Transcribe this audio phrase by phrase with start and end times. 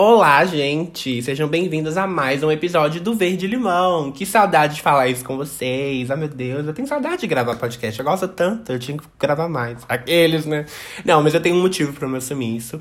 [0.00, 1.20] Olá, gente!
[1.22, 4.12] Sejam bem-vindos a mais um episódio do Verde Limão.
[4.12, 6.08] Que saudade de falar isso com vocês.
[6.08, 7.98] Ah, meu Deus, eu tenho saudade de gravar podcast.
[7.98, 9.84] Eu gosto tanto, eu tinha que gravar mais.
[9.88, 10.66] Aqueles, né?
[11.04, 12.80] Não, mas eu tenho um motivo pra me assumir isso.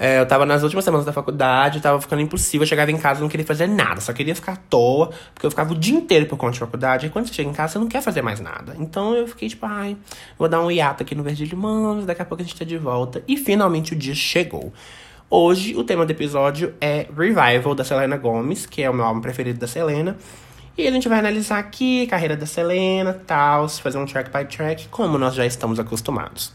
[0.00, 2.64] É, eu tava nas últimas semanas da faculdade, tava ficando impossível.
[2.64, 5.50] Eu chegava em casa não queria fazer nada, só queria ficar à toa, porque eu
[5.50, 7.06] ficava o dia inteiro por conta de faculdade.
[7.06, 8.74] E quando você chega em casa, você não quer fazer mais nada.
[8.80, 9.96] Então eu fiquei tipo, ai,
[10.36, 12.76] vou dar um hiato aqui no Verde Limão, daqui a pouco a gente tá de
[12.76, 13.22] volta.
[13.28, 14.72] E finalmente o dia chegou.
[15.30, 19.20] Hoje, o tema do episódio é Revival, da Selena Gomez, que é o meu álbum
[19.20, 20.16] preferido da Selena.
[20.76, 24.46] E a gente vai analisar aqui a carreira da Selena, tal, fazer um track by
[24.46, 26.54] track, como nós já estamos acostumados.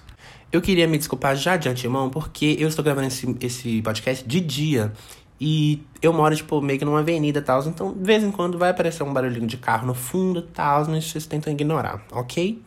[0.52, 4.42] Eu queria me desculpar já de antemão, porque eu estou gravando esse, esse podcast de
[4.42, 4.92] dia.
[5.40, 7.64] E eu moro, tipo, meio que numa avenida e tal.
[7.68, 10.88] Então, de vez em quando vai aparecer um barulhinho de carro no fundo e tal,
[10.88, 12.60] mas vocês tentam ignorar, ok?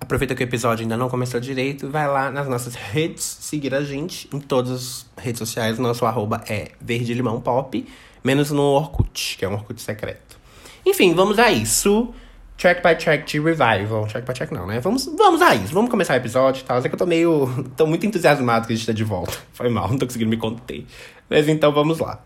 [0.00, 3.82] Aproveita que o episódio ainda não começou direito, vai lá nas nossas redes, seguir a
[3.82, 5.78] gente em todas as redes sociais.
[5.78, 7.86] Nosso arroba é Verde Limão Pop,
[8.22, 10.38] menos no Orkut, que é um Orkut secreto.
[10.84, 12.14] Enfim, vamos a isso.
[12.56, 14.06] Track by track de revival.
[14.06, 14.80] Track by track não, né?
[14.80, 15.74] Vamos, vamos a isso.
[15.74, 16.78] Vamos começar o episódio e tal.
[16.78, 17.66] É que eu tô meio.
[17.76, 19.36] tô muito entusiasmado que a gente tá de volta.
[19.52, 20.86] Foi mal, não tô conseguindo me conter.
[21.28, 22.22] Mas então vamos lá.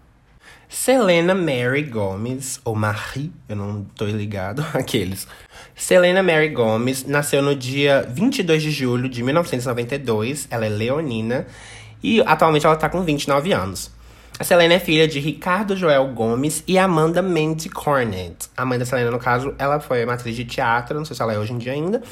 [0.68, 5.26] Selena Mary Gomes, ou Marie, eu não tô ligado, aqueles.
[5.80, 11.46] Selena Mary Gomes nasceu no dia 22 de julho de 1992, ela é leonina
[12.02, 13.90] e atualmente ela tá com 29 anos.
[14.38, 18.50] A Selena é filha de Ricardo Joel Gomes e Amanda Mandy Cornett.
[18.54, 21.22] A mãe da Selena, no caso, ela foi uma atriz de teatro, não sei se
[21.22, 22.02] ela é hoje em dia ainda,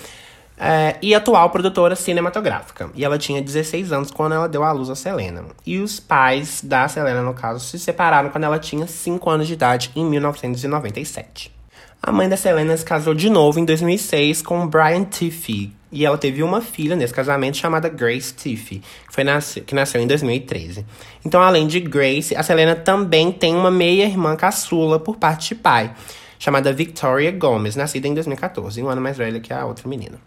[0.57, 2.89] é, e atual produtora cinematográfica.
[2.95, 5.45] E ela tinha 16 anos quando ela deu à luz a Selena.
[5.67, 9.53] E os pais da Selena, no caso, se separaram quando ela tinha 5 anos de
[9.53, 11.58] idade, em 1997.
[12.01, 15.73] A mãe da Selena se casou de novo em 2006 com Brian Tiffy.
[15.91, 18.83] E ela teve uma filha nesse casamento chamada Grace Tiffy,
[19.13, 20.87] que, nasce que nasceu em 2013.
[21.25, 25.93] Então, além de Grace, a Selena também tem uma meia-irmã caçula por parte de pai,
[26.39, 30.21] chamada Victoria Gomes, nascida em 2014, um ano mais velha que a outra menina.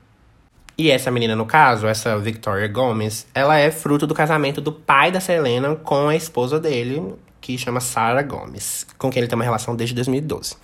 [0.78, 5.12] E essa menina, no caso, essa Victoria Gomes, ela é fruto do casamento do pai
[5.12, 9.46] da Selena com a esposa dele, que chama Sarah Gomes, com quem ele tem uma
[9.46, 10.56] relação desde 2012.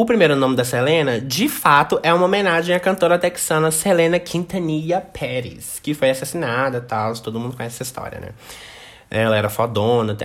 [0.00, 5.00] O primeiro nome da Selena, de fato, é uma homenagem à cantora texana Selena Quintanilla
[5.00, 8.28] Pérez, que foi assassinada tal, todo mundo conhece essa história, né?
[9.10, 10.16] Ela era fodona.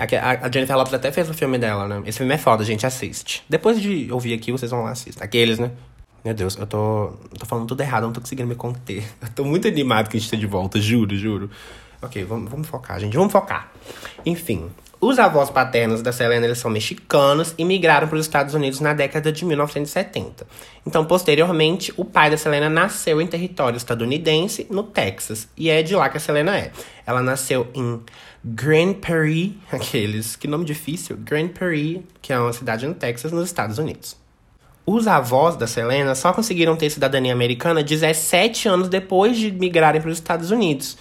[0.42, 2.04] A Jennifer Lopez até fez o filme dela, né?
[2.06, 3.44] Esse filme é foda, gente, assiste.
[3.50, 5.24] Depois de ouvir aqui, vocês vão lá assistir.
[5.24, 5.72] Aqueles, né?
[6.24, 9.04] Meu Deus, eu tô, tô falando tudo errado, não tô conseguindo me conter.
[9.24, 11.50] Eu tô muito animado que a gente tá de volta, juro, juro.
[12.00, 13.72] Ok, vamos, vamos focar, gente, vamos focar.
[14.24, 14.70] Enfim,
[15.04, 18.94] os avós paternos da Selena eles são mexicanos e migraram para os Estados Unidos na
[18.94, 20.48] década de 1970.
[20.86, 25.94] Então, posteriormente, o pai da Selena nasceu em território estadunidense, no Texas, e é de
[25.96, 26.72] lá que a Selena é.
[27.06, 28.00] Ela nasceu em
[28.46, 33.46] Grand Prairie, aqueles, que nome difícil, Grand Prairie, que é uma cidade no Texas, nos
[33.46, 34.16] Estados Unidos.
[34.86, 40.12] Os avós da Selena só conseguiram ter cidadania americana 17 anos depois de migrarem para
[40.12, 40.98] os Estados Unidos.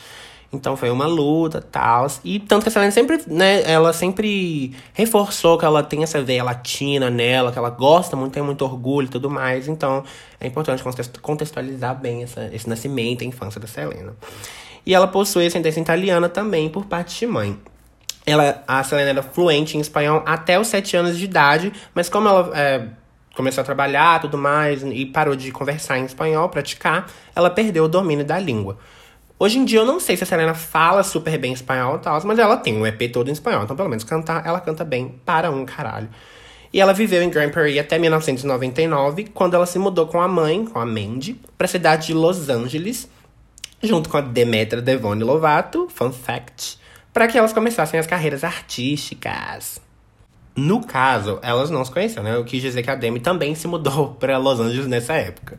[0.52, 2.06] Então foi uma luta, tal.
[2.22, 6.44] E tanto que a Selena sempre, né, ela sempre reforçou que ela tem essa veia
[6.44, 9.66] latina nela, que ela gosta muito, tem muito orgulho e tudo mais.
[9.66, 10.04] Então
[10.38, 10.82] é importante
[11.22, 14.14] contextualizar bem essa, esse nascimento, a infância da Selena.
[14.84, 17.58] E ela possui ascendência italiana também por parte de mãe.
[18.26, 22.28] Ela, a Selena era fluente em espanhol até os 7 anos de idade, mas como
[22.28, 22.88] ela é,
[23.34, 27.88] começou a trabalhar tudo mais e parou de conversar em espanhol, praticar, ela perdeu o
[27.88, 28.76] domínio da língua.
[29.42, 32.24] Hoje em dia eu não sei se a Selena fala super bem espanhol e tal,
[32.24, 35.18] mas ela tem um EP todo em espanhol, então pelo menos cantar, ela canta bem
[35.26, 36.08] para um caralho.
[36.72, 40.64] E ela viveu em Grand Prairie até 1999, quando ela se mudou com a mãe,
[40.64, 43.10] com a Mandy, para a cidade de Los Angeles,
[43.82, 46.78] junto com a Demetra Devone Lovato, fun fact,
[47.12, 49.80] para que elas começassem as carreiras artísticas.
[50.54, 52.36] No caso, elas não se conheciam, né?
[52.36, 55.58] Eu quis dizer que a Demi também se mudou para Los Angeles nessa época.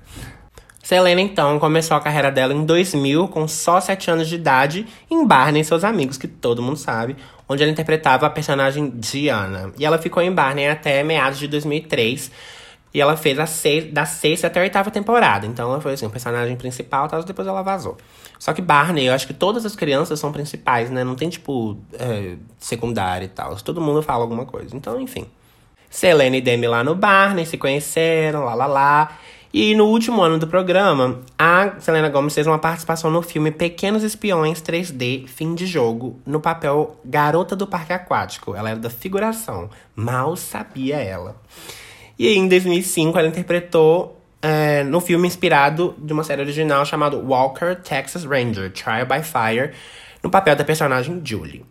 [0.83, 5.25] Selena, então, começou a carreira dela em 2000, com só 7 anos de idade, em
[5.25, 7.15] Barney e seus amigos, que todo mundo sabe,
[7.47, 9.71] onde ela interpretava a personagem Diana.
[9.79, 12.29] E ela ficou em Barney até meados de 2003,
[12.93, 15.47] e ela fez a seis, da sexta até a oitava temporada.
[15.47, 17.95] Então ela foi assim, o personagem principal, tal, depois ela vazou.
[18.37, 21.01] Só que Barney, eu acho que todas as crianças são principais, né?
[21.01, 22.35] Não tem, tipo, é,
[23.23, 23.55] e tal.
[23.55, 24.75] Todo mundo fala alguma coisa.
[24.75, 25.25] Então, enfim.
[25.89, 29.17] Selena e Demi lá no Barney se conheceram, lá lá lá.
[29.53, 34.01] E no último ano do programa, a Selena Gomez fez uma participação no filme Pequenos
[34.01, 38.55] Espiões 3D Fim de Jogo, no papel Garota do Parque Aquático.
[38.55, 39.69] Ela era da figuração.
[39.95, 41.35] Mal sabia ela.
[42.17, 47.75] E em 2005, ela interpretou é, no filme inspirado de uma série original chamado Walker
[47.75, 49.71] Texas Ranger Trial by Fire,
[50.23, 51.63] no papel da personagem Julie.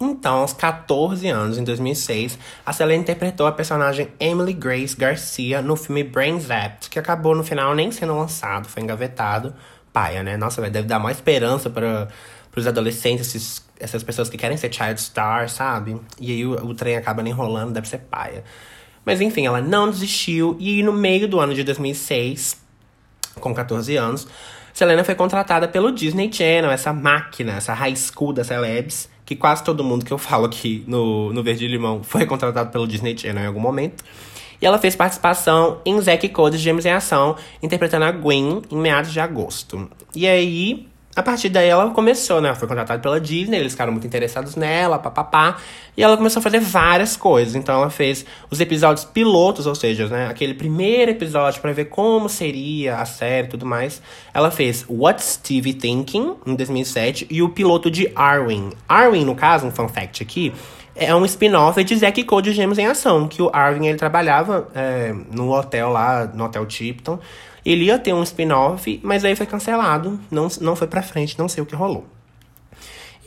[0.00, 5.74] Então, aos 14 anos, em 2006, a Selena interpretou a personagem Emily Grace Garcia no
[5.74, 9.52] filme Brain Zapped, que acabou no final nem sendo lançado, foi engavetado.
[9.92, 10.36] Paia, né?
[10.36, 12.08] Nossa, deve dar mais esperança para
[12.54, 16.00] os adolescentes, esses, essas pessoas que querem ser child star, sabe?
[16.20, 18.44] E aí o, o trem acaba enrolando, deve ser paia.
[19.04, 22.60] Mas enfim, ela não desistiu e no meio do ano de 2006,
[23.40, 24.28] com 14 anos,
[24.78, 29.62] Selena foi contratada pelo Disney Channel, essa máquina, essa high school das celebs, que quase
[29.62, 33.44] todo mundo que eu falo aqui no, no Verde Limão foi contratado pelo Disney Channel
[33.44, 34.02] em algum momento.
[34.58, 39.12] E ela fez participação em Zack Code Gêmeos em Ação, interpretando a Gwen em meados
[39.12, 39.86] de agosto.
[40.14, 42.48] E aí, a partir daí ela começou, né?
[42.48, 45.56] Ela foi contratada pela Disney, eles ficaram muito interessados nela, papapá.
[45.96, 47.56] E ela começou a fazer várias coisas.
[47.56, 50.28] Então ela fez os episódios pilotos, ou seja, né?
[50.28, 54.00] Aquele primeiro episódio para ver como seria a série e tudo mais.
[54.32, 58.70] Ela fez What's Stevie Thinking, em 2007, e o piloto de Arwen.
[58.88, 60.52] Arwen, no caso, um fun fact aqui,
[60.94, 65.12] é um spin-off de Zack Code Gêmeos em Ação, que o Arwen ele trabalhava é,
[65.32, 67.18] no hotel lá, no Hotel Tipton.
[67.68, 71.50] Ele ia ter um spin-off, mas aí foi cancelado, não, não foi pra frente, não
[71.50, 72.06] sei o que rolou.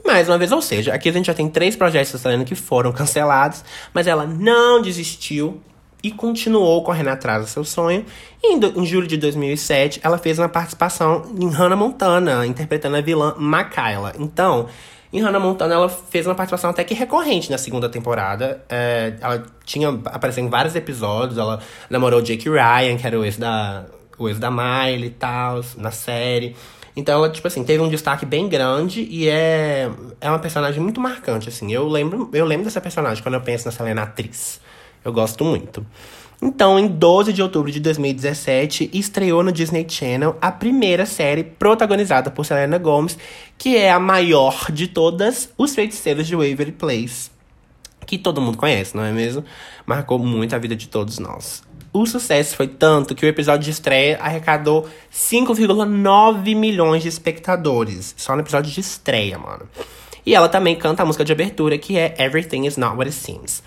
[0.04, 2.56] E mais uma vez, ou seja, aqui a gente já tem três projetos Selena que
[2.56, 5.62] foram cancelados, mas ela não desistiu
[6.02, 8.04] e continuou correndo atrás do seu sonho.
[8.42, 13.02] E em, em julho de 2007, ela fez uma participação em Hannah Montana, interpretando a
[13.02, 14.14] vilã Makayla.
[14.18, 14.68] Então,
[15.14, 18.64] em Hannah Montana, ela fez uma participação até que recorrente na segunda temporada.
[18.68, 21.38] É, ela tinha aparecido em vários episódios.
[21.38, 21.60] Ela
[21.92, 23.86] namorou Jake Ryan, que era o ex da,
[24.28, 26.56] ex da Miley e tal, na série.
[26.96, 29.90] Então ela, tipo assim, teve um destaque bem grande e é,
[30.20, 31.72] é uma personagem muito marcante, assim.
[31.72, 34.60] Eu lembro, eu lembro dessa personagem quando eu penso na Selena atriz.
[35.04, 35.86] Eu gosto muito.
[36.42, 42.32] Então, em 12 de outubro de 2017, estreou no Disney Channel a primeira série protagonizada
[42.32, 43.16] por Selena Gomez,
[43.60, 47.30] que é a maior de todas, Os Feiticeiros de Waverly Place.
[48.08, 49.46] Que todo mundo conhece, não é mesmo?
[49.86, 51.62] Marcou muito a vida de todos nós.
[51.94, 58.16] O sucesso foi tanto que o episódio de estreia arrecadou 5,9 milhões de espectadores.
[58.18, 59.68] Só no episódio de estreia, mano.
[60.26, 63.14] E ela também canta a música de abertura, que é Everything Is Not What It
[63.14, 63.62] Seems.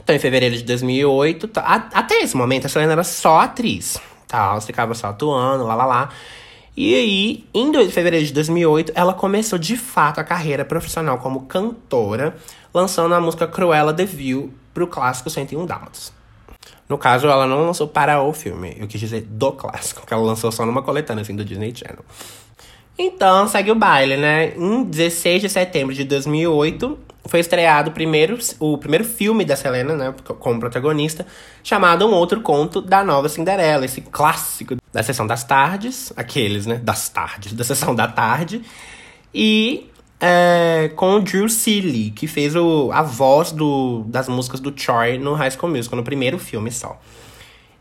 [0.00, 3.98] Então, em fevereiro de 2008, tá, até esse momento, a Selena era só atriz.
[4.26, 4.52] Tá?
[4.52, 6.08] Ela ficava só atuando, lá, lá, lá.
[6.74, 12.36] E aí, em fevereiro de 2008, ela começou de fato a carreira profissional como cantora,
[12.72, 16.15] lançando a música Cruella de Vil pro clássico 101 Dálmatas.
[16.88, 18.76] No caso, ela não lançou para o filme.
[18.78, 22.04] Eu quis dizer do clássico, que ela lançou só numa coletânea assim do Disney Channel.
[22.98, 24.54] Então, segue o baile, né?
[24.56, 29.96] Em 16 de setembro de 2008, foi estreado o primeiro, o primeiro filme da Selena,
[29.96, 31.26] né, como protagonista,
[31.62, 36.76] chamado Um Outro Conto da Nova Cinderela, esse clássico da Sessão das Tardes, aqueles, né,
[36.76, 38.62] das tardes, da Sessão da Tarde.
[39.34, 39.90] E
[40.20, 45.18] é, com o Drew Seeley, que fez o, a voz do, das músicas do Troy
[45.18, 46.98] no High School Musical, no primeiro filme só.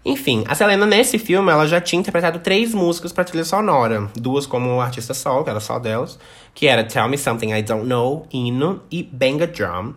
[0.04, 4.46] Enfim, a Selena nesse filme ela já tinha interpretado três músicas para trilha sonora, duas
[4.46, 6.20] como artista solo, que era só delas,
[6.54, 9.96] que era Tell Me Something I Don't Know, Hino e Bang a Drum.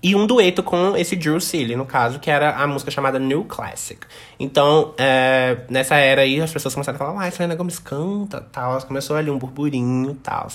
[0.00, 3.42] E um dueto com esse Drew Seeley, no caso, que era a música chamada New
[3.44, 3.98] Classic.
[4.38, 8.80] Então, é, nessa era aí, as pessoas começaram a falar, a Selena Gomez canta, tal.
[8.82, 10.46] Começou ali um burburinho e tal.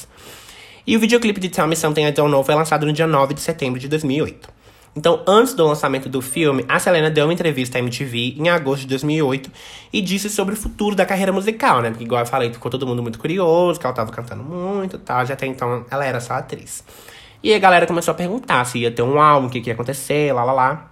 [0.85, 3.33] E o videoclipe de Tell Me Something I Don't Know foi lançado no dia 9
[3.33, 4.61] de setembro de 2008.
[4.95, 8.81] Então, antes do lançamento do filme, a Selena deu uma entrevista à MTV em agosto
[8.81, 9.49] de 2008
[9.93, 11.91] e disse sobre o futuro da carreira musical, né?
[11.91, 14.99] Porque, igual eu falei, ficou todo mundo muito curioso, que ela tava cantando muito e
[14.99, 16.83] tal, já até então ela era só atriz.
[17.41, 19.73] E a galera começou a perguntar se ia ter um álbum, o que, que ia
[19.73, 20.91] acontecer, lá lá lá.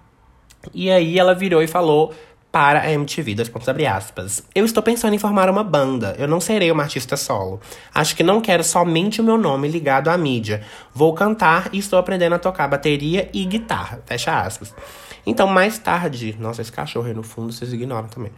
[0.73, 2.13] E aí ela virou e falou
[2.51, 4.43] para a MTV, dois pontos abre aspas.
[4.55, 6.15] Eu estou pensando em formar uma banda.
[6.17, 7.61] Eu não serei uma artista solo.
[7.93, 10.63] Acho que não quero somente o meu nome ligado à mídia.
[10.93, 14.01] Vou cantar e estou aprendendo a tocar bateria e guitarra.
[14.05, 14.73] Fecha aspas.
[15.25, 16.35] Então, mais tarde.
[16.39, 18.31] Nossa, esse cachorro aí no fundo vocês ignoram também.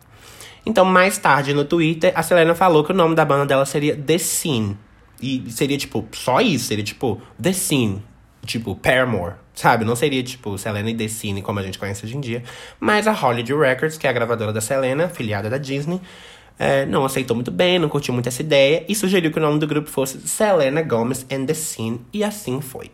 [0.65, 3.96] Então, mais tarde no Twitter, a Selena falou que o nome da banda dela seria
[3.96, 4.77] The Scene.
[5.22, 8.03] E seria tipo, só isso, seria tipo The Scene.
[8.45, 9.36] Tipo, Paramore.
[9.53, 9.86] Sabe?
[9.86, 12.43] Não seria tipo Selena e Decine como a gente conhece hoje em dia.
[12.79, 16.01] Mas a Hollywood Records, que é a gravadora da Selena, filiada da Disney,
[16.57, 19.60] é, não aceitou muito bem, não curtiu muito essa ideia e sugeriu que o nome
[19.60, 22.91] do grupo fosse Selena Gomez and the Scene, e assim foi.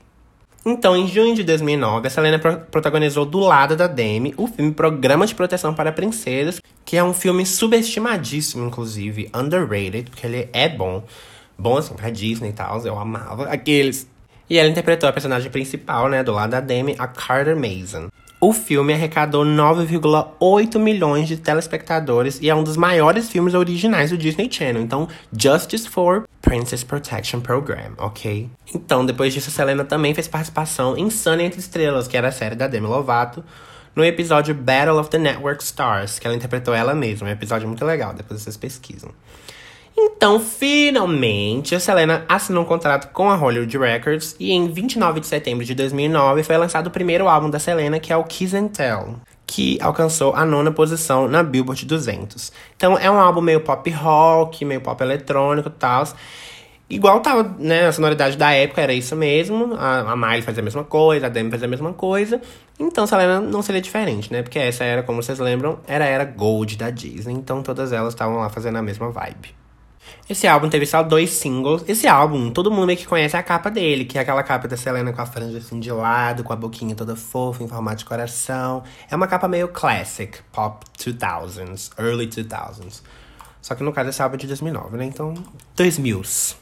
[0.66, 4.72] Então, em junho de 2009, a Selena pro protagonizou do lado da Demi o filme
[4.74, 10.68] Programa de Proteção para Princesas, que é um filme subestimadíssimo, inclusive, underrated, porque ele é
[10.68, 11.04] bom.
[11.58, 14.10] Bom, assim, pra Disney e tal, eu amava aqueles
[14.50, 18.10] e ela interpretou a personagem principal, né, do lado da Demi, a Carter Mason.
[18.40, 24.18] O filme arrecadou 9,8 milhões de telespectadores e é um dos maiores filmes originais do
[24.18, 24.84] Disney Channel.
[24.84, 28.48] Então, Justice for Princess Protection Program, ok?
[28.76, 32.56] Então, depois disso, Selena também fez participação em Sunny Entre Estrelas, que era a série
[32.56, 33.44] da Demi Lovato,
[33.96, 37.28] no episódio Battle of the Network Stars, que ela interpretou ela mesma.
[37.28, 39.10] É um episódio muito legal, depois vocês pesquisam.
[40.00, 45.26] Então, finalmente, a Selena assinou um contrato com a Hollywood Records e em 29 de
[45.26, 48.68] setembro de 2009 foi lançado o primeiro álbum da Selena, que é o Kiss and
[48.68, 49.16] Tell,
[49.48, 52.52] que alcançou a nona posição na Billboard 200.
[52.76, 56.04] Então, é um álbum meio pop rock, meio pop eletrônico e tal.
[56.88, 60.64] Igual tava, né, a sonoridade da época era isso mesmo, a, a Miley fazia a
[60.64, 62.40] mesma coisa, a Demi fazia a mesma coisa,
[62.80, 66.24] então Selena não seria diferente, né, porque essa era, como vocês lembram, era a era
[66.24, 69.67] Gold da Disney, então todas elas estavam lá fazendo a mesma vibe.
[70.30, 71.84] Esse álbum teve só dois singles.
[71.88, 74.76] Esse álbum, todo mundo meio que conhece a capa dele, que é aquela capa da
[74.76, 78.06] Selena com a franja assim de lado, com a boquinha toda fofa, em formato de
[78.06, 78.84] coração.
[79.10, 83.02] É uma capa meio classic, pop 2000s, early 2000s.
[83.62, 85.06] Só que no caso esse álbum é de 2009, né?
[85.06, 85.34] Então,
[85.78, 86.56] 2000s.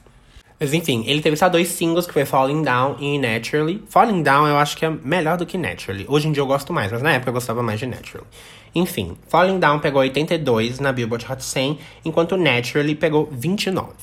[0.59, 3.83] Mas enfim, ele teve só dois singles, que foi Falling Down e Naturally.
[3.89, 6.05] Falling Down eu acho que é melhor do que Naturally.
[6.07, 8.27] Hoje em dia eu gosto mais, mas na época eu gostava mais de Naturally.
[8.75, 13.93] Enfim, Falling Down pegou 82 na Billboard Hot 100, enquanto Naturally pegou 29.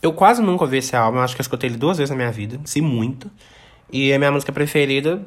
[0.00, 2.30] Eu quase nunca ouvi esse álbum, acho que eu escutei ele duas vezes na minha
[2.30, 3.28] vida, se muito.
[3.90, 5.20] E a minha música preferida,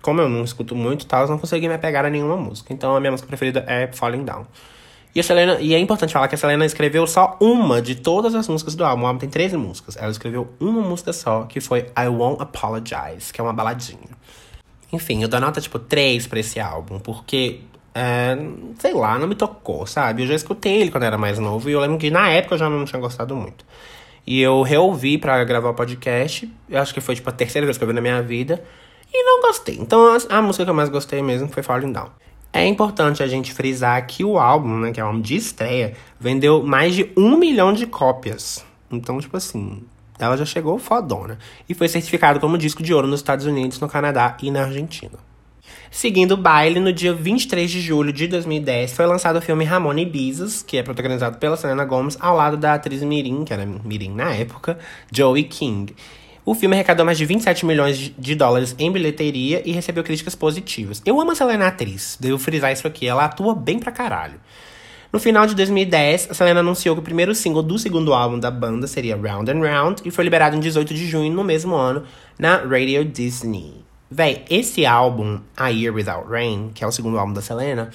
[0.00, 2.72] como eu não escuto muito tal, eu não consegui me apegar a nenhuma música.
[2.72, 4.46] Então a minha música preferida é Falling Down.
[5.14, 8.34] E a Selena, e é importante falar que a Selena escreveu só uma de todas
[8.34, 9.04] as músicas do álbum.
[9.04, 9.96] O álbum tem 13 músicas.
[9.96, 14.10] Ela escreveu uma música só, que foi I Won't Apologize, que é uma baladinha.
[14.92, 17.60] Enfim, eu dou nota tipo 3 pra esse álbum, porque
[17.98, 18.36] é,
[18.78, 20.22] sei lá, não me tocou, sabe?
[20.22, 22.58] Eu já escutei ele quando era mais novo e eu lembro que na época eu
[22.58, 23.64] já não tinha gostado muito.
[24.26, 27.78] E eu reouvi para gravar o podcast, eu acho que foi tipo a terceira vez
[27.78, 28.62] que eu vi na minha vida,
[29.10, 29.78] e não gostei.
[29.80, 32.10] Então a, a música que eu mais gostei mesmo foi Falling Down.
[32.52, 35.94] É importante a gente frisar que o álbum, né, que é o álbum de estreia,
[36.20, 38.62] vendeu mais de um milhão de cópias.
[38.90, 39.82] Então, tipo assim,
[40.18, 41.38] ela já chegou fodona.
[41.66, 45.18] E foi certificado como disco de ouro nos Estados Unidos, no Canadá e na Argentina.
[45.96, 50.02] Seguindo o baile, no dia 23 de julho de 2010, foi lançado o filme Ramona
[50.02, 53.64] e Bizos, que é protagonizado pela Selena Gomez, ao lado da atriz Mirim, que era
[53.64, 54.78] Mirim na época,
[55.10, 55.96] Joey King.
[56.44, 61.00] O filme arrecadou mais de 27 milhões de dólares em bilheteria e recebeu críticas positivas.
[61.06, 64.38] Eu amo a Selena atriz, devo frisar isso aqui, ela atua bem pra caralho.
[65.10, 68.50] No final de 2010, a Selena anunciou que o primeiro single do segundo álbum da
[68.50, 72.02] banda seria Round and Round e foi liberado em 18 de junho no mesmo ano
[72.38, 73.85] na Radio Disney.
[74.10, 77.90] Véi, esse álbum, A Year Without Rain, que é o segundo álbum da Selena,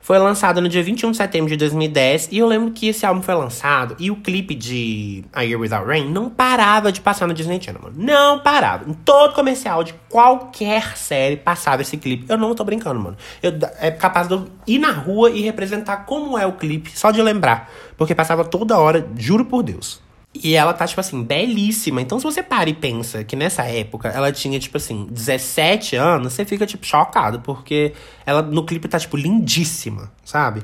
[0.00, 2.30] foi lançado no dia 21 de setembro de 2010.
[2.32, 5.86] E eu lembro que esse álbum foi lançado e o clipe de A Year Without
[5.86, 7.94] Rain não parava de passar no Disney Channel, mano.
[7.96, 8.90] Não parava.
[8.90, 12.24] Em todo comercial de qualquer série passava esse clipe.
[12.28, 13.16] Eu não tô brincando, mano.
[13.40, 17.12] Eu, é capaz de eu ir na rua e representar como é o clipe, só
[17.12, 17.70] de lembrar.
[17.96, 20.00] Porque passava toda hora, juro por Deus.
[20.32, 22.00] E ela tá, tipo assim, belíssima.
[22.00, 26.32] Então, se você para e pensa que nessa época ela tinha, tipo assim, 17 anos,
[26.32, 27.92] você fica, tipo, chocado, porque
[28.24, 30.62] ela no clipe tá, tipo, lindíssima, sabe?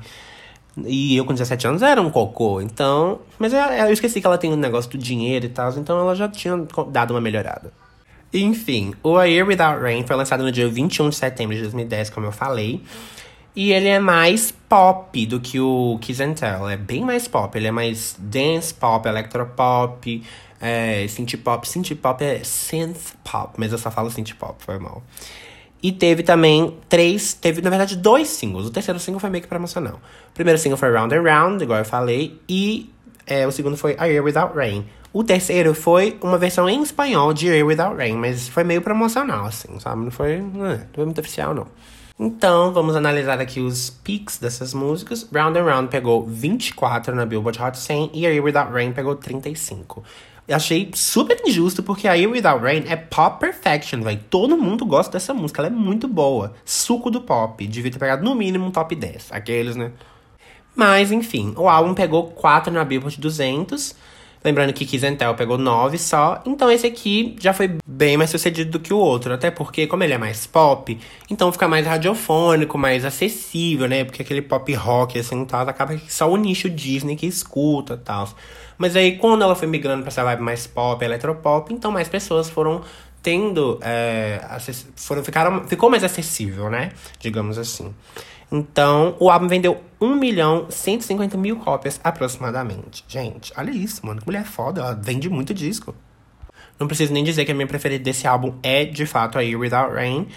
[0.85, 3.21] E eu com 17 anos era um cocô, então.
[3.39, 6.15] Mas eu, eu esqueci que ela tem um negócio do dinheiro e tal, então ela
[6.15, 6.57] já tinha
[6.91, 7.73] dado uma melhorada.
[8.33, 12.11] Enfim, o A Year Without Rain foi lançado no dia 21 de setembro de 2010,
[12.11, 12.83] como eu falei.
[13.57, 16.69] E ele é mais pop do que o Kiss and Tell.
[16.69, 17.57] É bem mais pop.
[17.57, 20.23] Ele é mais dance pop, electropop,
[20.61, 21.67] é, synth pop.
[21.67, 25.03] Synth pop é synth pop, mas eu só falo synth pop, foi mal.
[25.83, 28.67] E teve também três, teve na verdade dois singles.
[28.67, 30.01] O terceiro single foi meio que promocional.
[30.31, 32.91] O primeiro single foi Round and Round, igual eu falei, e
[33.27, 34.85] é, o segundo foi A Year Without Rain.
[35.13, 38.83] O terceiro foi uma versão em espanhol de A Year Without Rain, mas foi meio
[38.83, 40.03] promocional, assim, sabe?
[40.03, 41.67] Não foi, não, é, foi muito oficial, não.
[42.19, 45.29] Então, vamos analisar aqui os peaks dessas músicas.
[45.31, 49.15] Round and Round pegou 24 na Billboard Hot 100 e A Year Without Rain pegou
[49.15, 50.03] 35.
[50.49, 54.19] Eu achei super injusto porque A Year Without Rain é pop perfection, velho.
[54.31, 56.55] Todo mundo gosta dessa música, ela é muito boa.
[56.65, 57.67] Suco do pop.
[57.67, 59.33] Devia ter pegado no mínimo um top 10.
[59.33, 59.93] Aqueles, né?
[60.75, 63.95] Mas, enfim, o álbum pegou 4 na Billboard 200
[64.47, 68.79] Lembrando que Tell pegou 9 só, então esse aqui já foi bem mais sucedido do
[68.79, 69.35] que o outro.
[69.35, 70.97] Até porque, como ele é mais pop,
[71.29, 74.05] então fica mais radiofônico, mais acessível, né?
[74.05, 77.97] Porque aquele pop rock, assim, tal, acaba que só o nicho Disney que escuta e
[77.97, 78.29] tal.
[78.79, 82.49] Mas aí, quando ela foi migrando pra essa vibe mais pop, eletropop, então mais pessoas
[82.49, 82.83] foram
[83.21, 83.81] tendo.
[83.83, 84.41] É,
[84.95, 86.93] foram, ficaram, ficou mais acessível, né?
[87.19, 87.93] Digamos assim.
[88.51, 93.05] Então, o álbum vendeu 1 milhão 150 mil cópias aproximadamente.
[93.09, 94.21] Gente, olha isso, mano.
[94.21, 94.81] Que mulher foda.
[94.81, 95.95] Ela vende muito disco.
[96.79, 99.59] Não preciso nem dizer que a minha preferida desse álbum é, de fato, a Year
[99.59, 100.29] Without Rain.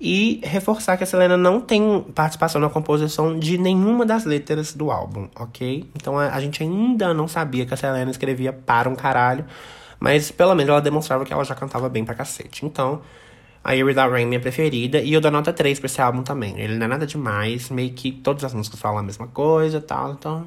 [0.00, 4.90] E reforçar que a Selena não tem participação na composição de nenhuma das letras do
[4.90, 5.88] álbum, ok?
[5.94, 9.46] Então a, a gente ainda não sabia que a Selena escrevia para um caralho,
[10.00, 12.66] mas pelo menos ela demonstrava que ela já cantava bem pra cacete.
[12.66, 13.00] Então,
[13.64, 15.00] a Year Without Rain, minha preferida.
[15.00, 16.60] E eu dou nota 3 pra esse álbum também.
[16.60, 19.80] Ele não é nada demais, meio que todas as músicas falam a mesma coisa e
[19.80, 20.12] tal.
[20.12, 20.46] Então,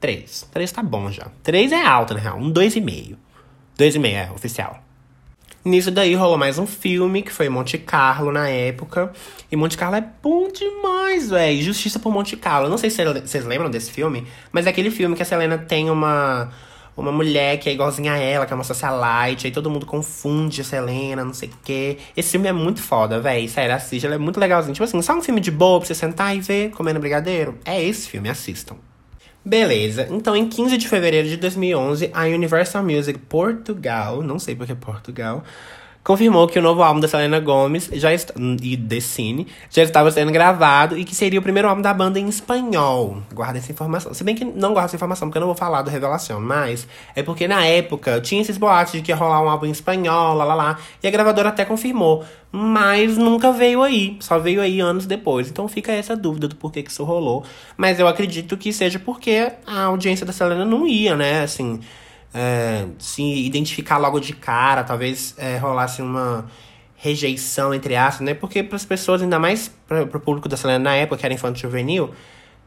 [0.00, 0.48] 3.
[0.52, 1.28] 3 tá bom já.
[1.44, 2.36] 3 é alto, na real.
[2.36, 3.16] Um 2,5.
[3.78, 4.82] 2,5 é oficial.
[5.64, 9.12] Nisso daí rolou mais um filme, que foi Monte Carlo na época.
[9.50, 11.62] E Monte Carlo é bom demais, velho.
[11.62, 12.68] Justiça por Monte Carlo.
[12.68, 15.90] não sei se vocês lembram desse filme, mas é aquele filme que a Selena tem
[15.90, 16.50] uma
[17.02, 20.60] uma mulher que é igualzinha a ela, que é uma socialite, aí todo mundo confunde
[20.60, 21.98] a Selena, não sei o quê.
[22.16, 23.48] Esse filme é muito foda, véi.
[23.48, 24.74] Sério, assiste, ele é muito legalzinho.
[24.74, 27.58] Tipo assim, só um filme de boa pra você sentar e ver comendo brigadeiro.
[27.64, 28.76] É esse filme, assistam.
[29.44, 34.74] Beleza, então em 15 de fevereiro de 2011, a Universal Music Portugal, não sei porque
[34.74, 35.42] Portugal,
[36.08, 38.32] confirmou que o novo álbum da Selena Gomez já est...
[38.62, 42.18] e The Cine já estava sendo gravado e que seria o primeiro álbum da banda
[42.18, 43.18] em espanhol.
[43.30, 44.14] Guarda essa informação.
[44.14, 46.88] Se bem que não guarda essa informação, porque eu não vou falar do Revelação, mas
[47.14, 50.34] é porque na época tinha esses boatos de que ia rolar um álbum em espanhol,
[50.34, 54.80] lá lá lá, e a gravadora até confirmou, mas nunca veio aí, só veio aí
[54.80, 55.50] anos depois.
[55.50, 57.44] Então fica essa dúvida do porquê que isso rolou,
[57.76, 61.78] mas eu acredito que seja porque a audiência da Selena não ia, né, assim
[62.34, 66.46] é, se identificar logo de cara, talvez é, rolasse uma
[66.96, 68.34] rejeição, entre aspas, né?
[68.34, 71.34] Porque para as pessoas, ainda mais para o público da Selena na época, que era
[71.34, 72.10] infanto juvenil,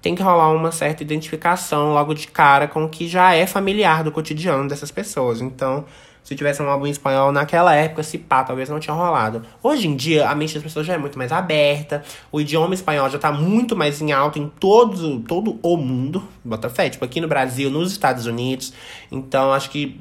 [0.02, 4.04] tem que rolar uma certa identificação logo de cara com o que já é familiar
[4.04, 5.42] do cotidiano dessas pessoas.
[5.42, 5.86] Então,
[6.24, 9.44] se tivesse um álbum em espanhol naquela época, se pá, talvez não tinha rolado.
[9.62, 13.10] Hoje em dia, a mente das pessoas já é muito mais aberta, o idioma espanhol
[13.10, 17.20] já tá muito mais em alta em todo, todo o mundo, bota fé, tipo aqui
[17.20, 18.74] no Brasil, nos Estados Unidos.
[19.12, 20.00] Então, acho que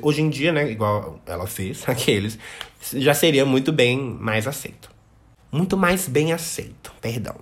[0.00, 2.38] hoje em dia, né, igual ela fez, aqueles,
[2.94, 4.90] já seria muito bem mais aceito.
[5.50, 7.36] Muito mais bem aceito, perdão.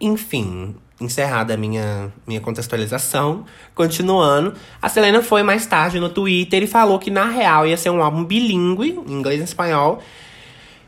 [0.00, 3.44] Enfim, encerrada a minha, minha contextualização.
[3.74, 7.90] Continuando, a Selena foi mais tarde no Twitter e falou que na real ia ser
[7.90, 10.02] um álbum bilíngue, inglês e espanhol.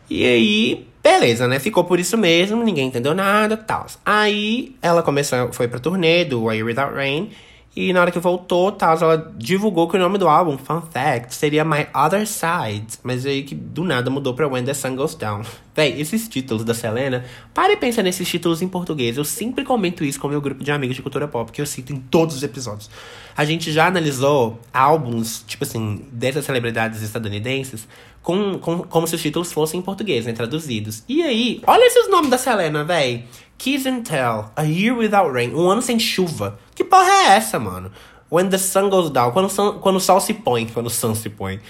[0.09, 1.59] E aí, beleza, né?
[1.59, 3.87] Ficou por isso mesmo, ninguém entendeu nada, tal.
[4.05, 7.31] Aí ela começou, foi pra turnê do Why Without Rain
[7.77, 11.35] e na hora que voltou, tal, ela divulgou que o nome do álbum, Fun Fact,
[11.35, 12.99] seria My Other Side.
[13.03, 15.43] Mas aí que do nada mudou pra When the Sun Goes Down.
[15.75, 19.19] Véi, esses títulos da Selena, para e pensa nesses títulos em português.
[19.19, 21.93] Eu sempre comento isso com meu grupo de amigos de cultura pop, que eu cito
[21.93, 22.89] em todos os episódios.
[23.37, 27.87] A gente já analisou álbuns, tipo assim, dessas celebridades estadunidenses,
[28.23, 30.33] com, com, como se os títulos fossem em português, né?
[30.33, 31.05] Traduzidos.
[31.07, 33.27] E aí, olha esses nomes da Selena, véi.
[33.59, 36.59] Kiss and Tell, A Year Without Rain, Um Ano Sem Chuva.
[36.75, 37.91] Que porra é essa, mano?
[38.31, 40.91] When the Sun Goes Down, quando o, sun, quando o sol se põe, quando o
[40.91, 41.61] se põe.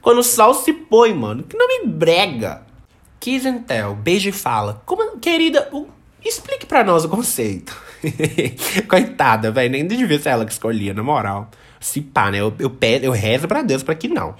[0.00, 1.42] Quando o sol se põe, mano.
[1.42, 2.62] Que nome brega.
[3.20, 4.82] Kiss and Tell, beijo e fala.
[4.84, 5.70] Como, querida,
[6.24, 7.76] explique pra nós o conceito.
[8.88, 11.50] Coitada, velho, nem devia ser ela que escolhia, na moral.
[11.80, 12.38] Se pá, né?
[12.38, 14.34] Eu, eu, eu rezo pra Deus pra que não.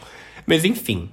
[0.46, 1.10] Mas enfim.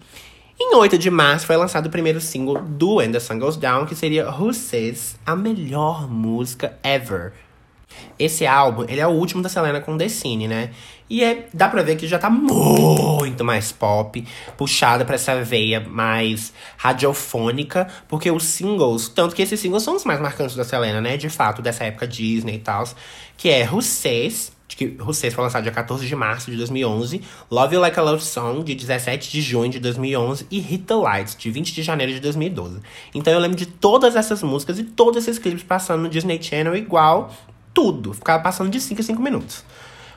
[0.64, 3.88] Em 8 de março foi lançado o primeiro single do When the Sun Goes Down,
[3.88, 7.34] que seria Who Says, a melhor música ever.
[8.18, 10.70] Esse álbum, ele é o último da Selena com The Cine, né?
[11.10, 14.24] E é, dá pra ver que já tá muito mais pop,
[14.56, 20.06] puxada para essa veia mais radiofônica, porque os singles, tanto que esses singles são os
[20.06, 21.18] mais marcantes da Selena, né?
[21.18, 22.88] De fato, dessa época Disney e tal,
[23.36, 27.76] que é Who Says, que Rousseff foi lançado dia 14 de março de 2011, Love
[27.76, 31.36] You Like a Love Song, de 17 de junho de 2011, e Hit the Lights,
[31.36, 32.80] de 20 de janeiro de 2012.
[33.14, 36.76] Então eu lembro de todas essas músicas e todos esses clipes passando no Disney Channel
[36.76, 37.32] igual
[37.74, 38.14] tudo.
[38.14, 39.64] Ficava passando de 5 em 5 minutos.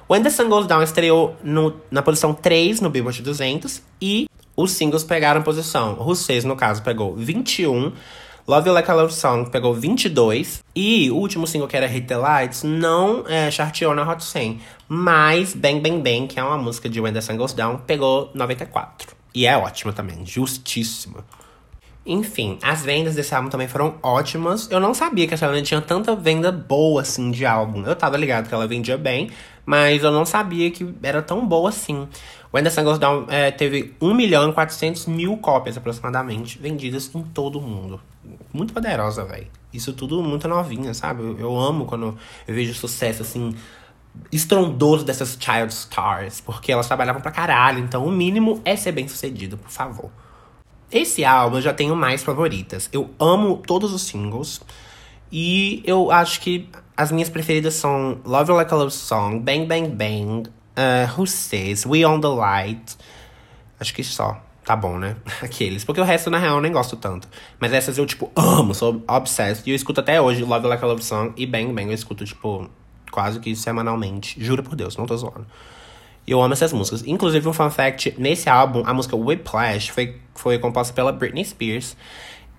[0.09, 4.73] When the Sun Goes Down estreou no, na posição 3 no Billboard 200 e os
[4.73, 5.95] singles pegaram posição.
[5.95, 7.93] Rousseff, no caso, pegou 21,
[8.47, 10.63] Love Like a Love Song pegou 22.
[10.77, 14.61] E o último single, que era Hit the Lights, não é, charteou na Hot 100.
[14.87, 18.31] Mas Bang Bang Bang, que é uma música de When the Sun Goes Down, pegou
[18.35, 19.17] 94.
[19.35, 21.25] E é ótima também, justíssima.
[22.07, 24.71] Enfim, as vendas desse álbum também foram ótimas.
[24.71, 27.83] Eu não sabia que a Selena tinha tanta venda boa assim de álbum.
[27.87, 29.31] Eu tava ligado que ela vendia bem,
[29.65, 32.09] mas eu não sabia que era tão boa assim.
[32.53, 37.23] O Sun Goes Down é, teve 1 milhão e 400 mil cópias aproximadamente vendidas em
[37.23, 38.01] todo o mundo
[38.53, 39.47] muito poderosa, velho.
[39.73, 41.23] Isso tudo muito novinha, sabe?
[41.23, 43.55] Eu, eu, amo quando eu vejo sucesso, assim,
[44.31, 46.41] estrondoso dessas child stars.
[46.41, 47.81] Porque elas trabalhavam pra caralho.
[47.81, 50.11] Então, o mínimo é ser bem sucedido, por favor.
[50.91, 52.89] Esse álbum eu já tenho mais favoritas.
[52.93, 54.61] Eu amo todos os singles.
[55.33, 59.67] E eu acho que as minhas preferidas são Love You Like a Love Song, Bang
[59.67, 62.97] Bang Bang, uh, Who Says, We On The Light.
[63.81, 64.41] Acho que só.
[64.65, 65.17] tá bom, né?
[65.43, 65.85] Aqueles.
[65.85, 67.29] Porque o resto, na real, eu nem gosto tanto.
[67.59, 69.67] Mas essas eu, tipo, amo, sou obsessed.
[69.67, 72.25] E eu escuto até hoje Love Like a Love Song e Bang Bang eu escuto,
[72.25, 72.71] tipo,
[73.11, 74.43] quase que semanalmente.
[74.43, 75.47] Juro por Deus, não tô zoando.
[76.27, 77.05] E eu amo essas músicas.
[77.07, 81.97] Inclusive, um fun fact, nesse álbum, a música Whiplash foi, foi composta pela Britney Spears.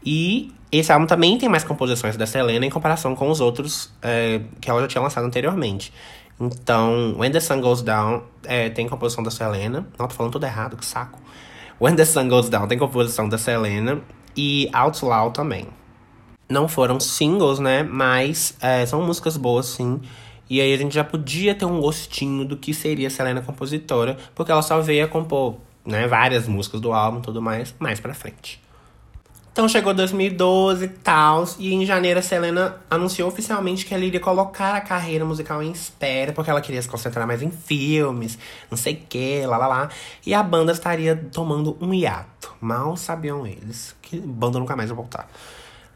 [0.06, 4.42] E esse álbum também tem mais composições da Selena em comparação com os outros é,
[4.62, 5.92] que ela já tinha lançado anteriormente.
[6.40, 9.88] Então, When the Sun Goes Down é, tem composição da Selena.
[9.98, 11.20] Não, tô falando tudo errado, que saco.
[11.80, 14.02] When the Sun Goes Down tem composição da Selena.
[14.36, 15.66] E Out Loud também.
[16.50, 17.84] Não foram singles, né?
[17.84, 20.02] Mas é, são músicas boas, sim.
[20.50, 24.52] E aí a gente já podia ter um gostinho do que seria Selena compositora, porque
[24.52, 28.14] ela só veio a compor né, várias músicas do álbum e tudo mais, mais pra
[28.14, 28.62] frente.
[29.56, 34.20] Então chegou 2012 e tal, e em janeiro a Selena anunciou oficialmente que ela iria
[34.20, 38.38] colocar a carreira musical em espera, porque ela queria se concentrar mais em filmes,
[38.70, 39.90] não sei o que, lá lá lá.
[40.26, 42.54] E a banda estaria tomando um hiato.
[42.60, 45.26] Mal sabiam eles que banda nunca mais ia voltar.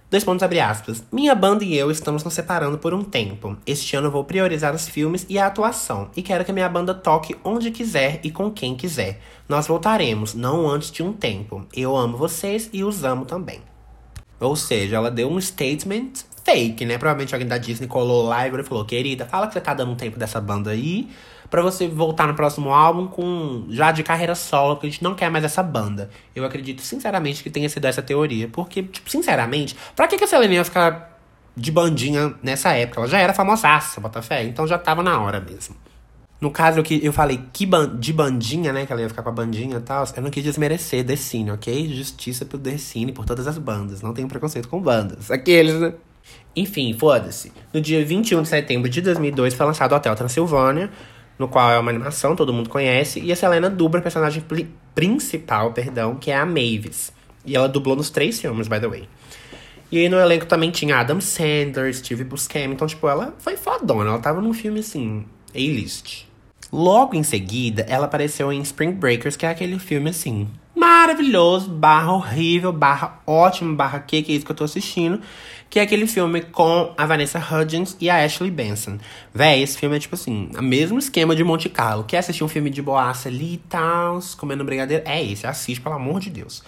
[0.09, 1.03] Dois pontos abre aspas.
[1.11, 3.57] Minha banda e eu estamos nos separando por um tempo.
[3.67, 6.09] Este ano vou priorizar os filmes e a atuação.
[6.15, 9.21] E quero que minha banda toque onde quiser e com quem quiser.
[9.49, 11.65] Nós voltaremos, não antes de um tempo.
[11.75, 13.61] Eu amo vocês e os amo também.
[14.39, 16.11] Ou seja, ela deu um statement
[16.45, 16.99] fake, né?
[16.99, 19.95] Provavelmente alguém da Disney colou lá e falou: Querida, fala que você tá dando um
[19.95, 21.09] tempo dessa banda aí
[21.49, 25.15] para você voltar no próximo álbum com já de carreira solo, porque a gente não
[25.15, 26.11] quer mais essa banda.
[26.35, 30.27] Eu acredito sinceramente que tenha sido essa teoria, porque, tipo, sinceramente, pra que, que a
[30.27, 31.19] Selena ia ficar
[31.57, 33.01] de bandinha nessa época?
[33.01, 35.75] Ela já era famosaça, Botafé, então já tava na hora mesmo.
[36.41, 38.85] No caso, que, eu falei que ban de bandinha, né?
[38.85, 40.05] Que ela ia ficar com a bandinha e tal.
[40.15, 41.93] Eu não quis desmerecer Decine, ok?
[41.93, 44.01] Justiça pro Decine, por todas as bandas.
[44.01, 45.29] Não tenho preconceito com bandas.
[45.29, 45.93] Aqueles, né?
[46.55, 47.51] Enfim, foda-se.
[47.73, 50.89] No dia 21 de setembro de 2002 foi lançado Hotel Transilvânia,
[51.37, 54.43] no qual é uma animação, todo mundo conhece, e a Selena dubla a personagem
[54.93, 57.13] principal, perdão, que é a Mavis.
[57.45, 59.09] E ela dublou nos três filmes, by the way.
[59.91, 64.09] E aí no elenco também tinha Adam Sandler, Steve Buscemi, então, tipo, ela foi fodona,
[64.09, 65.25] ela tava num filme, assim,
[65.55, 66.28] A-list.
[66.71, 72.13] Logo em seguida, ela apareceu em Spring Breakers, que é aquele filme, assim, maravilhoso, barra
[72.13, 75.21] horrível, barra ótimo, barra que, que é isso que eu tô assistindo
[75.69, 78.97] que é aquele filme com a Vanessa Hudgens e a Ashley Benson.
[79.33, 82.03] Véi, esse filme é tipo assim, o mesmo esquema de Monte Carlo.
[82.03, 85.03] Quer assistir um filme de boaça ali e tal, comendo brigadeiro?
[85.05, 86.63] É esse, assiste, pelo amor de Deus.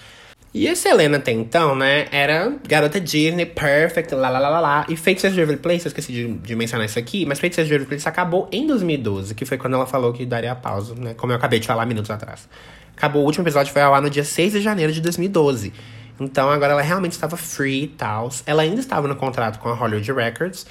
[0.53, 4.85] E a Selena até então, né, era garota Disney, perfect, lá, lá, lá, lá.
[4.89, 8.07] E Fate de Place, eu esqueci de, de, mencionar isso aqui, mas Fate de Place
[8.07, 11.57] acabou em 2012, que foi quando ela falou que daria pausa, né, como eu acabei
[11.59, 12.49] de falar minutos atrás.
[12.97, 15.71] Acabou, o último episódio foi ao ar no dia 6 de janeiro de 2012.
[16.19, 18.29] Então agora ela realmente estava free e tal.
[18.45, 20.67] Ela ainda estava no contrato com a Hollywood Records,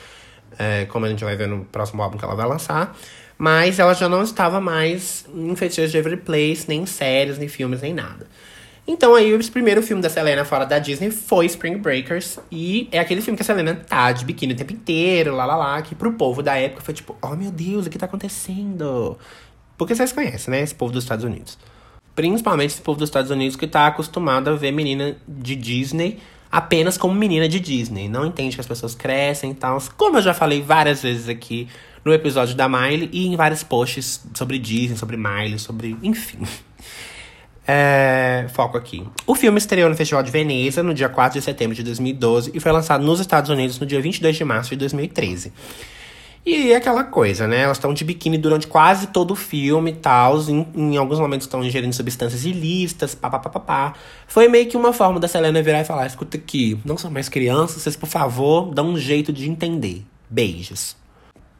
[0.58, 2.94] é, como a gente vai ver no próximo álbum que ela vai lançar.
[3.38, 7.48] Mas ela já não estava mais em feitiços de Every Place, nem em séries, nem
[7.48, 8.26] filmes, nem nada.
[8.86, 12.38] Então aí o primeiro filme da Selena fora da Disney foi Spring Breakers.
[12.50, 15.56] E é aquele filme que a Selena tá de biquíni o tempo inteiro, lá lá
[15.56, 19.16] lá, que pro povo da época foi tipo, oh meu Deus, o que tá acontecendo?
[19.78, 20.62] Porque vocês conhecem, né?
[20.62, 21.58] Esse povo dos Estados Unidos.
[22.14, 26.18] Principalmente esse povo dos Estados Unidos que tá acostumado a ver menina de Disney
[26.50, 28.08] apenas como menina de Disney.
[28.08, 29.80] Não entende que as pessoas crescem e tal.
[29.96, 31.68] Como eu já falei várias vezes aqui
[32.04, 35.96] no episódio da Miley e em vários posts sobre Disney, sobre Miley, sobre.
[36.02, 36.40] enfim.
[37.66, 39.06] É, foco aqui.
[39.26, 42.60] O filme estreou no Festival de Veneza no dia 4 de setembro de 2012 e
[42.60, 45.52] foi lançado nos Estados Unidos no dia 22 de março de 2013.
[46.44, 47.60] E é aquela coisa, né?
[47.60, 50.40] Elas estão de biquíni durante quase todo o filme e tal.
[50.48, 53.92] Em, em, alguns momentos estão ingerindo substâncias ilícitas, papapá.
[54.26, 57.28] Foi meio que uma forma da Selena virar e falar: escuta aqui, não são mais
[57.28, 60.02] crianças, vocês, por favor, dão um jeito de entender.
[60.30, 60.99] Beijos.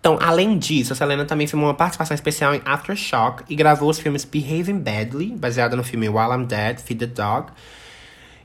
[0.01, 4.01] Então, além disso, a Selena também filmou uma participação especial em Aftershock e gravou os
[4.01, 7.53] filmes Behaving Badly, baseado no filme While I'm Dead, Feed the Dog,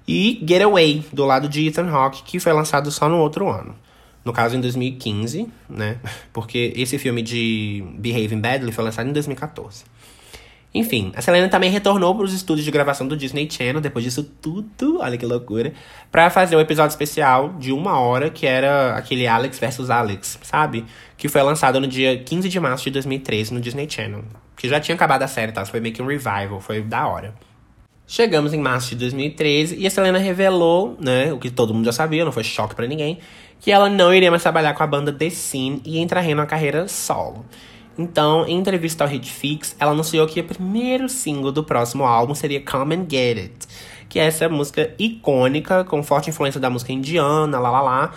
[0.06, 3.74] e Getaway, do lado de Ethan Hawke, que foi lançado só no outro ano.
[4.26, 5.98] No caso, em 2015, né?
[6.34, 9.86] Porque esse filme de Behaving Badly foi lançado em 2014.
[10.76, 14.22] Enfim, a Selena também retornou para os estúdios de gravação do Disney Channel, depois disso
[14.42, 15.72] tudo, olha que loucura,
[16.12, 20.84] para fazer um episódio especial de uma hora, que era aquele Alex versus Alex, sabe?
[21.16, 24.26] Que foi lançado no dia 15 de março de 2013 no Disney Channel.
[24.58, 25.64] Que já tinha acabado a série, tá?
[25.66, 27.34] Foi meio que um revival, foi da hora.
[28.06, 31.94] Chegamos em março de 2013 e a Selena revelou, né, o que todo mundo já
[31.94, 33.20] sabia, não foi choque para ninguém,
[33.62, 36.86] que ela não iria mais trabalhar com a banda The Scene e entraria numa carreira
[36.90, 37.46] solo.
[37.98, 42.62] Então, em entrevista ao Hitfix, ela anunciou que o primeiro single do próximo álbum seria
[42.62, 43.68] Come and Get It,
[44.10, 48.14] que é essa música icônica, com forte influência da música indiana, lá lá lá.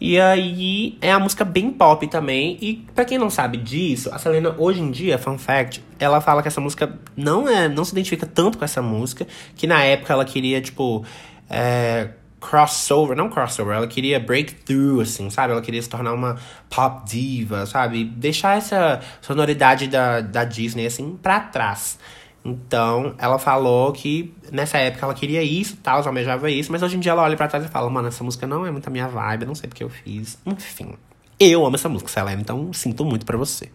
[0.00, 2.56] E aí é a música bem pop também.
[2.62, 6.40] E para quem não sabe disso, a Selena hoje em dia, fun fact, ela fala
[6.40, 10.14] que essa música não é, não se identifica tanto com essa música, que na época
[10.14, 11.04] ela queria tipo
[11.50, 12.08] é,
[12.40, 15.52] crossover, não crossover, ela queria breakthrough, assim, sabe?
[15.52, 16.36] Ela queria se tornar uma
[16.68, 18.04] pop diva, sabe?
[18.04, 21.98] Deixar essa sonoridade da, da Disney, assim, pra trás.
[22.44, 27.00] Então, ela falou que nessa época ela queria isso, tal, almejava isso, mas hoje em
[27.00, 29.06] dia ela olha pra trás e fala, mano, essa música não é muito a minha
[29.06, 30.38] vibe, não sei porque eu fiz.
[30.46, 30.94] Enfim,
[31.38, 33.70] eu amo essa música, Selena, então sinto muito pra você.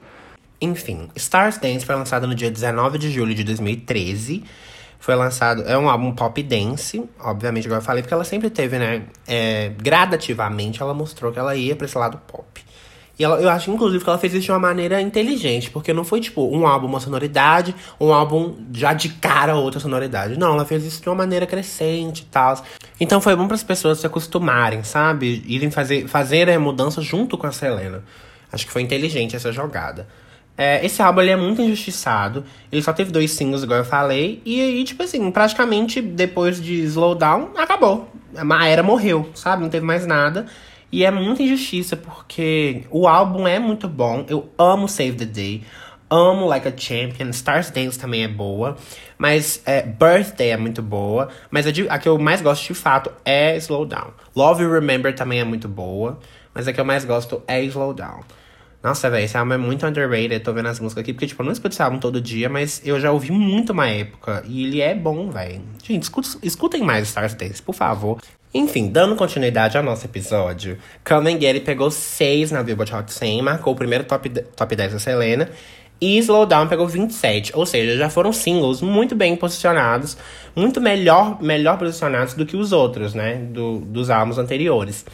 [0.60, 4.44] Enfim, Stars Dance foi lançada no dia 19 de julho de 2013.
[5.00, 8.80] Foi lançado, é um álbum pop dance, obviamente, igual eu falei, porque ela sempre teve,
[8.80, 9.04] né?
[9.28, 12.66] É, gradativamente ela mostrou que ela ia pra esse lado pop.
[13.18, 16.04] E ela, eu acho, inclusive, que ela fez isso de uma maneira inteligente, porque não
[16.04, 20.38] foi tipo um álbum, uma sonoridade, um álbum já de cara outra sonoridade.
[20.38, 22.62] Não, ela fez isso de uma maneira crescente e tal.
[23.00, 25.44] Então foi bom para as pessoas se acostumarem, sabe?
[25.48, 28.04] Irem fazer, fazer a mudança junto com a Selena.
[28.52, 30.08] Acho que foi inteligente essa jogada.
[30.58, 32.46] É, esse álbum ele é muito injustiçado.
[32.72, 34.42] Ele só teve dois singles, igual eu falei.
[34.46, 38.10] E aí, tipo assim, praticamente depois de Slowdown, acabou.
[38.38, 39.62] A era morreu, sabe?
[39.64, 40.46] Não teve mais nada.
[40.92, 44.26] E é muita injustiça, porque o álbum é muito bom.
[44.30, 45.64] Eu amo Save the Day.
[46.10, 47.30] Amo Like a Champion.
[47.32, 48.78] Stars Dance também é boa.
[49.18, 51.30] Mas é, Birthday é muito boa.
[51.50, 54.14] Mas a, de, a, que eu mais gosto de fato é Slow Down.
[54.36, 56.18] Love You Remember também é muito boa.
[56.54, 58.22] Mas a que eu mais gosto é Slow Down.
[58.86, 60.42] Nossa, velho, esse álbum é muito underrated.
[60.42, 62.84] Tô vendo as músicas aqui, porque, tipo, eu não escuto esse álbum todo dia, mas
[62.86, 64.44] eu já ouvi muito uma época.
[64.48, 65.60] E ele é bom, velho.
[65.84, 68.22] Gente, escutem, escutem mais Stars Dance, por favor.
[68.54, 73.42] Enfim, dando continuidade ao nosso episódio, Come Get It pegou 6 na Billboard Hot 100,
[73.42, 75.50] marcou o primeiro top, top 10 da Selena.
[76.00, 80.16] E Slowdown pegou 27, ou seja, já foram singles muito bem posicionados,
[80.56, 85.06] muito melhor, melhor posicionados do que os outros, né, do, dos álbuns anteriores.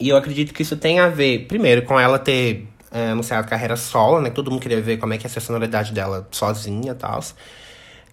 [0.00, 3.76] E eu acredito que isso tem a ver, primeiro, com ela ter é, anunciado carreira
[3.76, 6.94] solo, né, todo mundo queria ver como é que é a sonoridade dela sozinha e
[6.94, 7.20] tal.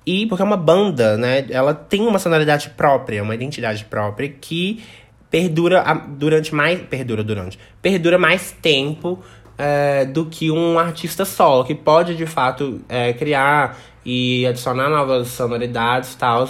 [0.05, 1.45] E porque é uma banda, né?
[1.49, 4.83] Ela tem uma sonoridade própria, uma identidade própria que
[5.31, 6.79] perdura durante mais.
[6.81, 7.57] Perdura durante.
[7.81, 9.19] Perdura mais tempo
[9.57, 15.29] é, do que um artista solo, que pode de fato é, criar e adicionar novas
[15.29, 16.47] sonoridades e tal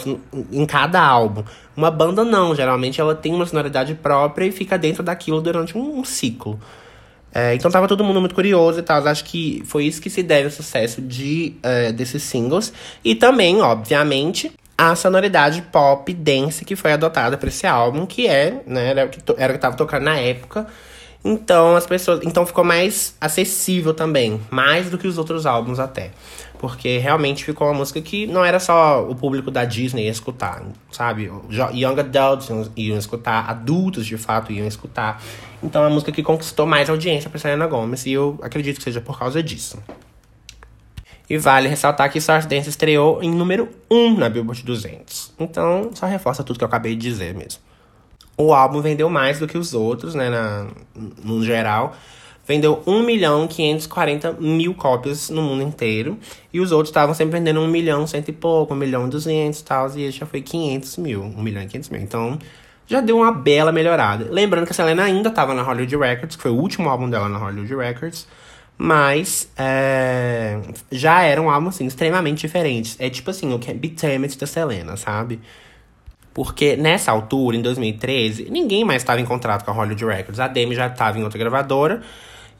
[0.51, 1.43] em cada álbum.
[1.75, 5.99] Uma banda não, geralmente ela tem uma sonoridade própria e fica dentro daquilo durante um,
[5.99, 6.59] um ciclo.
[7.33, 9.05] É, então tava todo mundo muito curioso e tal.
[9.05, 12.71] Acho que foi isso que se deve ao sucesso de, é, desses singles.
[13.03, 18.61] E também, obviamente, a sonoridade pop dance que foi adotada para esse álbum, que é,
[18.65, 20.65] né, era o que, era o que tava tocando na época.
[21.25, 22.21] Então as pessoas.
[22.23, 24.39] Então ficou mais acessível também.
[24.49, 26.11] Mais do que os outros álbuns até.
[26.59, 31.31] Porque realmente ficou uma música que não era só o público da Disney escutar, sabe?
[31.49, 35.21] Young adults iam escutar, adultos de fato iam escutar.
[35.61, 38.83] Então é uma música que conquistou mais audiência pra Selena Gomez e eu acredito que
[38.83, 39.77] seja por causa disso.
[41.29, 45.33] E vale ressaltar que Dance estreou em número 1 na Billboard 200.
[45.39, 47.61] Então, só reforça tudo que eu acabei de dizer mesmo.
[48.37, 50.67] O álbum vendeu mais do que os outros, né, na,
[51.23, 51.95] no geral.
[52.47, 56.17] Vendeu 1 milhão 540 mil cópias no mundo inteiro.
[56.53, 59.59] E os outros estavam sempre vendendo 1 milhão, cento e pouco, 1 milhão e 200
[59.59, 59.89] e tal.
[59.95, 62.01] E esse já foi 500 mil, 1 milhão e 500 mil.
[62.01, 62.37] Então,
[62.85, 64.27] já deu uma bela melhorada.
[64.29, 67.27] Lembrando que a Selena ainda estava na Hollywood Records, que foi o último álbum dela
[67.27, 68.27] na Hollywood Records.
[68.77, 70.59] Mas é,
[70.91, 72.95] já era um álbum, assim, extremamente diferente.
[72.99, 75.39] É tipo assim, o Can't Be Tamed da Selena, sabe?
[76.31, 80.39] Porque nessa altura, em 2013, ninguém mais estava em contrato com a Hollywood Records.
[80.39, 82.01] A Demi já estava em outra gravadora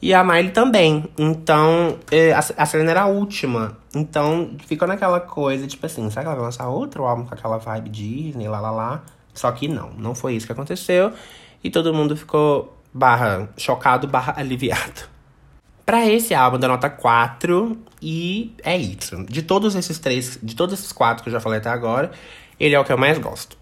[0.00, 1.04] e a Miley também.
[1.18, 3.76] Então, é, a Selena era a última.
[3.94, 7.58] Então, ficou naquela coisa, tipo assim, será que ela vai lançar outro álbum com aquela
[7.58, 9.02] vibe Disney, lá, lá, lá?
[9.32, 11.12] Só que não, não foi isso que aconteceu.
[11.62, 15.08] E todo mundo ficou barra chocado, barra aliviado.
[15.84, 19.24] Para esse álbum da nota 4, e é isso.
[19.24, 22.10] De todos esses três, de todos esses quatro que eu já falei até agora,
[22.58, 23.56] ele é o que eu mais gosto.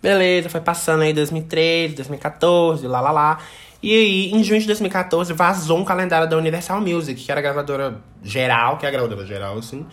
[0.00, 3.38] Beleza, foi passando aí 2013, 2014, lá lá lá.
[3.82, 7.42] E aí, em junho de 2014, vazou um calendário da Universal Music, que era a
[7.42, 9.86] gravadora geral, que é a gravadora geral, assim,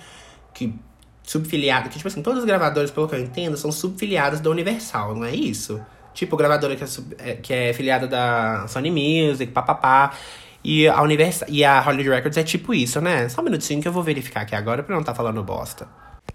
[0.53, 0.73] que
[1.21, 5.15] subfiliada, que, tipo assim, todas as gravadoras, pelo que eu entendo, são subfiliadas da Universal,
[5.15, 5.81] não é isso?
[6.13, 10.13] Tipo, gravadora que é, sub, é, que é filiada da Sony Music, papapá.
[10.63, 13.27] E a, Universal, e a Hollywood Records é tipo isso, né?
[13.29, 15.87] Só um minutinho que eu vou verificar aqui agora pra não estar tá falando bosta.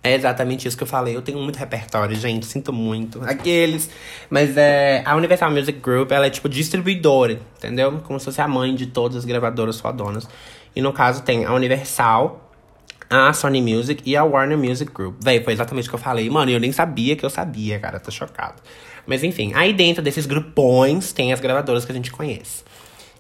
[0.03, 1.17] É exatamente isso que eu falei.
[1.17, 2.47] Eu tenho muito repertório, gente.
[2.47, 3.23] Sinto muito.
[3.25, 3.91] Aqueles.
[4.31, 5.03] Mas é.
[5.05, 8.01] A Universal Music Group, ela é tipo distribuidora, entendeu?
[8.05, 10.29] Como se fosse a mãe de todas as gravadoras fodonas.
[10.75, 12.49] E no caso tem a Universal,
[13.11, 15.17] a Sony Music e a Warner Music Group.
[15.23, 16.31] Véi, foi exatamente o que eu falei.
[16.31, 17.99] Mano, eu nem sabia que eu sabia, cara.
[17.99, 18.63] Tô chocado.
[19.05, 22.63] Mas enfim, aí dentro desses grupões tem as gravadoras que a gente conhece.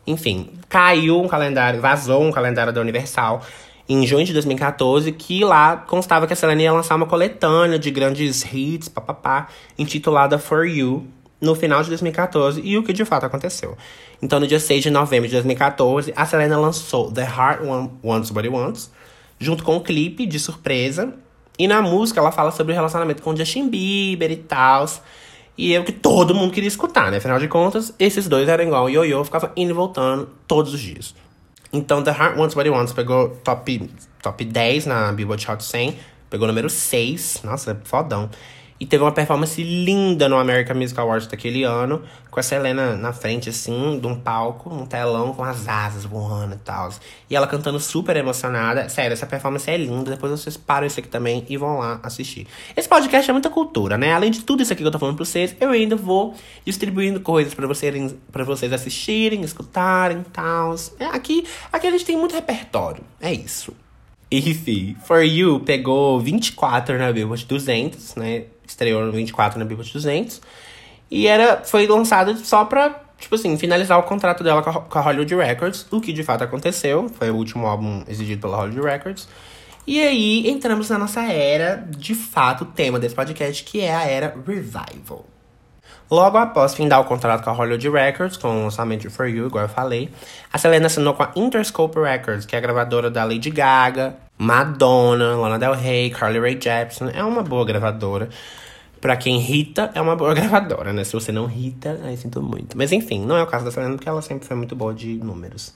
[0.06, 3.42] Enfim, caiu um calendário, vazou um calendário da Universal
[3.88, 7.90] em junho de 2014, que lá constava que a Selena ia lançar uma coletânea de
[7.90, 9.48] grandes hits, papapá,
[9.78, 11.06] intitulada For You,
[11.40, 13.76] no final de 2014, e o que de fato aconteceu.
[14.20, 17.60] Então, no dia 6 de novembro de 2014, a Selena lançou The Heart
[18.02, 18.92] Wants What It Wants,
[19.38, 21.14] junto com um clipe de surpresa.
[21.58, 24.86] E na música ela fala sobre o relacionamento com Justin Bieber e tal.
[25.56, 27.16] E é o que todo mundo queria escutar, né?
[27.16, 30.80] Afinal de contas, esses dois eram igual o Yo-Yo, ficava indo e voltando todos os
[30.80, 31.14] dias.
[31.72, 33.90] Então, The Heart Wants What It Wants pegou top,
[34.22, 35.96] top 10 na Billboard Hot 100.
[36.30, 37.42] Pegou número 6.
[37.44, 38.30] Nossa, fodão.
[38.80, 43.12] E teve uma performance linda no American Music Awards daquele ano, com a Selena na
[43.12, 46.90] frente, assim, de um palco, um telão com as asas voando e tal.
[47.28, 48.88] E ela cantando super emocionada.
[48.88, 50.12] Sério, essa performance é linda.
[50.12, 52.46] Depois vocês param isso aqui também e vão lá assistir.
[52.76, 54.12] Esse podcast é muita cultura, né?
[54.12, 57.18] Além de tudo isso aqui que eu tô falando pra vocês, eu ainda vou distribuindo
[57.20, 60.76] coisas para vocês, pra vocês assistirem, escutarem e tal.
[61.00, 63.02] É, aqui, aqui a gente tem muito repertório.
[63.20, 63.74] É isso.
[64.30, 68.44] Enfim, For You pegou 24 na Billboard 200, né?
[68.70, 70.40] Estreou no 24 na Billboard 200.
[71.10, 74.98] E era, foi lançada só pra, tipo assim, finalizar o contrato dela com a, com
[74.98, 77.08] a Hollywood Records, o que de fato aconteceu.
[77.08, 79.28] Foi o último álbum exigido pela Hollywood Records.
[79.86, 84.36] E aí entramos na nossa era, de fato, tema desse podcast, que é a era
[84.46, 85.24] Revival.
[86.10, 89.46] Logo após findar o contrato com a Hollywood Records, com o lançamento de For You,
[89.46, 90.10] igual eu falei,
[90.52, 95.36] a Selena assinou com a Interscope Records, que é a gravadora da Lady Gaga, Madonna,
[95.36, 97.10] Lana Del Rey, Carly Rae Jepsen.
[97.12, 98.28] É uma boa gravadora.
[99.00, 101.04] Pra quem irrita, é uma boa gravadora, né?
[101.04, 102.78] Se você não irrita, aí sinto muito.
[102.78, 105.14] Mas enfim, não é o caso da Selena, porque ela sempre foi muito boa de
[105.16, 105.74] números.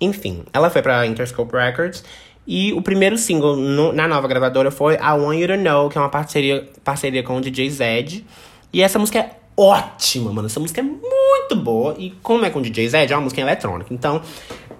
[0.00, 2.02] Enfim, ela foi pra Interscope Records.
[2.46, 5.98] E o primeiro single no, na nova gravadora foi I Want You To Know, que
[5.98, 8.26] é uma parceria, parceria com o DJ Zed.
[8.72, 10.46] E essa música é ótima, mano.
[10.46, 11.94] Essa música é muito boa.
[11.98, 13.92] E como é com o DJ Zed, é uma música eletrônica.
[13.92, 14.22] Então,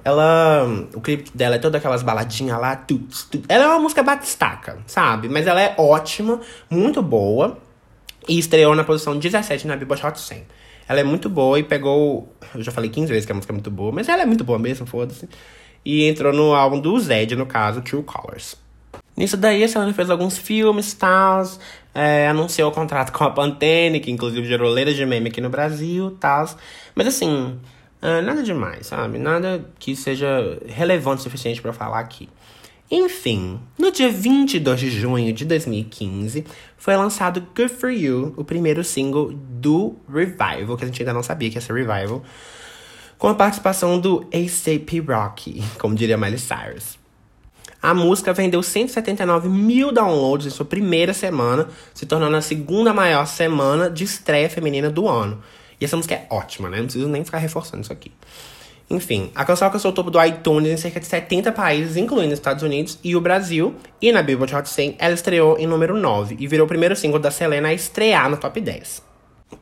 [0.05, 0.67] ela.
[0.95, 2.77] O clipe dela é toda aquelas baladinhas lá.
[2.77, 3.47] Tuts, tuts.
[3.49, 5.29] Ela é uma música batistaca, sabe?
[5.29, 7.59] Mas ela é ótima, muito boa.
[8.29, 10.45] E estreou na posição 17 na Billboard Hot 100.
[10.89, 12.35] Ela é muito boa e pegou.
[12.55, 14.45] Eu já falei 15 vezes que a música é muito boa, mas ela é muito
[14.45, 15.29] boa mesmo, foda-se.
[15.85, 18.57] E entrou no álbum do Zed, no caso, True Colors.
[19.17, 21.43] Nisso daí, a Selena fez alguns filmes, tal,
[21.95, 25.51] é, anunciou o contrato com a Pantene, que inclusive gerou leira de meme aqui no
[25.51, 26.49] Brasil, tal.
[26.95, 27.59] Mas assim,
[28.03, 29.19] é, nada demais, sabe?
[29.19, 32.29] Nada que seja relevante o suficiente para falar aqui.
[32.91, 36.45] Enfim, no dia 22 de junho de 2015,
[36.77, 41.23] foi lançado Good For You, o primeiro single do Revival, que a gente ainda não
[41.23, 42.23] sabia que ia ser Revival,
[43.17, 46.99] com a participação do A$AP Rocky, como diria Miley Cyrus.
[47.83, 53.27] A música vendeu 179 mil downloads em sua primeira semana, se tornando a segunda maior
[53.27, 55.41] semana de estreia feminina do ano.
[55.81, 56.77] E essa música é ótima, né?
[56.77, 58.12] Não preciso nem ficar reforçando isso aqui.
[58.90, 62.40] Enfim, a canção alcançou o topo do iTunes em cerca de 70 países, incluindo os
[62.40, 63.75] Estados Unidos e o Brasil.
[64.03, 67.21] E na Billboard Hot 100, ela estreou em número 9 e virou o primeiro single
[67.21, 69.03] da Selena a estrear no top 10.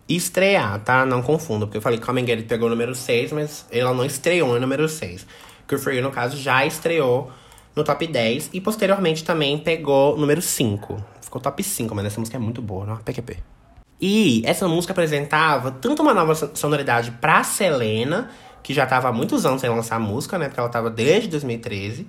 [0.09, 1.05] Estrear, tá?
[1.05, 3.67] Não confunda, porque eu falei que Come and Get It pegou o número 6, mas
[3.71, 5.27] ela não estreou no número 6.
[5.69, 7.31] Good For You, no caso, já estreou
[7.77, 11.05] no top 10 e posteriormente também pegou número 5.
[11.21, 12.97] Ficou top 5, mas essa música é muito boa, não?
[12.97, 13.58] PQP.
[14.01, 18.31] E essa música apresentava tanto uma nova sonoridade pra Selena
[18.63, 20.47] que já estava há muitos anos sem lançar música, né?
[20.47, 22.07] Porque ela estava desde 2013.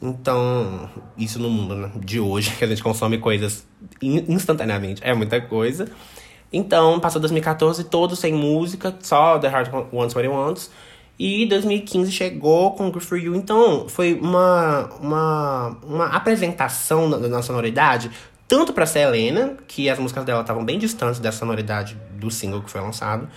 [0.00, 1.90] Então, isso no mundo né?
[1.96, 3.66] de hoje, que a gente consome coisas
[4.00, 5.88] instantaneamente, é muita coisa.
[6.52, 10.70] Então, passou 2014 todo sem música, só The Heart Wants What It Wants.
[11.18, 13.34] E 2015 chegou com Good For You.
[13.34, 18.08] Então, foi uma, uma, uma apresentação da sonoridade,
[18.48, 22.70] tanto pra Selena, que as músicas dela estavam bem distantes da sonoridade do single que
[22.70, 23.28] foi lançado,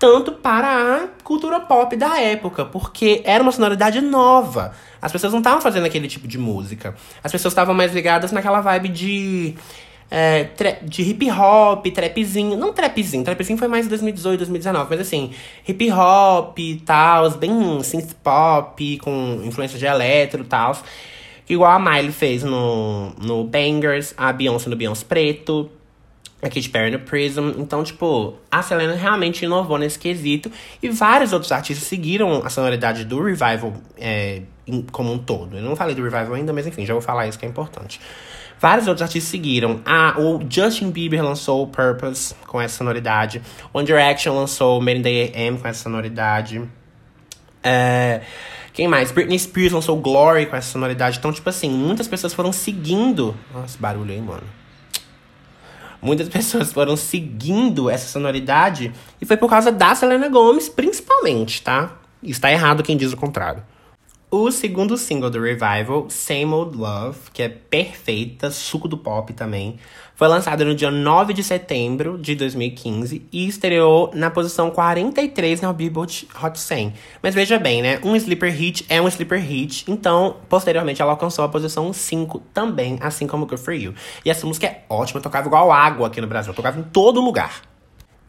[0.00, 4.72] tanto para a cultura pop da época, porque era uma sonoridade nova.
[5.00, 6.96] As pessoas não estavam fazendo aquele tipo de música.
[7.22, 9.54] As pessoas estavam mais ligadas naquela vibe de.
[10.10, 10.48] É,
[10.82, 12.56] de hip hop, trapzinho.
[12.56, 15.32] Não trapzinho, trapzinho foi mais 2018, 2019, mas assim,
[15.68, 20.76] hip hop e tal, bem synth pop, com influência de eletro e tal.
[21.50, 25.70] Igual a Miley fez no, no Bangers, a Beyoncé no Beyoncé Preto
[26.42, 27.52] a Katy Perry no Prism.
[27.58, 30.50] Então, tipo, a Selena realmente inovou nesse quesito.
[30.82, 34.42] E vários outros artistas seguiram a sonoridade do Revival é,
[34.90, 35.56] como um todo.
[35.56, 38.00] Eu não falei do Revival ainda, mas enfim, já vou falar isso que é importante.
[38.58, 39.80] Vários outros artistas seguiram.
[39.84, 43.40] Ah, o Justin Bieber lançou Purpose com essa sonoridade.
[43.72, 46.62] One Direction lançou Made in the AM com essa sonoridade.
[47.62, 48.22] É,
[48.72, 49.10] quem mais?
[49.10, 51.18] Britney Spears lançou Glory com essa sonoridade.
[51.18, 53.36] Então, tipo assim, muitas pessoas foram seguindo.
[53.52, 54.44] Nossa, barulho aí, mano
[56.02, 61.92] muitas pessoas foram seguindo essa sonoridade e foi por causa da Selena Gomez, principalmente, tá?
[62.22, 63.62] Está errado quem diz o contrário.
[64.32, 69.76] O segundo single do Revival, Same Old Love, que é perfeita, suco do pop também,
[70.14, 75.72] foi lançado no dia 9 de setembro de 2015 e estreou na posição 43 na
[75.72, 76.94] Billboard Hot 100.
[77.20, 77.98] Mas veja bem, né?
[78.04, 82.98] Um sleeper hit é um sleeper hit, então posteriormente ela alcançou a posição 5 também,
[83.00, 83.94] assim como Good For You.
[84.24, 87.69] E essa música é ótima, tocava igual água aqui no Brasil, tocava em todo lugar.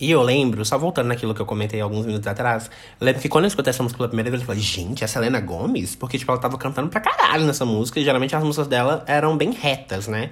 [0.01, 3.29] E eu lembro, só voltando naquilo que eu comentei alguns minutos atrás, eu lembro que
[3.29, 5.95] quando eu escutei essa música pela primeira vez, eu falei, gente, é Selena Gomes?
[5.95, 9.37] Porque, tipo, ela tava cantando pra caralho nessa música, e geralmente as músicas dela eram
[9.37, 10.31] bem retas, né?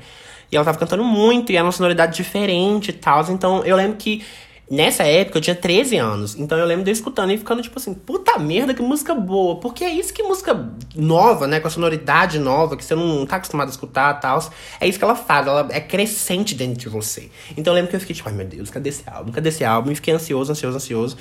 [0.51, 3.23] E ela tava cantando muito, e era uma sonoridade diferente e tal.
[3.29, 4.25] Então, eu lembro que
[4.69, 7.79] Nessa época eu tinha 13 anos, então eu lembro de eu escutando e ficando tipo
[7.79, 9.55] assim, puta merda, que música boa.
[9.55, 13.37] Porque é isso que música nova, né, com a sonoridade nova, que você não tá
[13.37, 14.39] acostumado a escutar e tal,
[14.79, 17.31] é isso que ela faz, ela é crescente dentro de você.
[17.57, 19.31] Então eu lembro que eu fiquei tipo, ai meu Deus, cadê esse álbum?
[19.31, 19.91] Cadê esse álbum?
[19.91, 21.17] E fiquei ansioso, ansioso, ansioso.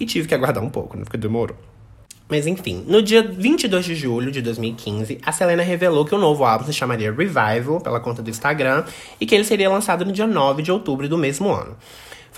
[0.00, 1.56] E tive que aguardar um pouco, né, porque demorou.
[2.28, 6.44] Mas enfim, no dia 22 de julho de 2015, a Selena revelou que o novo
[6.44, 8.84] álbum se chamaria Revival, pela conta do Instagram,
[9.20, 11.76] e que ele seria lançado no dia 9 de outubro do mesmo ano.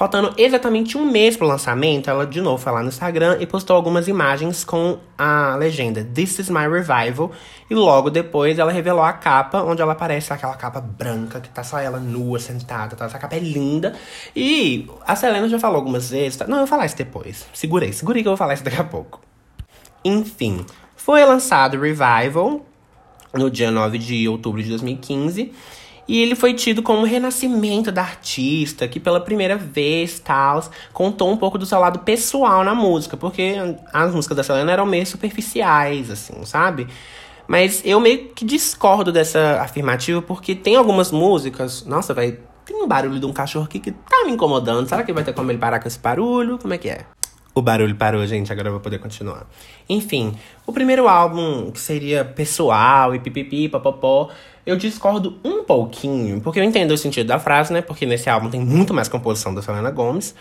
[0.01, 3.77] Faltando exatamente um mês pro lançamento, ela de novo foi lá no Instagram e postou
[3.77, 7.33] algumas imagens com a legenda This is my revival.
[7.69, 11.63] E logo depois ela revelou a capa, onde ela aparece aquela capa branca, que tá
[11.63, 12.97] só ela nua, sentada.
[12.97, 13.05] Tá?
[13.05, 13.95] Essa capa é linda.
[14.35, 16.39] E a Selena já falou algumas vezes.
[16.39, 16.47] Tá?
[16.47, 17.47] Não, eu vou falar isso depois.
[17.53, 19.21] Segurei, segurei que eu vou falar isso daqui a pouco.
[20.03, 20.65] Enfim,
[20.97, 22.65] foi lançado Revival
[23.35, 25.53] no dia 9 de outubro de 2015.
[26.11, 30.61] E ele foi tido como um renascimento da artista, que pela primeira vez, tal,
[30.93, 33.55] contou um pouco do seu lado pessoal na música, porque
[33.93, 36.89] as músicas da Selena eram meio superficiais, assim, sabe?
[37.47, 41.85] Mas eu meio que discordo dessa afirmativa, porque tem algumas músicas.
[41.85, 42.41] Nossa, vai.
[42.65, 44.89] Tem um barulho de um cachorro aqui que tá me incomodando.
[44.89, 46.59] Será que vai ter como ele parar com esse barulho?
[46.59, 47.07] Como é que é?
[47.55, 49.47] O barulho parou, gente, agora eu vou poder continuar.
[49.89, 50.35] Enfim,
[50.67, 54.31] o primeiro álbum, que seria pessoal e pipipi, papopó,
[54.65, 57.83] eu discordo um pouquinho, porque eu entendo o sentido da frase, né?
[57.83, 60.35] Porque nesse álbum tem muito mais composição da Selena Gomez,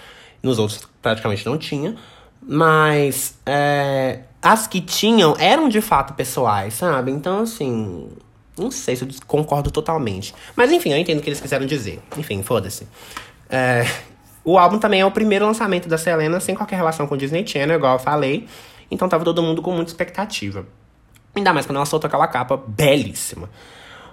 [0.44, 1.96] nos outros praticamente não tinha.
[2.42, 7.12] Mas é, as que tinham eram de fato pessoais, sabe?
[7.12, 8.08] Então, assim,
[8.58, 10.34] não sei se eu concordo totalmente.
[10.56, 12.00] Mas enfim, eu entendo o que eles quiseram dizer.
[12.18, 12.88] Enfim, foda-se.
[13.50, 13.86] É,
[14.52, 17.46] o álbum também é o primeiro lançamento da Selena sem qualquer relação com o Disney
[17.46, 18.48] Channel, igual eu falei.
[18.90, 20.66] Então tava todo mundo com muita expectativa.
[21.36, 23.48] Ainda mais quando ela soltou aquela capa belíssima.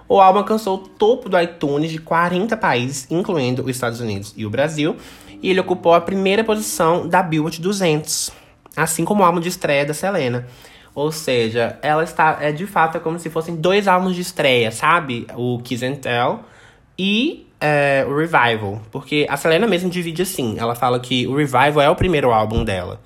[0.07, 4.45] O álbum alcançou o topo do iTunes de 40 países, incluindo os Estados Unidos e
[4.45, 4.95] o Brasil,
[5.41, 8.29] e ele ocupou a primeira posição da Billboard 200,
[8.75, 10.47] assim como o álbum de estreia da Selena.
[10.93, 14.69] Ou seja, ela está é de fato é como se fossem dois álbuns de estreia,
[14.69, 15.25] sabe?
[15.35, 16.41] O Kiss and Tell
[16.97, 18.81] e é, o Revival.
[18.91, 20.55] Porque a Selena mesmo divide assim.
[20.57, 23.01] Ela fala que o Revival é o primeiro álbum dela.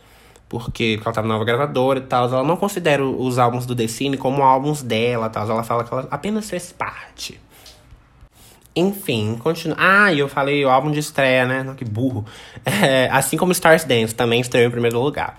[0.50, 2.28] Porque, porque ela tá na nova gravadora e tal.
[2.28, 5.50] Ela não considera os álbuns do The Cine como álbuns dela tal.
[5.50, 7.40] Ela fala que ela apenas fez parte.
[8.76, 9.76] Enfim, continua.
[9.80, 11.74] Ah, e eu falei o álbum de estreia, né?
[11.78, 12.26] Que burro.
[12.64, 15.38] É, assim como Stars Dance também estreou em primeiro lugar.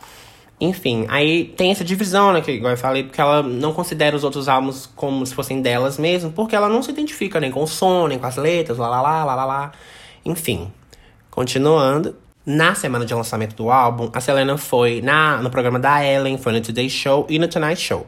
[0.64, 2.40] Enfim, aí tem essa divisão, né?
[2.40, 5.98] Que igual eu falei, porque ela não considera os outros álbuns como se fossem delas
[5.98, 8.88] mesmo, porque ela não se identifica nem com o som, nem com as letras, lá
[8.88, 9.72] lá lá lá lá lá.
[10.24, 10.70] Enfim,
[11.32, 12.14] continuando.
[12.46, 16.52] Na semana de lançamento do álbum, a Selena foi na, no programa da Ellen, foi
[16.52, 18.06] no Today Show e no Tonight Show.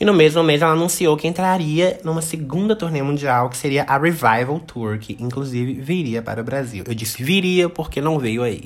[0.00, 3.98] E no mesmo mês ela anunciou que entraria numa segunda turnê mundial, que seria a
[3.98, 6.84] Revival Tour, que inclusive viria para o Brasil.
[6.86, 8.64] Eu disse viria porque não veio aí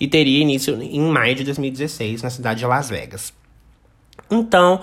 [0.00, 3.32] e teria início em maio de 2016 na cidade de Las Vegas.
[4.30, 4.80] Então,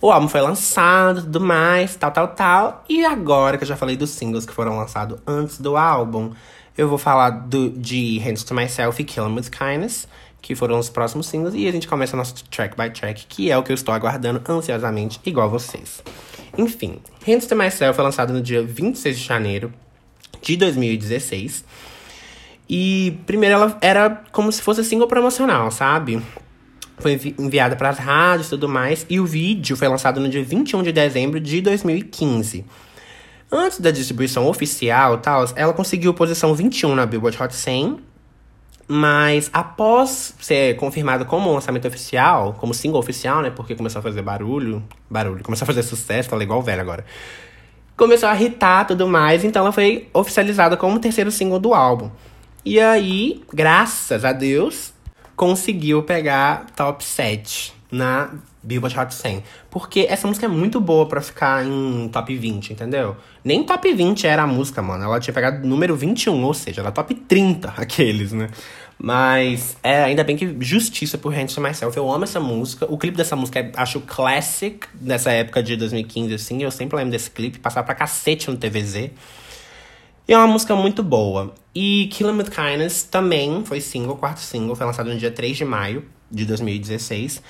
[0.00, 2.84] o álbum foi lançado, tudo mais, tal, tal, tal.
[2.88, 6.32] E agora que eu já falei dos singles que foram lançados antes do álbum,
[6.78, 10.08] eu vou falar do, de Hands to Myself e Kill 'Em With Kindness,
[10.40, 11.54] que foram os próximos singles.
[11.54, 14.40] E a gente começa nosso track by track, que é o que eu estou aguardando
[14.48, 16.02] ansiosamente, igual vocês.
[16.56, 19.72] Enfim, Hands to Myself foi lançado no dia 26 de janeiro
[20.40, 21.64] de 2016.
[22.72, 26.22] E primeiro ela era como se fosse single promocional, sabe?
[27.00, 29.04] Foi enviada para as rádios e tudo mais.
[29.10, 32.64] E o vídeo foi lançado no dia 21 de dezembro de 2015.
[33.50, 37.98] Antes da distribuição oficial tal, ela conseguiu posição 21 na Billboard Hot 100.
[38.86, 43.50] Mas após ser confirmado como lançamento oficial, como single oficial, né?
[43.50, 44.80] Porque começou a fazer barulho.
[45.10, 47.04] Barulho, começou a fazer sucesso, ela é igual velho agora.
[47.96, 52.10] Começou a irritar tudo mais, então ela foi oficializada como o terceiro single do álbum.
[52.64, 54.92] E aí, graças a Deus,
[55.34, 58.30] conseguiu pegar top 7 na
[58.62, 59.42] Billboard Hot 100.
[59.70, 63.16] Porque essa música é muito boa para ficar em top 20, entendeu?
[63.42, 65.04] Nem top 20 era a música, mano.
[65.04, 68.50] Ela tinha pegado número 21, ou seja, ela top 30, aqueles, né?
[68.98, 71.96] Mas é, ainda bem que justiça por Hands to Myself.
[71.96, 72.84] Eu amo essa música.
[72.92, 76.62] O clipe dessa música é, acho classic dessa época de 2015, assim.
[76.62, 79.10] Eu sempre lembro desse clipe, passar pra cacete no TVZ.
[80.30, 81.52] E é uma música muito boa.
[81.74, 85.64] E Killing With Kindness também foi single, quarto single, foi lançado no dia 3 de
[85.64, 87.42] maio de 2016.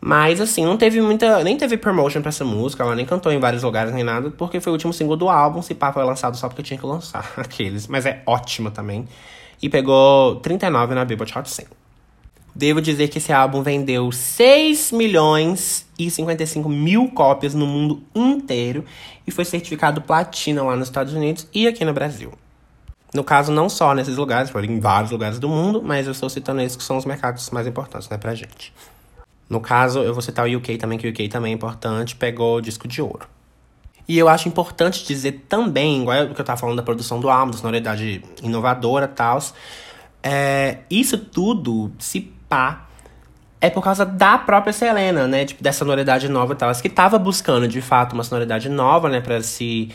[0.00, 1.44] Mas assim, não teve muita.
[1.44, 4.60] Nem teve promotion pra essa música, ela nem cantou em vários lugares nem nada, porque
[4.60, 5.60] foi o último single do álbum.
[5.60, 7.86] Se pá, foi lançado só porque tinha que lançar aqueles.
[7.86, 9.06] Mas é ótima também.
[9.60, 11.66] E pegou 39 na Billboard Hot 100.
[12.60, 18.84] Devo dizer que esse álbum vendeu 6 milhões e 55 mil cópias no mundo inteiro
[19.26, 22.34] e foi certificado platina lá nos Estados Unidos e aqui no Brasil.
[23.14, 26.28] No caso, não só nesses lugares, foram em vários lugares do mundo, mas eu estou
[26.28, 28.74] citando esses que são os mercados mais importantes, né, pra gente.
[29.48, 32.60] No caso, eu vou citar o UK também, que o UK também é importante, pegou
[32.60, 33.26] disco de ouro.
[34.06, 37.30] E eu acho importante dizer também, igual o que eu tava falando da produção do
[37.30, 39.38] álbum, da sonoridade inovadora e tal,
[40.22, 42.88] é, isso tudo, se pá,
[43.60, 45.44] é por causa da própria Selena, né?
[45.44, 46.74] Tipo, dessa sonoridade nova e tal.
[46.74, 49.20] Que tava buscando, de fato, uma sonoridade nova, né?
[49.20, 49.90] Pra se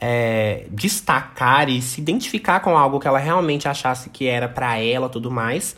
[0.00, 5.08] é, destacar e se identificar com algo que ela realmente achasse que era para ela
[5.08, 5.76] tudo mais.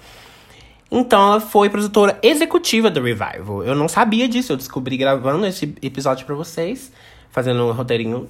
[0.91, 3.65] Então ela foi produtora executiva do Revival.
[3.65, 6.93] Eu não sabia disso, eu descobri gravando esse episódio para vocês,
[7.31, 8.29] fazendo um roteirinho.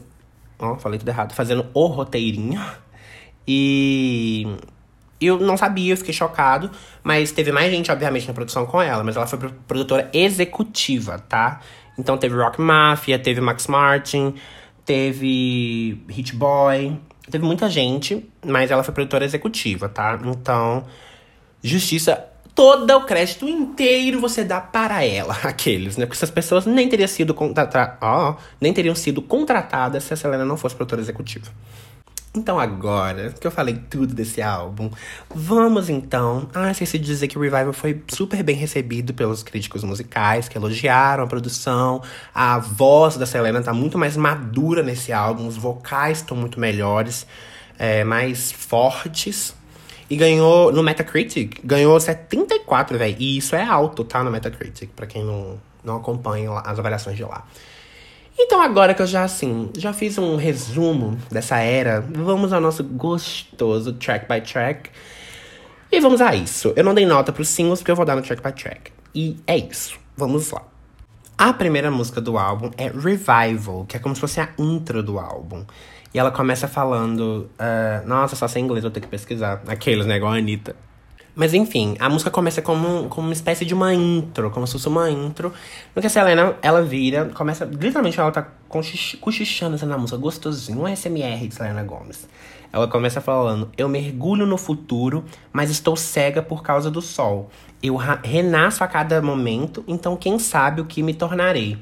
[0.61, 1.34] Ó, oh, falei tudo errado.
[1.34, 2.62] Fazendo o roteirinho.
[3.47, 4.47] E
[5.26, 6.70] eu não sabia, eu fiquei chocado.
[7.02, 9.02] Mas teve mais gente, obviamente, na produção com ela.
[9.04, 11.60] Mas ela foi produtora executiva, tá?
[11.98, 14.34] Então teve Rock Mafia, teve Max Martin,
[14.84, 16.98] teve Hit Boy.
[17.30, 20.18] Teve muita gente, mas ela foi produtora executiva, tá?
[20.24, 20.84] Então,
[21.62, 26.06] justiça todo o crédito inteiro você dá para ela, aqueles, né?
[26.06, 30.44] Porque essas pessoas nem teriam sido contratadas, oh, nem teriam sido contratadas se a Selena
[30.44, 31.50] não fosse produtora executiva.
[32.34, 34.90] Então agora que eu falei tudo desse álbum,
[35.34, 36.48] vamos então.
[36.54, 40.56] Ah, esqueci de dizer que o Revival foi super bem recebido pelos críticos musicais, que
[40.56, 42.02] elogiaram a produção.
[42.34, 47.26] A voz da Selena tá muito mais madura nesse álbum, os vocais estão muito melhores,
[47.78, 49.54] é, mais fortes.
[50.08, 53.16] E ganhou no Metacritic, ganhou 74, velho.
[53.18, 54.24] E isso é alto, tá?
[54.24, 57.46] No Metacritic, pra quem não, não acompanha as avaliações de lá.
[58.38, 62.82] Então, agora que eu já, assim, já fiz um resumo dessa era, vamos ao nosso
[62.82, 64.90] gostoso track by track.
[65.90, 66.72] E vamos a isso.
[66.74, 68.90] Eu não dei nota pros singles, porque eu vou dar no track by track.
[69.14, 69.98] E é isso.
[70.16, 70.62] Vamos lá.
[71.36, 75.18] A primeira música do álbum é Revival, que é como se fosse a intro do
[75.18, 75.64] álbum.
[76.14, 79.62] E ela começa falando: uh, Nossa, só sei inglês, vou ter que pesquisar.
[79.66, 80.16] Aqueles, né?
[80.16, 80.76] Igual a Anitta.
[81.34, 84.88] Mas enfim, a música começa como, como uma espécie de uma intro, como se fosse
[84.88, 85.52] uma intro.
[85.94, 87.64] No que a Selena, ela vira, começa.
[87.64, 92.28] Literalmente ela tá cochichando assim na música, gostosinho, um SMR de Selena Gomes.
[92.70, 97.50] Ela começa falando: Eu mergulho no futuro, mas estou cega por causa do sol.
[97.82, 101.78] Eu renasço a cada momento, então quem sabe o que me tornarei.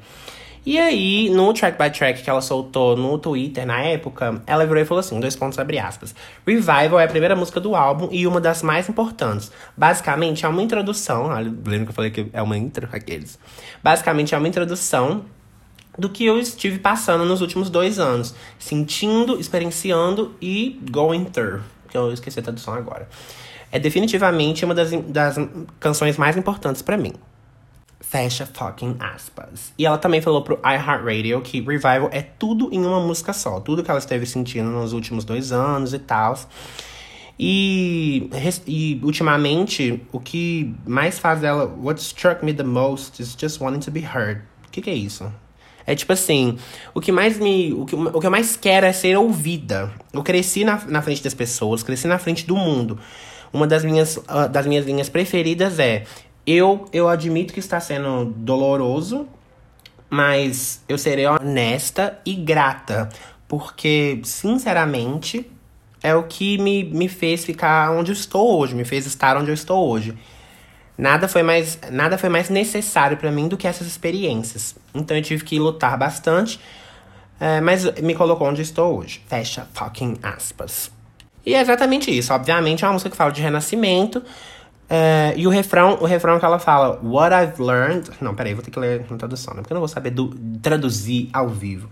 [0.63, 4.83] E aí, no track by track que ela soltou no Twitter na época, ela virou
[4.83, 6.13] e falou assim: dois pontos abre aspas.
[6.45, 9.51] Revival é a primeira música do álbum e uma das mais importantes.
[9.75, 11.29] Basicamente, é uma introdução.
[11.65, 12.87] Lembra que eu falei que é uma intro?
[12.91, 13.39] Aqueles.
[13.81, 15.25] Basicamente, é uma introdução
[15.97, 18.35] do que eu estive passando nos últimos dois anos.
[18.59, 21.61] Sentindo, experienciando e going through.
[21.89, 23.09] Que eu esqueci a tradução agora.
[23.71, 25.37] É definitivamente uma das, das
[25.79, 27.13] canções mais importantes para mim.
[28.01, 29.73] Fecha fucking aspas.
[29.77, 33.59] E ela também falou pro iHeartRadio que Revival é tudo em uma música só.
[33.59, 36.37] Tudo que ela esteve sentindo nos últimos dois anos e tal.
[37.39, 38.29] E,
[38.67, 41.65] e ultimamente, o que mais faz dela.
[41.65, 44.41] What struck me the most is just wanting to be heard.
[44.67, 45.31] O que, que é isso?
[45.85, 46.57] É tipo assim,
[46.93, 47.73] o que mais me.
[47.73, 49.91] O que, o que eu mais quero é ser ouvida.
[50.13, 52.99] Eu cresci na, na frente das pessoas, cresci na frente do mundo.
[53.53, 56.05] Uma das minhas, uh, das minhas linhas preferidas é
[56.45, 59.27] eu, eu admito que está sendo doloroso,
[60.09, 63.09] mas eu serei honesta e grata,
[63.47, 65.49] porque, sinceramente,
[66.03, 69.51] é o que me, me fez ficar onde eu estou hoje, me fez estar onde
[69.51, 70.17] eu estou hoje.
[70.97, 74.75] Nada foi mais, nada foi mais necessário para mim do que essas experiências.
[74.93, 76.59] Então eu tive que lutar bastante,
[77.39, 79.23] é, mas me colocou onde estou hoje.
[79.27, 80.91] Fecha fucking aspas.
[81.45, 82.33] E é exatamente isso.
[82.33, 84.23] Obviamente é uma música que fala de renascimento,
[84.93, 88.09] é, e o refrão, o refrão que ela fala, What I've learned.
[88.19, 89.61] Não, peraí, vou ter que ler na tradução, né?
[89.61, 91.89] Porque eu não vou saber do, traduzir ao vivo.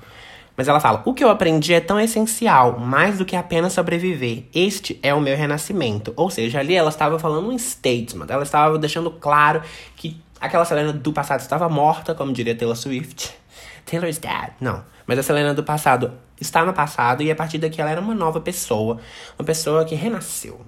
[0.58, 4.43] Mas ela fala: O que eu aprendi é tão essencial, mais do que apenas sobreviver.
[4.54, 6.12] Este é o meu renascimento.
[6.18, 8.26] Ou seja, ali ela estava falando um statement.
[8.28, 9.62] Ela estava deixando claro
[9.95, 13.34] que aquela Selena do passado estava morta, como diria Taylor Swift.
[13.89, 14.52] Taylor's dead.
[14.60, 14.84] Não.
[15.08, 18.14] Mas a Selena do passado está no passado e a partir daqui ela era uma
[18.14, 19.00] nova pessoa.
[19.39, 20.60] Uma pessoa que renasceu.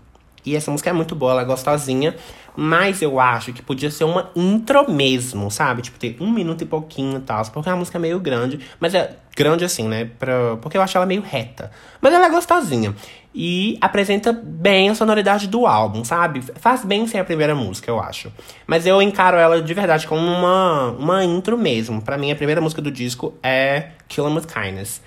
[0.46, 2.16] E essa música é muito boa, ela é gostosinha.
[2.56, 5.82] Mas eu acho que podia ser uma intro mesmo, sabe?
[5.82, 7.46] Tipo, ter um minuto e pouquinho e tal.
[7.46, 8.60] Porque a música é meio grande.
[8.80, 10.10] Mas é grande assim, né?
[10.20, 11.72] Pra, porque eu acho ela meio reta.
[12.02, 12.94] Mas ela é gostosinha.
[13.34, 16.42] E apresenta bem a sonoridade do álbum, sabe?
[16.42, 18.32] Faz bem ser a primeira música, eu acho.
[18.68, 22.02] Mas eu encaro ela de verdade como uma, uma intro mesmo.
[22.02, 25.02] Para mim, a primeira música do disco é Kill 'Em With Kindness.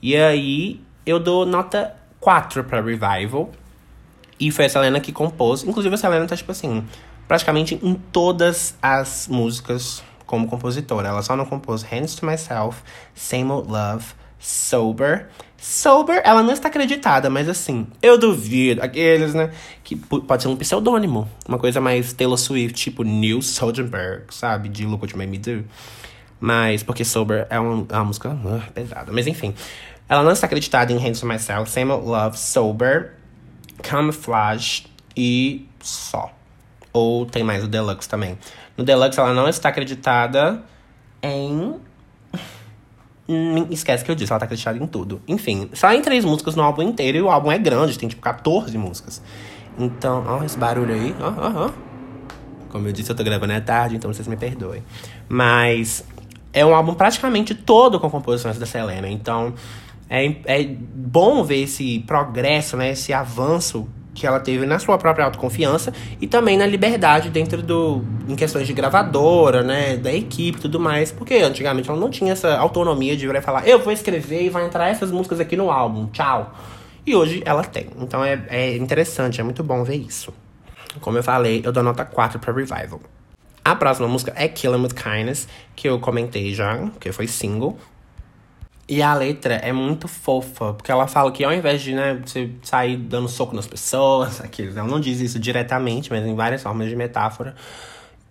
[0.00, 3.50] E aí, eu dou nota 4 pra Revival.
[4.38, 5.64] E foi a Selena que compôs.
[5.64, 6.84] Inclusive, a Selena tá, tipo assim,
[7.26, 11.08] praticamente em todas as músicas como compositora.
[11.08, 12.82] Ela só não compôs Hands to Myself,
[13.14, 14.04] Same Old Love,
[14.38, 15.28] Sober.
[15.58, 18.82] Sober, ela não está acreditada, mas assim, eu duvido.
[18.82, 19.50] Aqueles, né?
[19.82, 21.28] Que pode ser um pseudônimo.
[21.48, 24.68] Uma coisa mais Taylor Swift, tipo Neil Soderbergh, sabe?
[24.68, 25.64] De Look What You Made Me Do.
[26.38, 29.10] Mas, porque Sober é uma, é uma música uh, pesada.
[29.10, 29.54] Mas enfim,
[30.08, 33.15] ela não está acreditada em Hands to Myself, Same Old Love, Sober.
[33.88, 36.32] Camouflage e só.
[36.92, 38.38] Ou tem mais o Deluxe também.
[38.76, 40.62] No Deluxe ela não está acreditada
[41.22, 41.74] em.
[43.70, 45.20] Esquece que eu disse, ela tá acreditada em tudo.
[45.26, 48.22] Enfim, só em três músicas no álbum inteiro e o álbum é grande, tem tipo
[48.22, 49.22] 14 músicas.
[49.78, 51.70] Então, ó, esse barulho aí, ó, ó, ó.
[52.70, 54.82] Como eu disse, eu tô gravando à tarde, então vocês me perdoem.
[55.28, 56.04] Mas
[56.52, 59.08] é um álbum praticamente todo com composições da Selena.
[59.08, 59.54] Então,
[60.08, 65.26] é, é bom ver esse progresso, né, esse avanço que ela teve na sua própria
[65.26, 70.80] autoconfiança e também na liberdade dentro do em questões de gravadora, né, da equipe tudo
[70.80, 74.44] mais, porque antigamente ela não tinha essa autonomia de virar e falar, eu vou escrever
[74.44, 76.54] e vai entrar essas músicas aqui no álbum, tchau.
[77.06, 77.86] E hoje ela tem.
[78.00, 80.32] Então é, é interessante, é muito bom ver isso.
[81.00, 83.00] Como eu falei, eu dou nota 4 para Revival.
[83.64, 87.78] A próxima música é Kill With Kindness, que eu comentei já, que foi single.
[88.88, 92.50] E a letra é muito fofa, porque ela fala que ao invés de, né, você
[92.62, 96.88] sair dando soco nas pessoas, aqueles, ela não diz isso diretamente, mas em várias formas
[96.88, 97.54] de metáfora.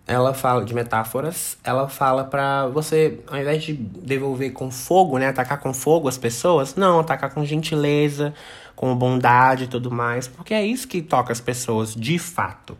[0.06, 5.28] Ela fala de metáforas, ela fala pra você, ao invés de devolver com fogo, né,
[5.28, 8.32] atacar com fogo as pessoas, não, atacar com gentileza,
[8.74, 12.78] com bondade e tudo mais, porque é isso que toca as pessoas de fato.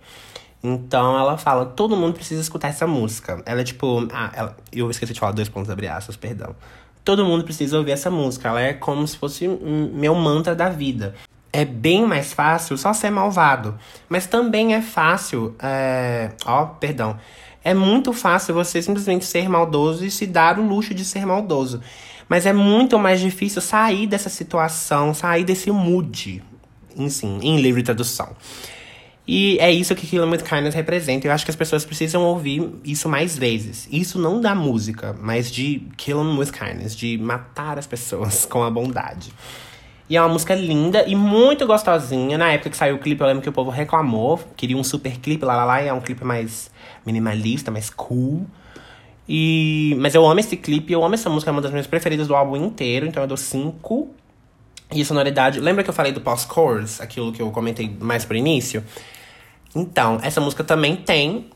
[0.63, 3.43] Então ela fala, todo mundo precisa escutar essa música.
[3.45, 6.55] Ela é tipo, ah, ela, eu esqueci de falar dois pontos abre aspas, perdão
[7.07, 8.49] todo mundo precisa ouvir essa música.
[8.49, 11.15] Ela é como se fosse meu mantra da vida.
[11.53, 13.79] É bem mais fácil só ser malvado.
[14.09, 15.55] Mas também é fácil.
[15.63, 16.33] É...
[16.45, 17.17] Ó, perdão.
[17.63, 21.81] É muito fácil você simplesmente ser maldoso e se dar o luxo de ser maldoso.
[22.29, 26.43] Mas é muito mais difícil sair dessa situação, sair desse mood.
[26.97, 27.09] Em,
[27.41, 28.31] em livre tradução.
[29.29, 31.27] E é isso que Killing with Kindness representa.
[31.27, 33.89] Eu acho que as pessoas precisam ouvir isso mais vezes.
[33.91, 38.71] Isso não da música, mas de Killing with Kindness, de matar as pessoas com a
[38.71, 39.33] bondade.
[40.09, 42.39] E é uma música linda e muito gostosinha.
[42.39, 44.39] Na época que saiu o clipe, eu lembro que o povo reclamou.
[44.57, 45.83] Queria um super clipe, lá lá lá.
[45.83, 46.71] E é um clipe mais
[47.05, 48.47] minimalista, mais cool.
[49.29, 49.97] E...
[49.99, 52.37] Mas eu amo esse clipe, eu amo essa música, é uma das minhas preferidas do
[52.37, 53.05] álbum inteiro.
[53.05, 54.09] Então eu dou 5.
[54.95, 55.59] E sonoridade...
[55.59, 57.01] Lembra que eu falei do post-chorus?
[57.01, 58.85] Aquilo que eu comentei mais pro início?
[59.75, 61.51] Então, essa música também tem,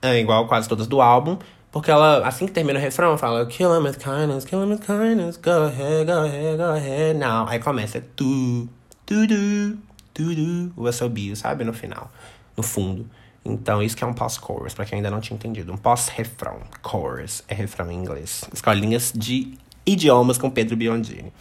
[0.00, 1.38] é, igual quase todas do álbum,
[1.70, 4.80] porque ela, assim que termina o refrão, fala Kill him with kindness, kill him with
[4.80, 7.46] kindness, go ahead, go ahead, go ahead now.
[7.48, 8.68] Aí começa tu,
[9.06, 9.78] tu, tu,
[10.12, 11.64] tu, tu, o assobio, sabe?
[11.64, 12.10] No final,
[12.56, 13.08] no fundo.
[13.44, 15.72] Então, isso que é um post-chorus, pra quem ainda não tinha entendido.
[15.72, 16.58] Um pós-refrão.
[16.88, 18.44] Chorus é refrão em inglês.
[18.52, 19.54] Escolinhas de
[19.84, 21.32] idiomas com Pedro Biondini.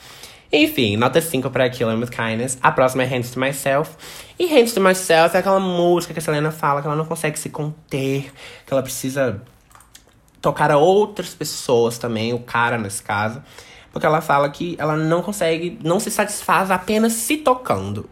[0.54, 2.58] Enfim, nota 5 para Killing with Kindness.
[2.62, 3.96] A próxima é Hands to Myself.
[4.38, 7.40] E Hands to Myself é aquela música que a Selena fala que ela não consegue
[7.40, 8.34] se conter,
[8.66, 9.42] que ela precisa
[10.42, 13.42] tocar a outras pessoas também, o cara nesse caso.
[13.94, 18.10] Porque ela fala que ela não consegue, não se satisfaz apenas se tocando.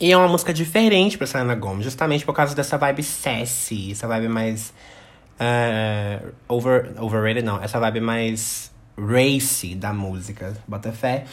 [0.00, 4.08] E é uma música diferente pra Selena Gomez, justamente por causa dessa vibe sassy, essa
[4.08, 4.72] vibe mais.
[5.38, 11.24] Uh, over, overrated, não, essa vibe mais racy da música, bota fé.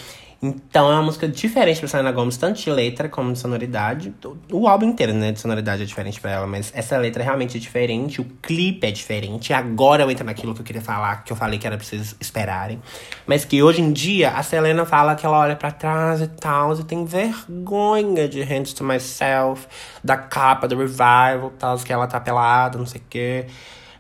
[0.42, 4.14] Então é uma música diferente pra Selena Gomez, tanto de letra como de sonoridade.
[4.50, 7.60] O álbum inteiro, né, de sonoridade é diferente pra ela, mas essa letra é realmente
[7.60, 9.52] diferente, o clipe é diferente.
[9.52, 12.82] Agora eu entro naquilo que eu queria falar, que eu falei que era preciso esperarem.
[13.28, 16.74] Mas que hoje em dia a Selena fala que ela olha para trás e tal,
[16.74, 19.68] e tem vergonha de Hands to Myself,
[20.02, 23.46] da capa do Revival, tal, que ela tá pelada, não sei o quê.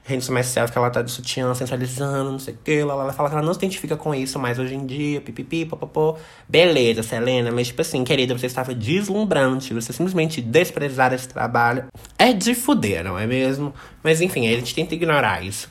[0.09, 2.79] Hands Myself, que ela tá de sutiã, sensualizando, não sei o que.
[2.79, 5.65] Ela, ela fala que ela não se identifica com isso mais hoje em dia, pipipi,
[5.65, 6.17] popopô.
[6.47, 11.85] Beleza, Selena, mas tipo assim, querida, você estava deslumbrante, você simplesmente desprezar esse trabalho.
[12.17, 13.73] É de fuder, não é mesmo?
[14.03, 15.69] Mas enfim, a gente tenta ignorar isso.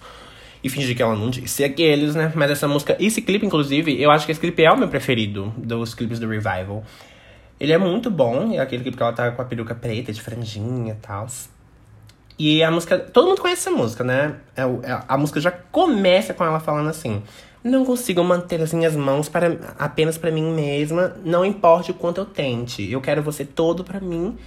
[0.63, 2.33] E fingir que ela não disse aqueles, né?
[2.35, 5.53] Mas essa música, esse clipe, inclusive, eu acho que esse clipe é o meu preferido
[5.57, 6.83] dos clipes do Revival.
[7.61, 10.21] Ele é muito bom, é aquele clipe que ela tá com a peruca preta, de
[10.21, 11.27] franjinha e tal.
[12.39, 12.99] E a música.
[12.99, 14.37] Todo mundo conhece essa música, né?
[14.57, 17.23] É, é, a música já começa com ela falando assim.
[17.65, 22.21] Não consigo manter as minhas mãos para, apenas para mim mesma, não importa o quanto
[22.21, 22.89] eu tente.
[22.91, 24.39] Eu quero você todo para mim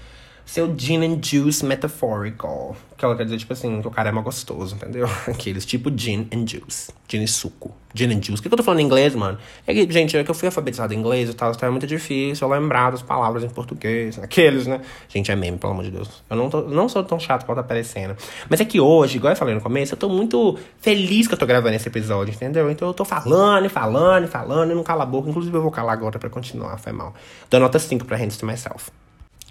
[0.46, 2.76] seu gin and juice metaphorical.
[2.98, 5.08] Que ela quer dizer, tipo assim, que o cara é mais gostoso, entendeu?
[5.28, 6.92] Aqueles tipo gin and juice.
[7.08, 7.74] Gin e suco.
[7.94, 8.40] Gin and juice.
[8.40, 9.38] O que, que eu tô falando em inglês, mano?
[9.66, 11.88] É que, gente, é que eu fui alfabetizado em inglês e tal, então é muito
[11.88, 14.20] difícil eu lembrar das palavras em português.
[14.20, 14.82] Aqueles, né?
[15.10, 16.24] Gente, é meme, pelo amor de Deus.
[16.30, 18.16] Eu não, tô, não sou tão chato quanto tá parecendo.
[18.50, 21.38] Mas é que hoje, igual eu falei no começo, eu tô muito feliz que eu
[21.38, 22.70] tô gravando esse episódio, entendeu?
[22.70, 25.30] Então eu tô falando e falando e falando e não cala a boca.
[25.30, 27.14] Inclusive eu vou calar agora pra continuar, foi mal.
[27.50, 28.92] Dou nota 5 pra Hands to Myself.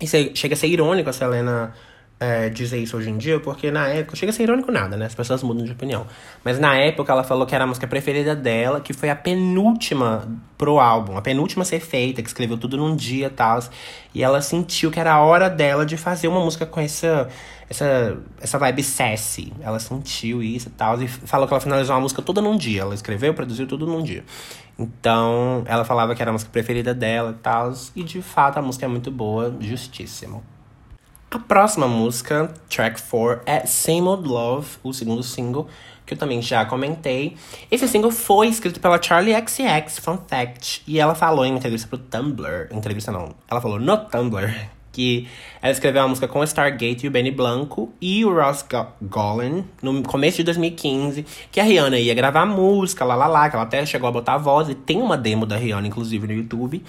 [0.00, 1.74] Isso chega a ser irônico a Selena
[2.20, 4.14] é, dizer isso hoje em dia, porque na época.
[4.14, 5.06] Chega a ser irônico nada, né?
[5.06, 6.06] As pessoas mudam de opinião.
[6.44, 10.28] Mas na época ela falou que era a música preferida dela, que foi a penúltima
[10.58, 13.60] pro álbum, a penúltima a ser feita, que escreveu tudo num dia e tal.
[14.14, 17.28] E ela sentiu que era a hora dela de fazer uma música com essa.
[17.70, 19.52] Essa, essa vibe sassy.
[19.60, 21.00] Ela sentiu isso e tal.
[21.00, 22.82] E falou que ela finalizou uma música toda num dia.
[22.82, 24.24] Ela escreveu, produziu tudo num dia.
[24.76, 27.72] Então, ela falava que era a música preferida dela e tal.
[27.94, 30.42] E de fato a música é muito boa, justíssimo.
[31.30, 35.68] A próxima música, track 4, é Same Old Love, o segundo single,
[36.04, 37.36] que eu também já comentei.
[37.70, 40.82] Esse single foi escrito pela Charlie XX, fun fact.
[40.88, 42.68] E ela falou em entrevista pro Tumblr.
[42.72, 44.50] Entrevista não, ela falou no Tumblr
[44.92, 45.28] que
[45.62, 48.64] ela escreveu uma música com o Stargate e o Benny Blanco e o Ross
[49.02, 53.56] Golan no começo de 2015, que a Rihanna ia gravar música, lá lá lá, que
[53.56, 56.32] ela até chegou a botar a voz, e tem uma demo da Rihanna, inclusive, no
[56.32, 56.82] YouTube,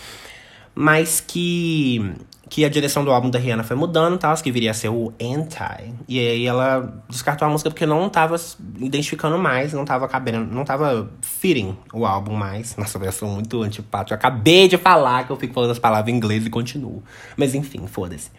[0.76, 2.16] mas que
[2.52, 5.14] que a direção do álbum da Rihanna foi mudando, tal, que viria a ser o
[5.22, 5.94] Anti.
[6.06, 8.36] E aí ela descartou a música porque não tava
[8.78, 12.76] identificando mais, não tava cabendo, não tava fitting o álbum mais.
[12.76, 14.12] Nossa, eu sou muito antipático.
[14.14, 17.02] Eu acabei de falar que eu fico falando as palavras em inglês e continuo.
[17.38, 18.30] Mas enfim, foda-se.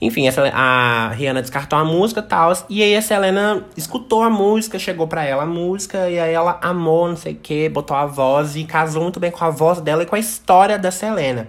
[0.00, 2.52] Enfim, essa, a Rihanna descartou a música e tal.
[2.70, 6.58] E aí a Selena escutou a música, chegou pra ela a música, e aí ela
[6.62, 9.80] amou, não sei o que, botou a voz e casou muito bem com a voz
[9.80, 11.48] dela e com a história da Selena.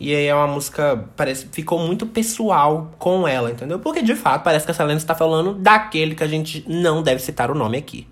[0.00, 3.78] E aí é uma música, parece, ficou muito pessoal com ela, entendeu?
[3.78, 7.20] Porque de fato parece que a Selena está falando daquele que a gente não deve
[7.20, 8.06] citar o nome aqui.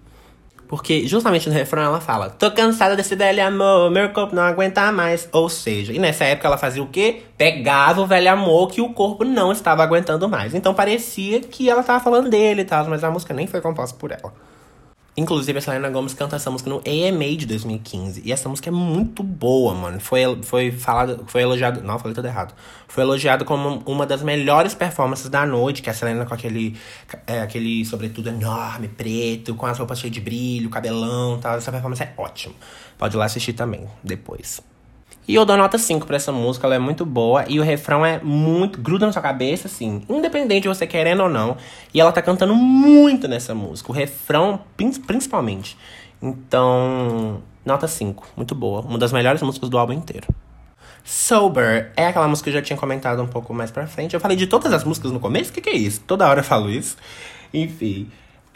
[0.70, 4.92] Porque justamente no refrão ela fala: Tô cansada desse velho amor, meu corpo não aguenta
[4.92, 5.28] mais.
[5.32, 7.22] Ou seja, e nessa época ela fazia o quê?
[7.36, 10.54] Pegava o velho amor que o corpo não estava aguentando mais.
[10.54, 13.98] Então parecia que ela estava falando dele e tal, mas a música nem foi composta
[13.98, 14.32] por ela.
[15.20, 18.22] Inclusive, a Selena Gomez canta essa música no AMA de 2015.
[18.24, 20.00] E essa música é muito boa, mano.
[20.00, 21.82] Foi, foi falado, foi elogiado.
[21.82, 22.54] Não, falei tudo errado.
[22.88, 26.74] Foi elogiado como uma das melhores performances da noite, que é a Selena com aquele,
[27.26, 31.58] é, aquele sobretudo enorme, preto, com as roupas cheias de brilho, cabelão tal.
[31.58, 32.54] Essa performance é ótima.
[32.96, 34.69] Pode ir lá assistir também, depois.
[35.30, 37.44] E eu dou nota 5 pra essa música, ela é muito boa.
[37.46, 38.80] E o refrão é muito.
[38.80, 40.02] gruda na sua cabeça, assim.
[40.08, 41.56] Independente de você querendo ou não.
[41.94, 43.92] E ela tá cantando muito nessa música.
[43.92, 44.58] O refrão,
[45.06, 45.78] principalmente.
[46.20, 48.26] Então, nota 5.
[48.36, 48.80] Muito boa.
[48.80, 50.26] Uma das melhores músicas do álbum inteiro.
[51.04, 54.14] Sober é aquela música que eu já tinha comentado um pouco mais pra frente.
[54.14, 55.52] Eu falei de todas as músicas no começo?
[55.52, 56.00] O que, que é isso?
[56.08, 56.96] Toda hora eu falo isso.
[57.54, 58.10] Enfim.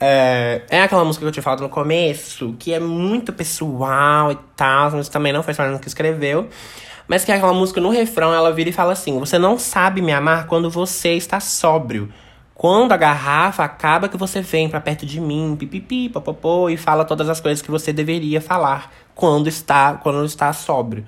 [0.07, 4.39] É, é aquela música que eu te falo no começo, que é muito pessoal e
[4.55, 6.47] tal, mas também não foi Fernando que escreveu.
[7.09, 10.03] Mas que é aquela música no refrão, ela vira e fala assim: Você não sabe
[10.03, 12.13] me amar quando você está sóbrio.
[12.55, 17.07] Quando a garrafa acaba que você vem para perto de mim, pipipi, popopô, e fala
[17.07, 21.07] todas as coisas que você deveria falar quando está, quando está sóbrio.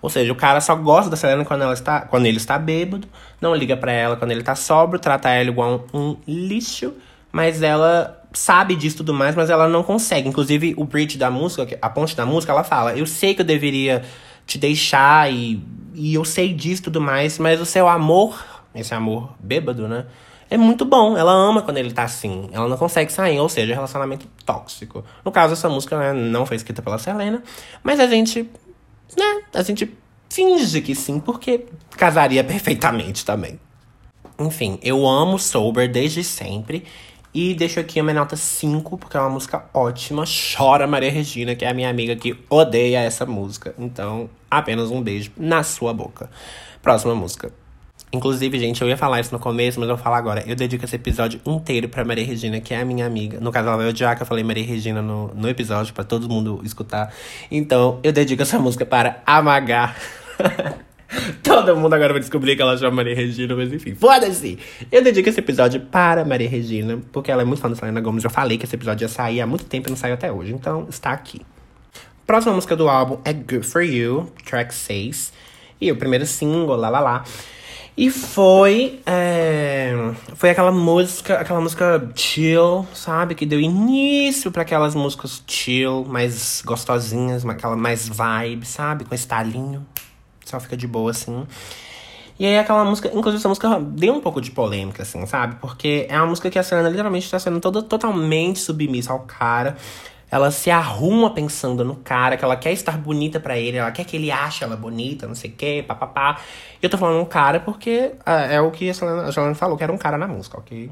[0.00, 3.06] Ou seja, o cara só gosta da Selena quando, ela está, quando ele está bêbado,
[3.42, 6.94] não liga para ela quando ele está sóbrio, trata ela igual um, um lixo,
[7.30, 10.28] mas ela sabe disso tudo mais, mas ela não consegue.
[10.28, 13.46] Inclusive, o bridge da música, a ponte da música, ela fala: Eu sei que eu
[13.46, 14.02] deveria
[14.46, 15.62] te deixar e,
[15.94, 18.42] e eu sei disso tudo mais, mas o seu amor,
[18.74, 20.06] esse amor bêbado, né?
[20.50, 21.16] É muito bom.
[21.16, 22.48] Ela ama quando ele tá assim.
[22.52, 25.04] Ela não consegue sair, ou seja, relacionamento tóxico.
[25.24, 27.42] No caso, essa música né, não foi escrita pela Selena,
[27.82, 28.48] mas a gente,
[29.16, 29.42] né?
[29.52, 29.94] A gente
[30.30, 33.60] finge que sim, porque casaria perfeitamente também.
[34.38, 36.84] Enfim, eu amo Sober desde sempre.
[37.32, 40.24] E deixo aqui a minha nota 5, porque é uma música ótima.
[40.26, 43.74] Chora Maria Regina, que é a minha amiga que odeia essa música.
[43.78, 46.30] Então, apenas um beijo na sua boca.
[46.82, 47.52] Próxima música.
[48.10, 50.42] Inclusive, gente, eu ia falar isso no começo, mas eu vou falar agora.
[50.46, 53.38] Eu dedico esse episódio inteiro pra Maria Regina, que é a minha amiga.
[53.38, 56.28] No caso, ela vai odiar que eu falei Maria Regina no, no episódio, pra todo
[56.28, 57.12] mundo escutar.
[57.50, 59.94] Então, eu dedico essa música para Amagar.
[61.42, 64.58] Todo mundo agora vai descobrir que ela chama Maria Regina, mas enfim, foda-se!
[64.92, 68.24] Eu dedico esse episódio para Maria Regina, porque ela é muito fã da Selena Gomez.
[68.24, 70.52] Eu falei que esse episódio ia sair há muito tempo e não saiu até hoje,
[70.52, 71.40] então está aqui.
[72.26, 75.32] Próxima música do álbum é Good For You, track 6.
[75.80, 77.24] E o primeiro single, lá lá lá.
[77.96, 79.00] E foi.
[79.06, 79.92] É,
[80.34, 83.34] foi aquela música, aquela música chill, sabe?
[83.34, 89.04] Que deu início para aquelas músicas chill, mais gostosinhas, aquela mais vibe, sabe?
[89.04, 89.86] Com estalinho.
[90.48, 91.46] Só fica de boa, assim.
[92.38, 95.56] E aí aquela música, inclusive essa música deu um pouco de polêmica, assim, sabe?
[95.60, 99.76] Porque é uma música que a Selena literalmente tá sendo toda, totalmente submissa ao cara.
[100.30, 104.04] Ela se arruma pensando no cara, que ela quer estar bonita para ele, ela quer
[104.04, 106.38] que ele ache ela bonita, não sei o quê, papapá.
[106.80, 109.54] E eu tô falando um cara porque é, é o que a Selena, a Selena
[109.54, 110.90] falou, que era um cara na música, ok?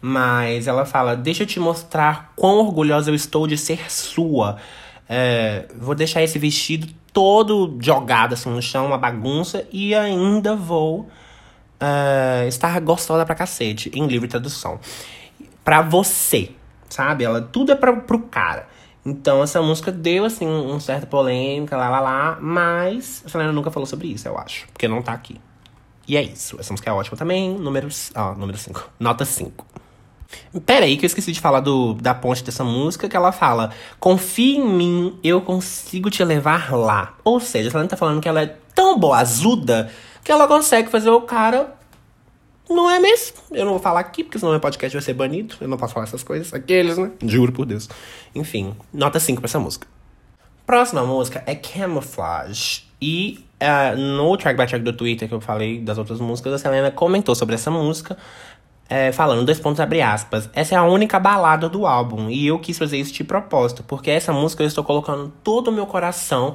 [0.00, 4.56] Mas ela fala: Deixa eu te mostrar quão orgulhosa eu estou de ser sua.
[5.08, 11.08] É, vou deixar esse vestido todo jogado assim no chão, uma bagunça, e ainda vou
[11.80, 14.78] é, estar gostosa pra cacete, em livre tradução.
[15.64, 16.50] Pra você,
[16.90, 17.24] sabe?
[17.24, 18.68] Ela tudo é pra, pro cara.
[19.06, 23.70] Então essa música deu assim um certo polêmica, lá lá lá, mas a Selena nunca
[23.70, 25.40] falou sobre isso, eu acho, porque não tá aqui.
[26.06, 26.58] E é isso.
[26.60, 28.90] Essa música é ótima também, número, ó, número 5.
[28.98, 29.64] Nota 5.
[30.64, 33.70] Pera aí que eu esqueci de falar do, da ponte dessa música, que ela fala:
[33.98, 37.14] Confie em mim, eu consigo te levar lá.
[37.24, 39.90] Ou seja, a Selena tá falando que ela é tão boazuda
[40.22, 41.74] que ela consegue fazer o cara
[42.68, 43.36] não é mesmo?
[43.50, 45.54] Eu não vou falar aqui, porque senão meu podcast vai ser banido.
[45.60, 46.52] Eu não posso falar essas coisas.
[46.54, 47.10] Aqueles, né?
[47.24, 47.88] Juro por Deus.
[48.34, 49.86] Enfim, nota 5 pra essa música.
[50.64, 52.84] Próxima música é Camouflage.
[53.00, 56.58] E uh, no track by track do Twitter que eu falei das outras músicas, a
[56.58, 58.16] Selena comentou sobre essa música.
[58.88, 60.48] É, falando, dois pontos abre aspas.
[60.52, 62.28] Essa é a única balada do álbum.
[62.28, 63.82] E eu quis fazer isso de propósito.
[63.82, 66.54] Porque essa música eu estou colocando todo o meu coração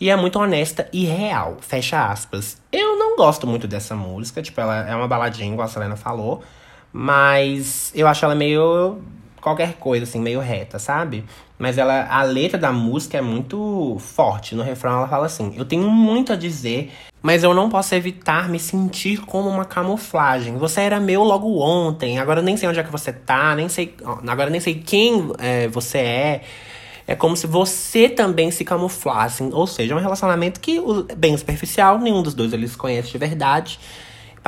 [0.00, 1.58] e é muito honesta e real.
[1.60, 2.60] Fecha aspas.
[2.72, 6.42] Eu não gosto muito dessa música, tipo, ela é uma baladinha, igual a Selena falou.
[6.92, 8.98] Mas eu acho ela meio
[9.40, 11.24] qualquer coisa, assim, meio reta, sabe?
[11.58, 14.54] Mas ela, a letra da música é muito forte.
[14.54, 16.90] No refrão ela fala assim: Eu tenho muito a dizer,
[17.22, 20.56] mas eu não posso evitar me sentir como uma camuflagem.
[20.56, 23.94] Você era meu logo ontem, agora nem sei onde é que você tá, nem sei.
[24.26, 26.40] Agora nem sei quem é, você é.
[27.06, 29.42] É como se você também se camuflasse.
[29.52, 33.18] Ou seja, é um relacionamento que é bem superficial, nenhum dos dois eles conhece de
[33.18, 33.80] verdade.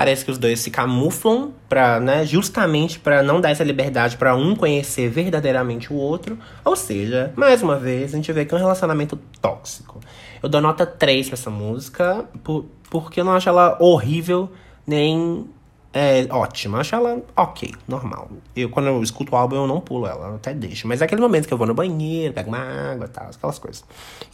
[0.03, 4.34] Parece que os dois se camuflam para, né, justamente para não dar essa liberdade para
[4.34, 6.36] um conhecer verdadeiramente o outro.
[6.64, 10.00] Ou seja, mais uma vez, a gente vê que é um relacionamento tóxico.
[10.42, 14.50] Eu dou nota 3 pra essa música, por, porque eu não acho ela horrível
[14.84, 15.46] nem
[15.92, 16.80] é ótima.
[16.80, 18.28] Acho ela ok, normal.
[18.57, 20.88] Eu, quando eu escuto o álbum, eu não pulo ela, eu até deixo.
[20.88, 23.61] Mas é aquele momento que eu vou no banheiro, pego uma água e tal, aquelas
[23.61, 23.84] coisas.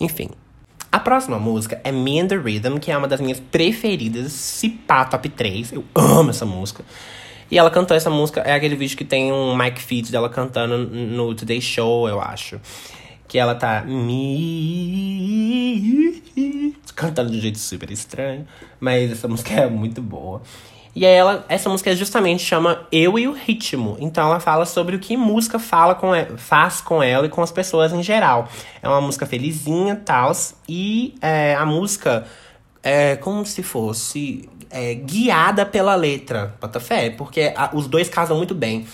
[0.00, 0.30] Enfim.
[0.90, 4.70] A próxima música é Me and the Rhythm, que é uma das minhas preferidas, se
[4.70, 5.72] pá, top 3.
[5.72, 6.82] Eu amo essa música.
[7.50, 10.78] E ela cantou essa música, é aquele vídeo que tem um mic feed dela cantando
[10.78, 12.58] no Today Show, eu acho.
[13.26, 15.18] Que ela tá me
[16.94, 18.46] cantando de um jeito super estranho,
[18.80, 20.42] mas essa música é muito boa.
[20.98, 23.96] E aí ela, essa música justamente chama Eu e o Ritmo.
[24.00, 27.52] Então ela fala sobre o que música fala com faz com ela e com as
[27.52, 28.48] pessoas em geral.
[28.82, 30.32] É uma música felizinha tal.
[30.68, 32.26] E é, a música
[32.82, 38.36] é como se fosse é, guiada pela letra, bota fé, porque a, os dois casam
[38.36, 38.84] muito bem.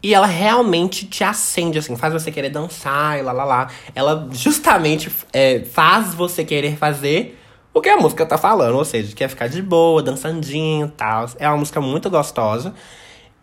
[0.00, 3.68] E ela realmente te acende, assim, faz você querer dançar e lá lá lá.
[3.92, 7.39] Ela justamente é, faz você querer fazer
[7.72, 11.26] o que a música tá falando, ou seja, quer ficar de boa, dançandinho e tal.
[11.38, 12.74] É uma música muito gostosa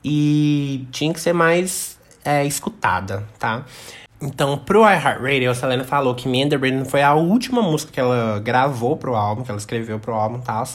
[0.03, 3.65] e tinha que ser mais é, escutada, tá?
[4.19, 7.91] Então, pro iHeartRadio, a Selena falou que Me and the Rhythm foi a última música
[7.91, 10.67] que ela gravou pro álbum, que ela escreveu pro álbum e tal.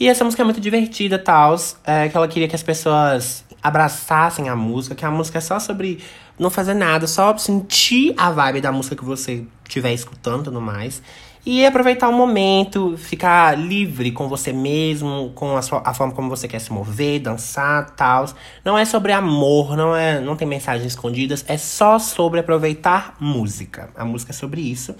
[0.00, 3.44] E essa música é muito divertida e tal, é, que ela queria que as pessoas
[3.62, 6.02] abraçassem a música, que a música é só sobre
[6.38, 10.60] não fazer nada, só sentir a vibe da música que você estiver escutando e tudo
[10.60, 11.02] mais.
[11.46, 16.30] E aproveitar o momento, ficar livre com você mesmo, com a, sua, a forma como
[16.30, 18.26] você quer se mover, dançar, tal.
[18.64, 23.90] Não é sobre amor, não é, não tem mensagens escondidas, é só sobre aproveitar música.
[23.94, 24.94] A música é sobre isso.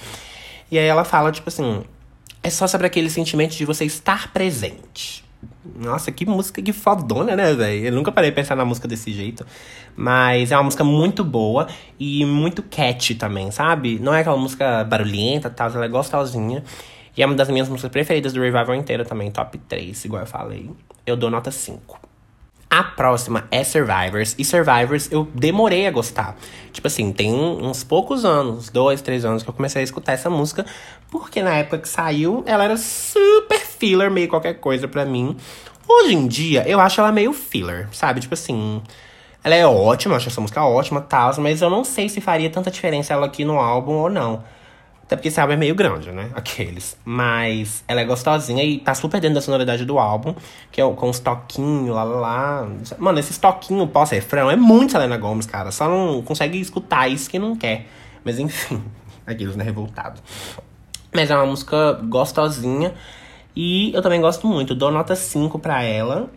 [0.70, 1.82] E aí ela fala tipo assim,
[2.42, 5.24] é só sobre aquele sentimento de você estar presente.
[5.76, 7.86] Nossa, que música que fodona, né, velho?
[7.86, 9.44] Eu nunca parei de pensar na música desse jeito.
[9.96, 11.66] Mas é uma música muito boa
[11.98, 13.98] e muito catchy também, sabe?
[13.98, 16.62] Não é aquela música barulhenta tal, ela é gostosinha.
[17.16, 20.26] E é uma das minhas músicas preferidas do Revival inteiro também, top 3, igual eu
[20.26, 20.70] falei.
[21.06, 22.03] Eu dou nota 5.
[22.74, 24.34] A próxima é Survivors.
[24.36, 26.36] E Survivors eu demorei a gostar.
[26.72, 30.28] Tipo assim, tem uns poucos anos, dois, três anos, que eu comecei a escutar essa
[30.28, 30.66] música.
[31.08, 35.36] Porque na época que saiu, ela era super filler, meio qualquer coisa pra mim.
[35.88, 38.20] Hoje em dia, eu acho ela meio filler, sabe?
[38.20, 38.82] Tipo assim.
[39.44, 42.72] Ela é ótima, acho essa música ótima tal, mas eu não sei se faria tanta
[42.72, 44.42] diferença ela aqui no álbum ou não.
[45.04, 46.30] Até porque esse álbum é meio grande, né?
[46.34, 46.96] Aqueles.
[47.04, 50.34] Mas ela é gostosinha e tá super dentro da sonoridade do álbum.
[50.72, 52.68] Que é com os toquinhos lá, lá, lá.
[52.98, 55.70] Mano, esse toquinho pós-refrão é muito Selena Gomes, cara.
[55.70, 57.86] Só não consegue escutar isso que não quer.
[58.24, 58.82] Mas enfim,
[59.26, 59.64] aqueles, né?
[59.64, 60.20] Revoltado.
[61.12, 62.94] Mas é uma música gostosinha.
[63.54, 64.74] E eu também gosto muito.
[64.74, 66.30] Dou nota 5 pra ela.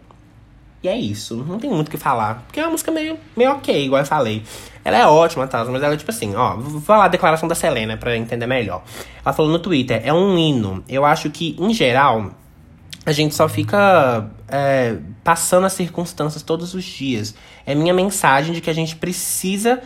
[0.84, 1.38] E é isso.
[1.47, 2.43] Não tem muito o que falar.
[2.45, 4.43] Porque é uma música meio, meio ok, igual eu falei.
[4.88, 5.65] Ela é ótima, tá?
[5.65, 6.55] Mas ela é tipo assim, ó.
[6.55, 8.83] Vou falar a declaração da Selena pra entender melhor.
[9.23, 10.81] Ela falou no Twitter: é um hino.
[10.88, 12.31] Eu acho que, em geral,
[13.05, 17.35] a gente só fica é, passando as circunstâncias todos os dias.
[17.65, 19.81] É minha mensagem de que a gente precisa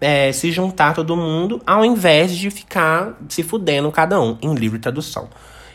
[0.00, 4.78] é, se juntar todo mundo, ao invés de ficar se fudendo cada um, em livre
[4.78, 5.28] tradução.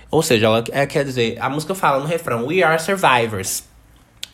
[0.09, 3.63] Ou seja, ela é, quer dizer, a música fala no refrão: We are survivors.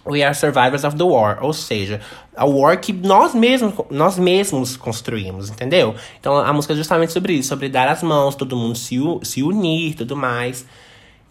[0.09, 1.99] We are survivors of the war, ou seja,
[2.35, 5.95] a war que nós mesmos, nós mesmos construímos, entendeu?
[6.19, 9.43] Então a música é justamente sobre isso, sobre dar as mãos, todo mundo se, se
[9.43, 10.65] unir tudo mais.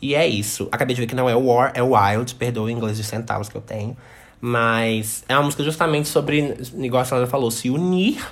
[0.00, 0.68] E é isso.
[0.70, 3.56] Acabei de ver que não é war, é wild, perdoa o inglês de centavos que
[3.56, 3.96] eu tenho.
[4.40, 8.22] Mas é uma música justamente sobre, igual a senhora falou, se unir,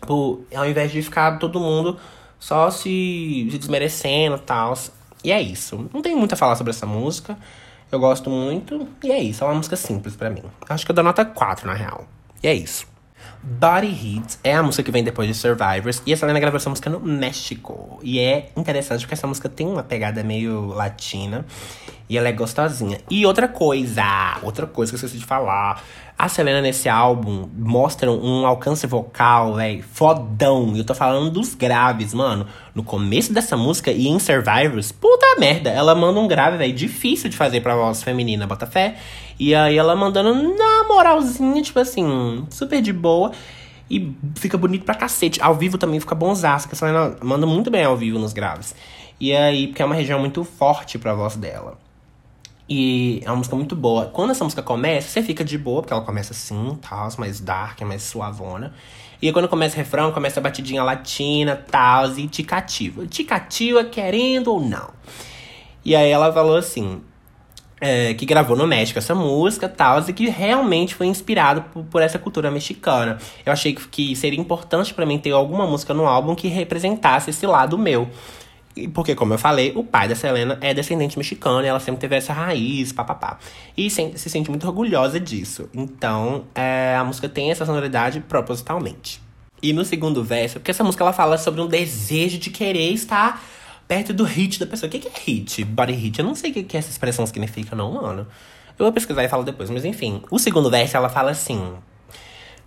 [0.00, 1.98] por, ao invés de ficar todo mundo
[2.38, 4.74] só se, se desmerecendo e tal.
[5.22, 5.88] E é isso.
[5.92, 7.38] Não tem muito a falar sobre essa música.
[7.92, 8.88] Eu gosto muito.
[9.04, 9.44] E é isso.
[9.44, 10.42] É uma música simples para mim.
[10.66, 12.06] Acho que eu dou nota 4, na real.
[12.42, 12.86] E é isso.
[13.42, 16.02] Body Heat é a música que vem depois de Survivors.
[16.06, 18.00] E a Selena gravou essa música no México.
[18.02, 21.44] E é interessante porque essa música tem uma pegada meio latina.
[22.08, 22.98] E ela é gostosinha.
[23.10, 25.84] E outra coisa, outra coisa que eu esqueci de falar.
[26.22, 30.72] A Selena nesse álbum mostra um alcance vocal, velho, fodão.
[30.76, 32.46] Eu tô falando dos graves, mano.
[32.72, 35.70] No começo dessa música e em Survivors, puta merda.
[35.70, 38.94] Ela manda um grave, velho, difícil de fazer pra voz feminina, bota fé.
[39.36, 43.32] E aí ela mandando na moralzinha, tipo assim, super de boa.
[43.90, 45.42] E fica bonito pra cacete.
[45.42, 48.76] Ao vivo também fica bonzaço, que a Selena manda muito bem ao vivo nos graves.
[49.18, 51.76] E aí, porque é uma região muito forte pra voz dela.
[52.74, 54.06] E é uma música muito boa.
[54.06, 57.78] Quando essa música começa, você fica de boa, porque ela começa assim, tal, mais dark,
[57.82, 58.72] mais suavona.
[59.20, 63.06] E quando começa o refrão, começa a batidinha latina, tal, e te cativa.
[63.06, 64.88] Te cativa querendo ou não.
[65.84, 67.02] E aí ela falou assim,
[67.78, 72.00] é, que gravou no México essa música tal, e que realmente foi inspirado por, por
[72.00, 73.18] essa cultura mexicana.
[73.44, 77.28] Eu achei que, que seria importante para mim ter alguma música no álbum que representasse
[77.28, 78.08] esse lado meu.
[78.94, 82.16] Porque, como eu falei, o pai da Selena é descendente mexicano e ela sempre teve
[82.16, 83.38] essa raiz, papapá.
[83.76, 85.68] E se, se sente muito orgulhosa disso.
[85.74, 89.20] Então, é, a música tem essa sonoridade propositalmente.
[89.62, 93.42] E no segundo verso, porque essa música ela fala sobre um desejo de querer estar
[93.86, 94.88] perto do hit da pessoa.
[94.88, 95.64] O que é hit?
[95.64, 96.18] Body hit?
[96.18, 98.26] Eu não sei o que essa expressão significa, não, mano.
[98.78, 100.22] Eu vou pesquisar e falo depois, mas enfim.
[100.30, 101.74] O segundo verso ela fala assim: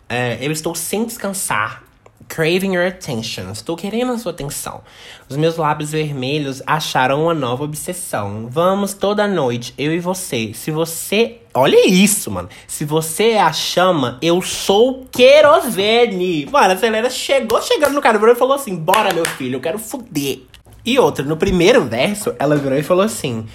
[0.08, 1.84] é, Eu estou sem descansar
[2.28, 3.52] Craving your attention.
[3.52, 4.82] Estou querendo a sua atenção.
[5.30, 8.48] Os meus lábios vermelhos acharam uma nova obsessão.
[8.50, 10.52] Vamos toda noite, eu e você.
[10.54, 11.38] Se você.
[11.54, 12.50] Olha isso, mano.
[12.68, 16.46] Se você é a chama, eu sou querosene.
[16.52, 19.80] Mano, a Selena chegou chegando no cara e falou assim: Bora, meu filho, eu quero
[19.80, 20.42] fuder.
[20.86, 23.46] E outra, no primeiro verso, ela virou e falou assim.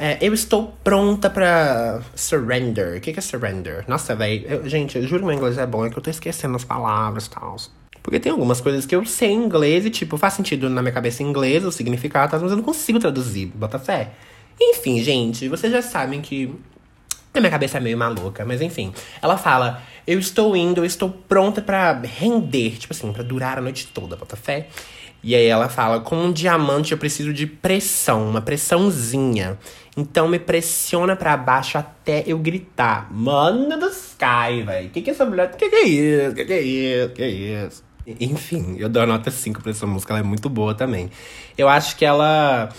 [0.00, 2.98] É, eu estou pronta pra surrender.
[2.98, 3.84] O que, que é surrender?
[3.88, 4.68] Nossa, velho.
[4.68, 7.26] Gente, eu juro que meu inglês é bom, é que eu tô esquecendo as palavras
[7.26, 7.56] e tal.
[8.08, 10.94] Porque tem algumas coisas que eu sei em inglês e, tipo, faz sentido na minha
[10.94, 14.12] cabeça em inglês, o significado, mas eu não consigo traduzir, bota fé.
[14.58, 16.50] Enfim, gente, vocês já sabem que
[17.34, 18.94] a minha cabeça é meio maluca, mas enfim.
[19.20, 23.60] Ela fala: Eu estou indo, eu estou pronta para render, tipo assim, para durar a
[23.60, 24.68] noite toda, bota fé.
[25.22, 29.58] E aí ela fala: Com um diamante eu preciso de pressão, uma pressãozinha.
[29.94, 33.12] Então me pressiona para baixo até eu gritar.
[33.12, 34.88] Mano do Sky, velho.
[34.88, 35.54] Que que é essa mulher?
[35.54, 36.34] Que que é isso?
[36.34, 37.12] Que que é isso?
[37.12, 37.87] Que é isso?
[38.20, 41.10] Enfim, eu dou a nota 5 pra essa música, ela é muito boa também.
[41.56, 42.70] Eu acho que ela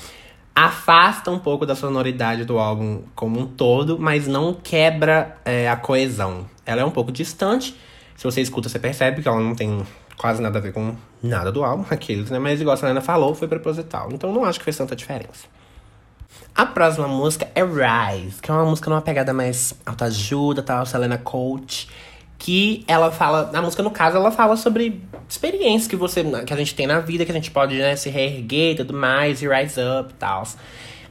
[0.55, 5.75] afasta um pouco da sonoridade do álbum como um todo, mas não quebra é, a
[5.75, 6.45] coesão.
[6.65, 7.75] Ela é um pouco distante.
[8.15, 9.85] Se você escuta, você percebe que ela não tem
[10.17, 12.39] quase nada a ver com nada do álbum, aqueles, né?
[12.39, 14.09] Mas igual a Selena falou, foi proposital.
[14.11, 15.47] Então não acho que fez tanta diferença.
[16.53, 21.17] A próxima música é Rise, que é uma música numa pegada mais autoajuda, tal, Selena
[21.17, 21.87] Coach.
[22.39, 26.57] Que ela fala, na música no caso, ela fala sobre experiências que você que a
[26.57, 29.47] gente tem na vida, que a gente pode né, se reerguer e tudo mais, e
[29.47, 30.43] rise up e tal.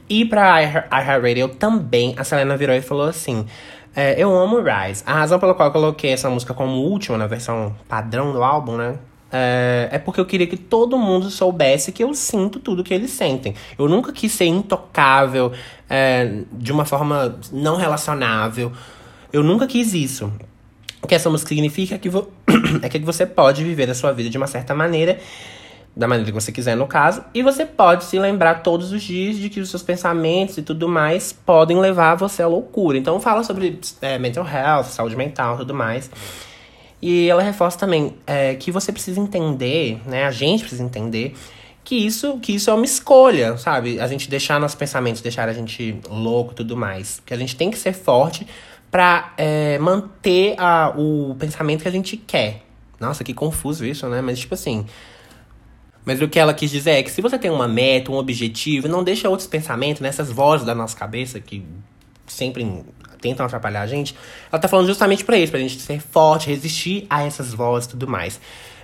[0.09, 3.45] E pra iHeartRadio também, a Selena virou e falou assim:
[3.95, 5.03] é, Eu amo Rise.
[5.05, 8.75] A razão pela qual eu coloquei essa música como última, na versão padrão do álbum,
[8.75, 8.97] né?
[9.31, 13.11] É, é, porque eu queria que todo mundo soubesse que eu sinto tudo que eles
[13.11, 13.53] sentem.
[13.77, 15.51] Eu nunca quis ser intocável,
[15.87, 18.71] é, de uma forma não relacionável.
[19.31, 20.33] Eu nunca quis isso.
[21.01, 22.09] O que essa música significa é que,
[22.81, 25.19] é que você pode viver a sua vida de uma certa maneira,
[25.95, 29.37] da maneira que você quiser, no caso, e você pode se lembrar todos os dias
[29.37, 32.97] de que os seus pensamentos e tudo mais podem levar você à loucura.
[32.97, 36.09] Então, fala sobre é, mental health, saúde mental tudo mais.
[37.01, 40.25] E ela reforça também é, que você precisa entender, né?
[40.25, 41.33] A gente precisa entender
[41.83, 43.99] que isso, que isso é uma escolha, sabe?
[43.99, 47.21] A gente deixar nossos pensamentos, deixar a gente louco e tudo mais.
[47.25, 48.45] Que a gente tem que ser forte
[48.91, 52.63] para é, manter a, o pensamento que a gente quer.
[52.99, 54.21] Nossa, que confuso isso, né?
[54.21, 54.85] Mas tipo assim.
[56.05, 58.87] Mas o que ela quis dizer é que se você tem uma meta, um objetivo,
[58.87, 61.63] não deixa outros pensamentos, nessas né, vozes da nossa cabeça que
[62.25, 62.83] sempre
[63.21, 64.15] tentam atrapalhar a gente,
[64.51, 67.91] ela tá falando justamente para isso, pra gente ser forte, resistir a essas vozes e
[67.91, 68.39] tudo mais.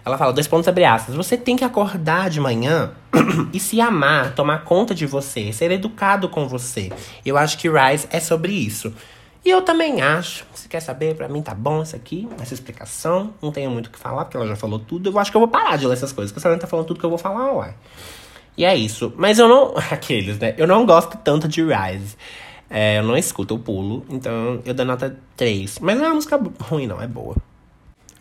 [0.05, 2.91] Ela fala, dois pontos abre aspas, você tem que acordar de manhã
[3.51, 6.91] e se amar, tomar conta de você, ser educado com você.
[7.25, 8.93] Eu acho que Rise é sobre isso.
[9.45, 10.43] E eu também acho.
[10.55, 13.31] Se quer saber, para mim tá bom isso aqui, essa explicação.
[13.39, 15.11] Não tenho muito o que falar, porque ela já falou tudo.
[15.11, 16.87] Eu acho que eu vou parar de ler essas coisas, porque a senhora tá falando
[16.87, 17.75] tudo que eu vou falar, uai.
[18.57, 19.13] E é isso.
[19.15, 19.75] Mas eu não.
[19.91, 20.55] Aqueles, né?
[20.57, 22.17] Eu não gosto tanto de Rise.
[22.67, 24.03] É, eu não escuto, eu pulo.
[24.09, 25.77] Então eu dou nota 3.
[25.77, 27.35] Mas não é uma música ruim, não, é boa.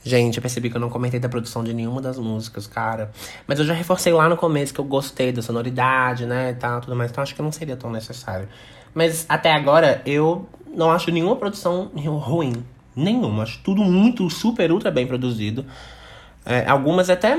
[0.04, 3.10] Gente, eu percebi que eu não comentei da produção de nenhuma das músicas, cara.
[3.46, 6.82] Mas eu já reforcei lá no começo que eu gostei da sonoridade, né, e tal,
[6.82, 7.10] tudo mais.
[7.10, 8.46] Então acho que não seria tão necessário.
[8.92, 10.46] Mas até agora eu
[10.76, 12.64] não acho nenhuma produção ruim.
[12.94, 13.42] Nenhuma.
[13.42, 15.64] Acho tudo muito, super, ultra bem produzido.
[16.44, 17.36] É, algumas até.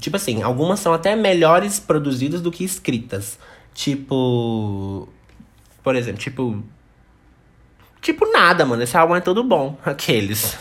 [0.00, 3.38] Tipo assim, algumas são até melhores produzidas do que escritas.
[3.74, 5.08] Tipo.
[5.82, 6.62] Por exemplo, tipo.
[8.00, 8.82] Tipo nada, mano.
[8.82, 9.78] Esse álbum é todo bom.
[9.84, 10.56] Aqueles.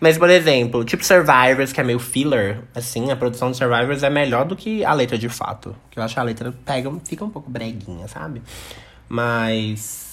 [0.00, 4.08] Mas, por exemplo, tipo Survivors, que é meio filler, assim, a produção de Survivors é
[4.08, 5.76] melhor do que a letra de fato.
[5.90, 8.42] Que eu acho que a letra pega, fica um pouco breguinha, sabe?
[9.08, 10.09] Mas.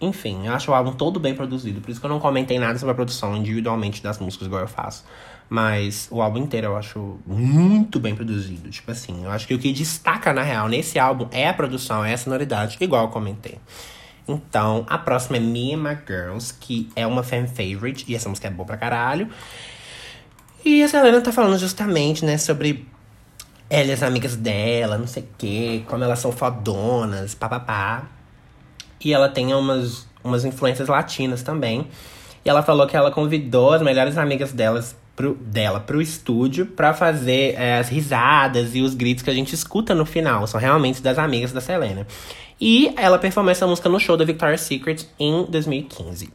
[0.00, 1.80] Enfim, eu acho o álbum todo bem produzido.
[1.80, 4.68] Por isso que eu não comentei nada sobre a produção individualmente das músicas, igual eu
[4.68, 5.04] faço.
[5.48, 8.68] Mas o álbum inteiro eu acho muito bem produzido.
[8.70, 12.04] Tipo assim, eu acho que o que destaca, na real, nesse álbum é a produção,
[12.04, 13.58] é a sonoridade, igual eu comentei.
[14.26, 18.28] Então, a próxima é Me and My Girls, que é uma fan favorite, e essa
[18.28, 19.28] música é boa pra caralho.
[20.64, 22.88] E a Selena tá falando justamente, né, sobre
[23.68, 28.08] ela e as amigas dela, não sei o quê, como elas são fodonas, papapá.
[29.04, 31.86] E ela tem umas, umas influências latinas também.
[32.44, 36.92] E ela falou que ela convidou as melhores amigas delas pro, dela pro estúdio para
[36.92, 40.46] fazer é, as risadas e os gritos que a gente escuta no final.
[40.46, 42.06] São realmente das amigas da Selena.
[42.60, 46.30] E ela performou essa música no show da Victoria's Secret em 2015.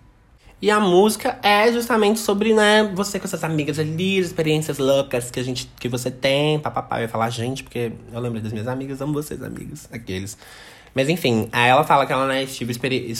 [0.61, 5.39] E a música é justamente sobre, né, você com suas amigas ali, experiências loucas que
[5.39, 6.97] a gente que você tem, papapá.
[6.97, 10.37] Eu ia falar gente, porque eu lembro das minhas amigas, amo vocês, amigos, aqueles.
[10.99, 12.73] Mas enfim, aí ela fala que ela né, esteve,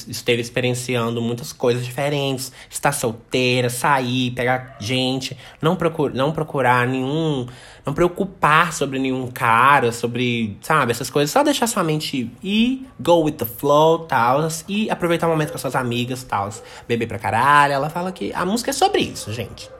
[0.10, 2.52] esteve experienciando muitas coisas diferentes.
[2.70, 7.48] Estar solteira, sair, pegar gente, não, procur, não procurar nenhum.
[7.86, 11.32] Não preocupar sobre nenhum cara, sobre, sabe, essas coisas.
[11.32, 14.46] Só deixar sua mente ir, go with the flow, tal.
[14.68, 16.50] E aproveitar o momento com as suas amigas, tal.
[16.86, 17.72] Beber pra caralho.
[17.72, 19.79] Ela fala que a música é sobre isso, gente.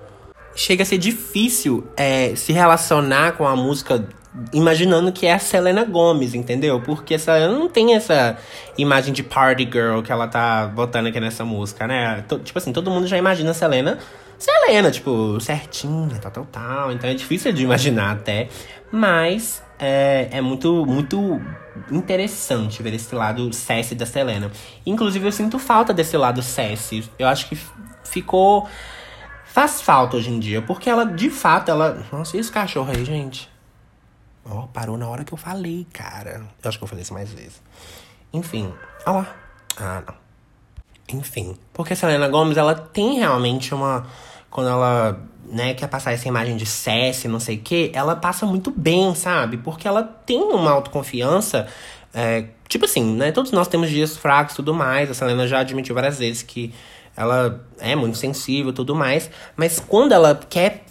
[0.56, 4.08] Chega a ser difícil é, se relacionar com a música
[4.54, 6.80] imaginando que é a Selena Gomes, entendeu?
[6.82, 8.38] Porque essa não tem essa
[8.78, 12.24] imagem de party girl que ela tá botando aqui nessa música, né?
[12.44, 13.98] Tipo assim, todo mundo já imagina a Selena
[14.40, 16.92] Selena, tipo, certinha, tal, tal, tal.
[16.94, 18.48] Então é difícil de imaginar até.
[18.90, 21.42] Mas é, é muito, muito
[21.92, 24.50] interessante ver esse lado sassy da Selena.
[24.86, 27.04] Inclusive, eu sinto falta desse lado sassy.
[27.20, 27.60] Eu acho que
[28.06, 28.68] ficou.
[29.50, 32.06] Faz falta hoje em dia, porque ela, de fato, ela.
[32.12, 33.50] Nossa, e esse cachorro aí, gente?
[34.46, 36.44] Ó, oh, parou na hora que eu falei, cara.
[36.64, 37.60] Eu acho que eu falei isso mais vezes.
[38.32, 38.72] Enfim,
[39.08, 39.36] olha lá.
[39.78, 41.18] Ah, não.
[41.18, 44.06] Enfim, porque a Selena Gomes, ela tem realmente uma.
[44.52, 48.46] Quando ela né, quer passar essa imagem de Cessi, não sei o quê, ela passa
[48.46, 49.58] muito bem, sabe?
[49.58, 51.68] Porque ela tem uma autoconfiança.
[52.14, 53.32] É, tipo assim, né?
[53.32, 55.10] Todos nós temos dias fracos e tudo mais.
[55.10, 56.72] A Selena já admitiu várias vezes que
[57.16, 59.30] ela é muito sensível e tudo mais.
[59.56, 60.86] Mas quando ela quer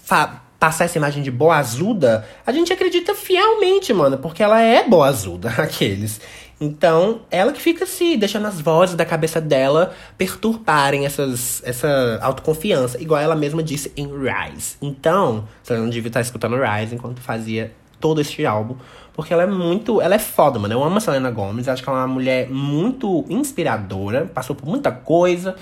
[0.58, 6.20] passar essa imagem de boazuda, a gente acredita fielmente, mano, porque ela é boazuda, aqueles.
[6.60, 13.00] Então, ela que fica se deixando as vozes da cabeça dela perturbarem essas, essa autoconfiança,
[13.00, 14.76] igual ela mesma disse em Rise.
[14.82, 18.76] Então, você não devia estar escutando Rise enquanto fazia todo este álbum,
[19.12, 20.00] porque ela é muito.
[20.00, 20.74] Ela é foda, mano.
[20.74, 24.66] Eu amo a Selena Gomez, acho que ela é uma mulher muito inspiradora, passou por
[24.68, 25.54] muita coisa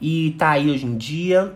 [0.00, 1.52] e tá aí hoje em dia.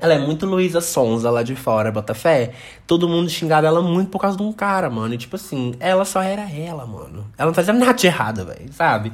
[0.00, 2.52] Ela é muito Luísa Sonza lá de fora, Botafé.
[2.86, 5.14] Todo mundo xingava ela muito por causa de um cara, mano.
[5.14, 7.26] E tipo assim, ela só era ela, mano.
[7.36, 9.12] Ela não fazia nada de errado, velho, sabe?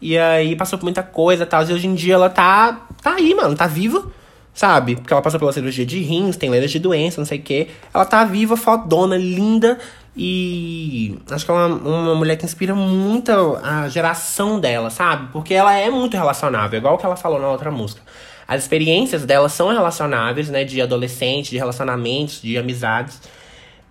[0.00, 1.64] E aí passou por muita coisa e tal.
[1.64, 4.04] E hoje em dia ela tá, tá aí, mano, tá viva,
[4.52, 4.96] sabe?
[4.96, 7.68] Porque ela passou pela cirurgia de rins, tem letras de doença, não sei o quê.
[7.94, 9.78] Ela tá viva, fodona, linda.
[10.16, 13.30] E acho que é uma, uma mulher que inspira muito
[13.62, 15.28] a geração dela, sabe?
[15.32, 18.02] Porque ela é muito relacionável, igual o que ela falou na outra música.
[18.46, 20.64] As experiências dela são relacionáveis, né?
[20.64, 23.20] De adolescente, de relacionamentos, de amizades.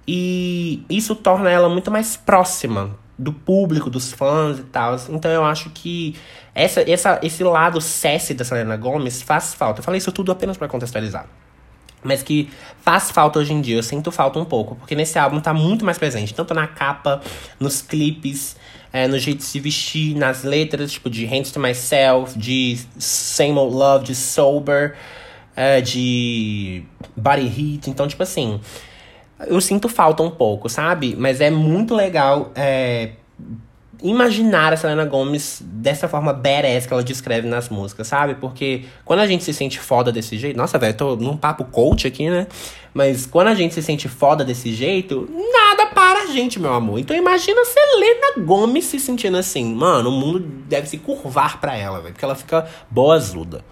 [0.07, 4.97] E isso torna ela muito mais próxima do público, dos fãs e tal.
[5.09, 6.15] Então eu acho que
[6.53, 9.79] essa, essa, esse lado sassy da Selena Gomez faz falta.
[9.79, 11.27] Eu falei isso tudo apenas para contextualizar.
[12.03, 12.49] Mas que
[12.81, 14.75] faz falta hoje em dia, eu sinto falta um pouco.
[14.75, 16.33] Porque nesse álbum tá muito mais presente.
[16.33, 17.21] Tanto na capa,
[17.59, 18.55] nos clipes,
[18.91, 23.57] é, no jeito de se vestir, nas letras, tipo, de Hands to Myself, de Same
[23.57, 24.95] Old Love, de Sober,
[25.55, 26.83] é, de
[27.15, 27.89] Body Heat.
[27.89, 28.59] Então, tipo assim,
[29.47, 31.15] eu sinto falta um pouco, sabe?
[31.17, 33.11] Mas é muito legal é,
[34.01, 38.35] imaginar a Selena Gomez dessa forma badass que ela descreve nas músicas, sabe?
[38.35, 40.57] Porque quando a gente se sente foda desse jeito.
[40.57, 42.47] Nossa, velho, tô num papo coach aqui, né?
[42.93, 46.99] Mas quando a gente se sente foda desse jeito, nada para a gente, meu amor.
[46.99, 49.73] Então imagina a Selena Gomez se sentindo assim.
[49.73, 52.13] Mano, o mundo deve se curvar pra ela, velho.
[52.13, 53.63] Porque ela fica boazuda.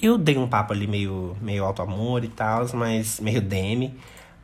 [0.00, 3.94] Eu dei um papo ali meio, meio auto-amor e tal, mas meio demi.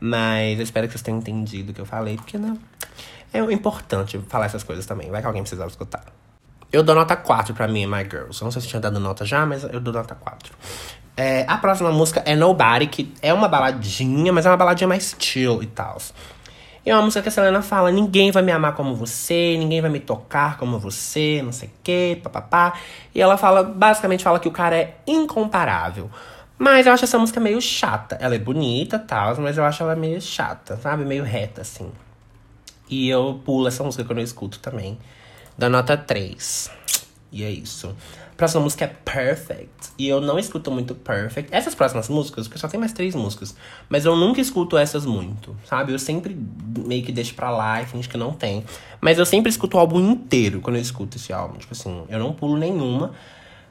[0.01, 2.57] Mas eu espero que vocês tenham entendido o que eu falei, porque, né?
[3.33, 5.11] É importante falar essas coisas também.
[5.11, 6.05] Vai que alguém precisava escutar.
[6.73, 8.41] Eu dou nota 4 pra mim, My Girls.
[8.41, 10.55] Eu não sei se tinha dado nota já, mas eu dou nota 4.
[11.17, 15.15] É, a próxima música é Nobody, que é uma baladinha, mas é uma baladinha mais
[15.19, 15.99] chill e tal.
[16.85, 19.81] E é uma música que a Selena fala: ninguém vai me amar como você, ninguém
[19.81, 22.75] vai me tocar como você, não sei o quê, papapá.
[23.15, 26.11] E ela fala, basicamente fala que o cara é incomparável.
[26.59, 28.17] Mas eu acho essa música meio chata.
[28.21, 31.05] Ela é bonita e tal, mas eu acho ela meio chata, sabe?
[31.05, 31.91] Meio reta, assim.
[32.93, 34.99] E eu pulo essa música quando eu escuto também.
[35.57, 36.71] Da nota 3.
[37.33, 37.97] E é isso.
[38.37, 39.93] Próxima música é Perfect.
[39.99, 41.49] E eu não escuto muito Perfect.
[41.55, 43.57] Essas próximas músicas, porque só tem mais três músicas.
[43.89, 45.95] Mas eu nunca escuto essas muito, sabe?
[45.95, 46.37] Eu sempre
[46.87, 48.63] meio que deixo pra lá e finge que não tem.
[49.01, 51.57] Mas eu sempre escuto o álbum inteiro quando eu escuto esse álbum.
[51.57, 53.13] Tipo assim, eu não pulo nenhuma.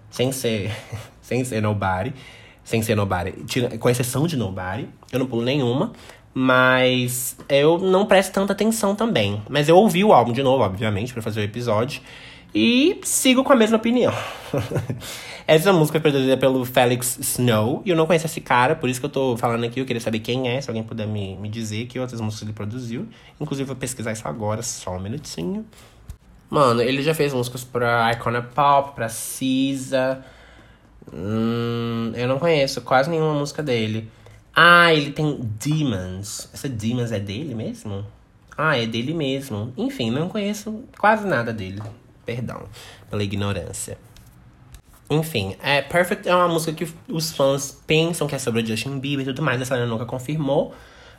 [0.10, 0.76] Sem ser.
[1.22, 2.12] sem ser Nobody.
[2.64, 3.34] Sem ser Nobody.
[3.78, 4.90] Com exceção de Nobody.
[5.12, 5.94] Eu não pulo nenhuma.
[6.34, 9.42] Mas eu não presto tanta atenção também.
[9.50, 12.02] Mas eu ouvi o álbum de novo, obviamente, para fazer o episódio.
[12.54, 14.14] E sigo com a mesma opinião.
[15.48, 17.82] Essa música é produzida pelo Felix Snow.
[17.86, 19.80] E eu não conheço esse cara, por isso que eu tô falando aqui.
[19.80, 22.54] Eu queria saber quem é, se alguém puder me, me dizer que outras músicas ele
[22.54, 23.08] produziu.
[23.40, 25.66] Inclusive, vou pesquisar isso agora, só um minutinho.
[26.50, 30.24] Mano, ele já fez músicas pra Icona Pop, pra Cisa.
[31.12, 34.10] Hum, eu não conheço quase nenhuma música dele.
[34.56, 36.50] Ah, ele tem Demons.
[36.54, 38.06] Essa Demons é dele mesmo?
[38.58, 39.74] Ah, é dele mesmo.
[39.78, 41.82] Enfim, não conheço quase nada dele.
[42.26, 42.64] Perdão
[43.10, 43.98] pela ignorância.
[45.10, 49.24] Enfim, é, Perfect é uma música que os fãs pensam que é sobre Justin Bieber
[49.24, 49.62] e tudo mais.
[49.62, 50.74] A Selena nunca confirmou.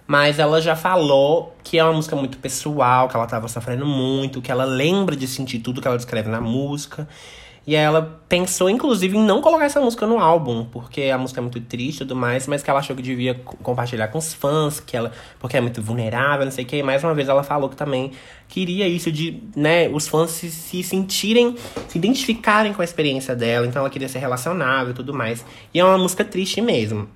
[0.06, 4.42] Mas ela já falou que é uma música muito pessoal, que ela tava sofrendo muito,
[4.42, 7.08] que ela lembra de sentir tudo que ela descreve na música.
[7.64, 11.42] E ela pensou, inclusive, em não colocar essa música no álbum, porque a música é
[11.42, 14.80] muito triste e tudo mais, mas que ela achou que devia compartilhar com os fãs,
[14.80, 16.76] que ela, porque é muito vulnerável, não sei o que.
[16.76, 18.10] E mais uma vez ela falou que também
[18.48, 21.54] queria isso de, né, os fãs se, se sentirem,
[21.86, 25.44] se identificarem com a experiência dela, então ela queria ser relacionável e tudo mais.
[25.72, 27.08] E é uma música triste mesmo.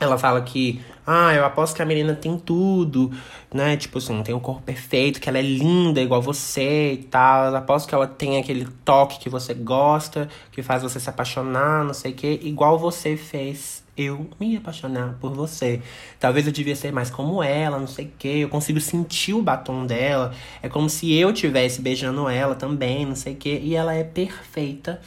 [0.00, 3.12] Ela fala que, ah, eu aposto que a menina tem tudo,
[3.54, 3.76] né?
[3.76, 7.46] Tipo assim, tem o um corpo perfeito, que ela é linda igual você e tal.
[7.46, 11.84] Eu aposto que ela tem aquele toque que você gosta, que faz você se apaixonar,
[11.84, 15.80] não sei o quê, igual você fez eu me apaixonar por você.
[16.20, 18.38] Talvez eu devia ser mais como ela, não sei o quê.
[18.40, 20.34] Eu consigo sentir o batom dela.
[20.62, 23.60] É como se eu tivesse beijando ela também, não sei o quê.
[23.62, 25.00] E ela é perfeita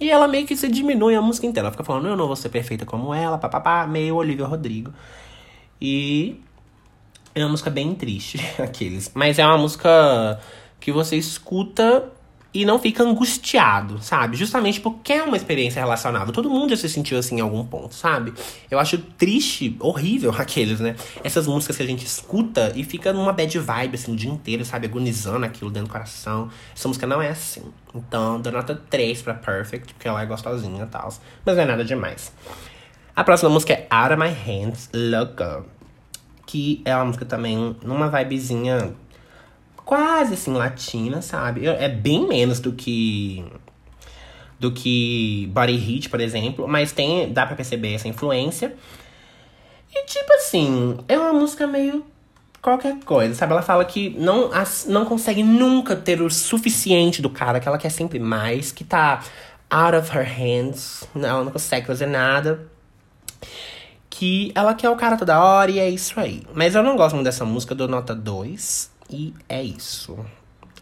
[0.00, 1.66] e ela meio que se diminui a música inteira.
[1.66, 4.92] Ela fica falando, eu não vou ser perfeita como ela, papapá, meio Olivia Rodrigo.
[5.80, 6.40] E
[7.34, 9.10] é uma música bem triste, aqueles.
[9.14, 10.40] Mas é uma música
[10.78, 12.10] que você escuta
[12.52, 14.36] e não fica angustiado, sabe?
[14.36, 16.32] Justamente porque é uma experiência relacionável.
[16.32, 18.34] Todo mundo já se sentiu assim em algum ponto, sabe?
[18.68, 20.96] Eu acho triste, horrível aqueles, né?
[21.22, 24.64] Essas músicas que a gente escuta e fica numa bad vibe, assim, o dia inteiro,
[24.64, 24.86] sabe?
[24.86, 26.50] Agonizando aquilo dentro do coração.
[26.74, 27.62] Essa música não é assim.
[27.94, 31.12] Então, dou nota 3 pra Perfect, porque ela é gostosinha e tal.
[31.44, 32.32] Mas não é nada demais.
[33.20, 35.66] A próxima música é Out of My Hands, Loco.
[36.46, 38.94] Que é uma música também numa vibezinha
[39.84, 41.66] quase assim latina, sabe?
[41.66, 43.44] É bem menos do que
[44.58, 48.74] do que Body Heat, por exemplo, mas tem dá para perceber essa influência.
[49.94, 52.02] E tipo assim, é uma música meio
[52.62, 53.52] qualquer coisa, sabe?
[53.52, 54.48] Ela fala que não,
[54.86, 59.22] não consegue nunca ter o suficiente do cara, que ela quer sempre mais, que tá
[59.68, 62.79] out of her hands, ela não consegue fazer nada.
[64.08, 66.42] Que ela quer o cara toda hora e é isso aí.
[66.52, 68.90] Mas eu não gosto muito dessa música, dou nota 2.
[69.08, 70.18] E é isso.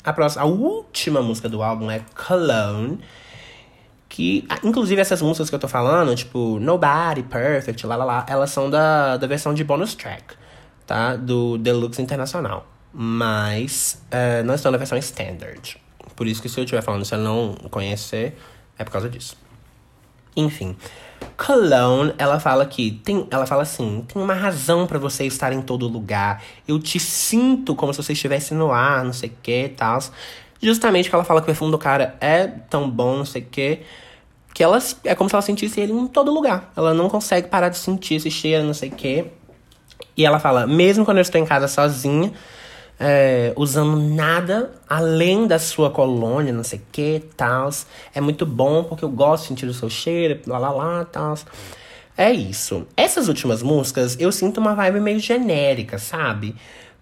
[0.05, 2.99] A, próxima, a última música do álbum é Cologne.
[4.09, 8.51] Que, inclusive, essas músicas que eu tô falando, tipo Nobody, Perfect, lá lá lá, elas
[8.51, 10.35] são da, da versão de bonus track,
[10.87, 11.15] tá?
[11.15, 12.67] Do Deluxe Internacional.
[12.93, 15.77] Mas uh, não estão na versão standard.
[16.17, 18.37] Por isso que se eu estiver falando, se eu não conhecer,
[18.79, 19.37] é por causa disso.
[20.37, 20.77] Enfim.
[21.37, 25.63] Cologne, ela fala que tem, ela fala assim, tem uma razão para você estar em
[25.63, 26.43] todo lugar.
[26.67, 30.01] Eu te sinto como se você estivesse no ar, não sei o que, tal.
[30.61, 33.47] Justamente que ela fala que o perfume do cara é tão bom, não sei o
[33.47, 33.81] que,
[34.53, 36.73] que ela é como se ela sentisse ele em todo lugar.
[36.77, 39.27] Ela não consegue parar de sentir esse cheiro, não sei o que.
[40.17, 42.33] E ela fala, mesmo quando eu estou em casa sozinha,
[42.99, 47.71] é, usando nada além da sua colônia, não sei o que, tal.
[48.15, 51.35] É muito bom porque eu gosto de sentir o seu cheiro, lá lá lá, tal.
[52.17, 52.87] É isso.
[52.97, 56.57] Essas últimas músicas eu sinto uma vibe meio genérica, sabe?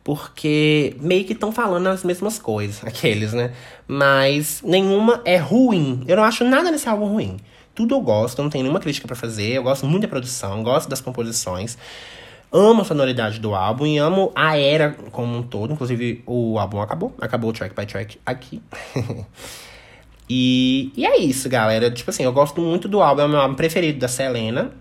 [0.04, 3.52] Porque meio que estão falando as mesmas coisas, aqueles, né?
[3.88, 6.04] Mas nenhuma é ruim.
[6.06, 7.38] Eu não acho nada nesse álbum ruim.
[7.74, 9.52] Tudo eu gosto, não tenho nenhuma crítica para fazer.
[9.52, 11.76] Eu gosto muito da produção, gosto das composições.
[12.58, 15.74] Amo a sonoridade do álbum e amo a era como um todo.
[15.74, 17.14] Inclusive, o álbum acabou.
[17.20, 18.62] Acabou track by track aqui.
[20.26, 21.90] e, e é isso, galera.
[21.90, 23.20] Tipo assim, eu gosto muito do álbum.
[23.20, 24.72] É o meu álbum preferido da Selena.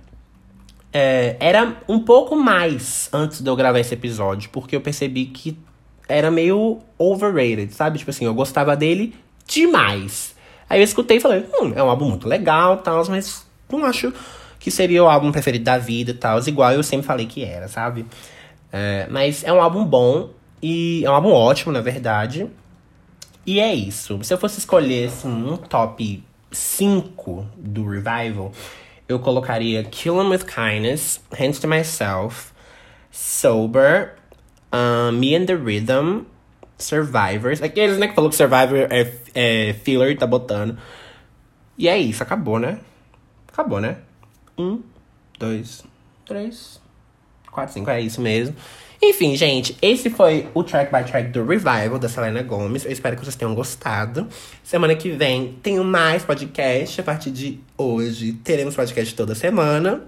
[0.94, 5.58] É, era um pouco mais antes de eu gravar esse episódio, porque eu percebi que
[6.08, 8.00] era meio overrated, sabe?
[8.00, 9.14] Tipo assim, eu gostava dele
[9.46, 10.34] demais.
[10.70, 14.14] Aí eu escutei e falei, hum, é um álbum muito legal, tal, mas não acho
[14.66, 17.68] que seria o álbum preferido da vida e tal, igual eu sempre falei que era,
[17.68, 18.04] sabe?
[18.74, 22.50] É, mas é um álbum bom e é um álbum ótimo, na verdade.
[23.46, 24.20] E é isso.
[24.24, 28.52] Se eu fosse escolher assim, um top 5 do Revival,
[29.08, 32.52] eu colocaria Kill 'Em With Kindness, Hands to Myself,
[33.12, 34.16] Sober,
[35.14, 36.22] Me and the Rhythm,
[36.76, 37.62] Survivors.
[37.62, 40.76] Aqueles, né, que falou que Survivor é, é filler, tá botando.
[41.78, 42.80] E é isso, acabou, né?
[43.48, 43.98] Acabou, né?
[44.58, 44.82] Um,
[45.40, 45.84] dois,
[46.26, 46.80] três,
[47.52, 47.90] quatro, cinco.
[47.90, 48.56] É isso mesmo.
[49.02, 52.86] Enfim, gente, esse foi o track by track do Revival da Selena Gomes.
[52.86, 54.28] Eu espero que vocês tenham gostado.
[54.64, 57.02] Semana que vem tenho mais podcast.
[57.02, 60.04] A partir de hoje teremos podcast toda semana.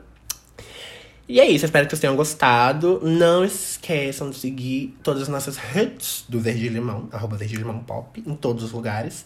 [1.30, 3.02] E é isso, espero que vocês tenham gostado.
[3.04, 8.24] Não esqueçam de seguir todas as nossas redes do Verde Limão, arroba Verde Limão Pop,
[8.26, 9.26] em todos os lugares.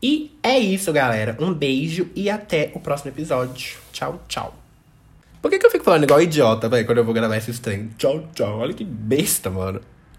[0.00, 1.36] E é isso, galera.
[1.40, 3.83] Um beijo e até o próximo episódio.
[3.94, 4.52] Tchau, tchau.
[5.40, 7.90] Por que, que eu fico falando igual idiota, velho, quando eu vou gravar esse trem?
[7.96, 8.58] Tchau, tchau.
[8.58, 9.80] Olha que besta, mano.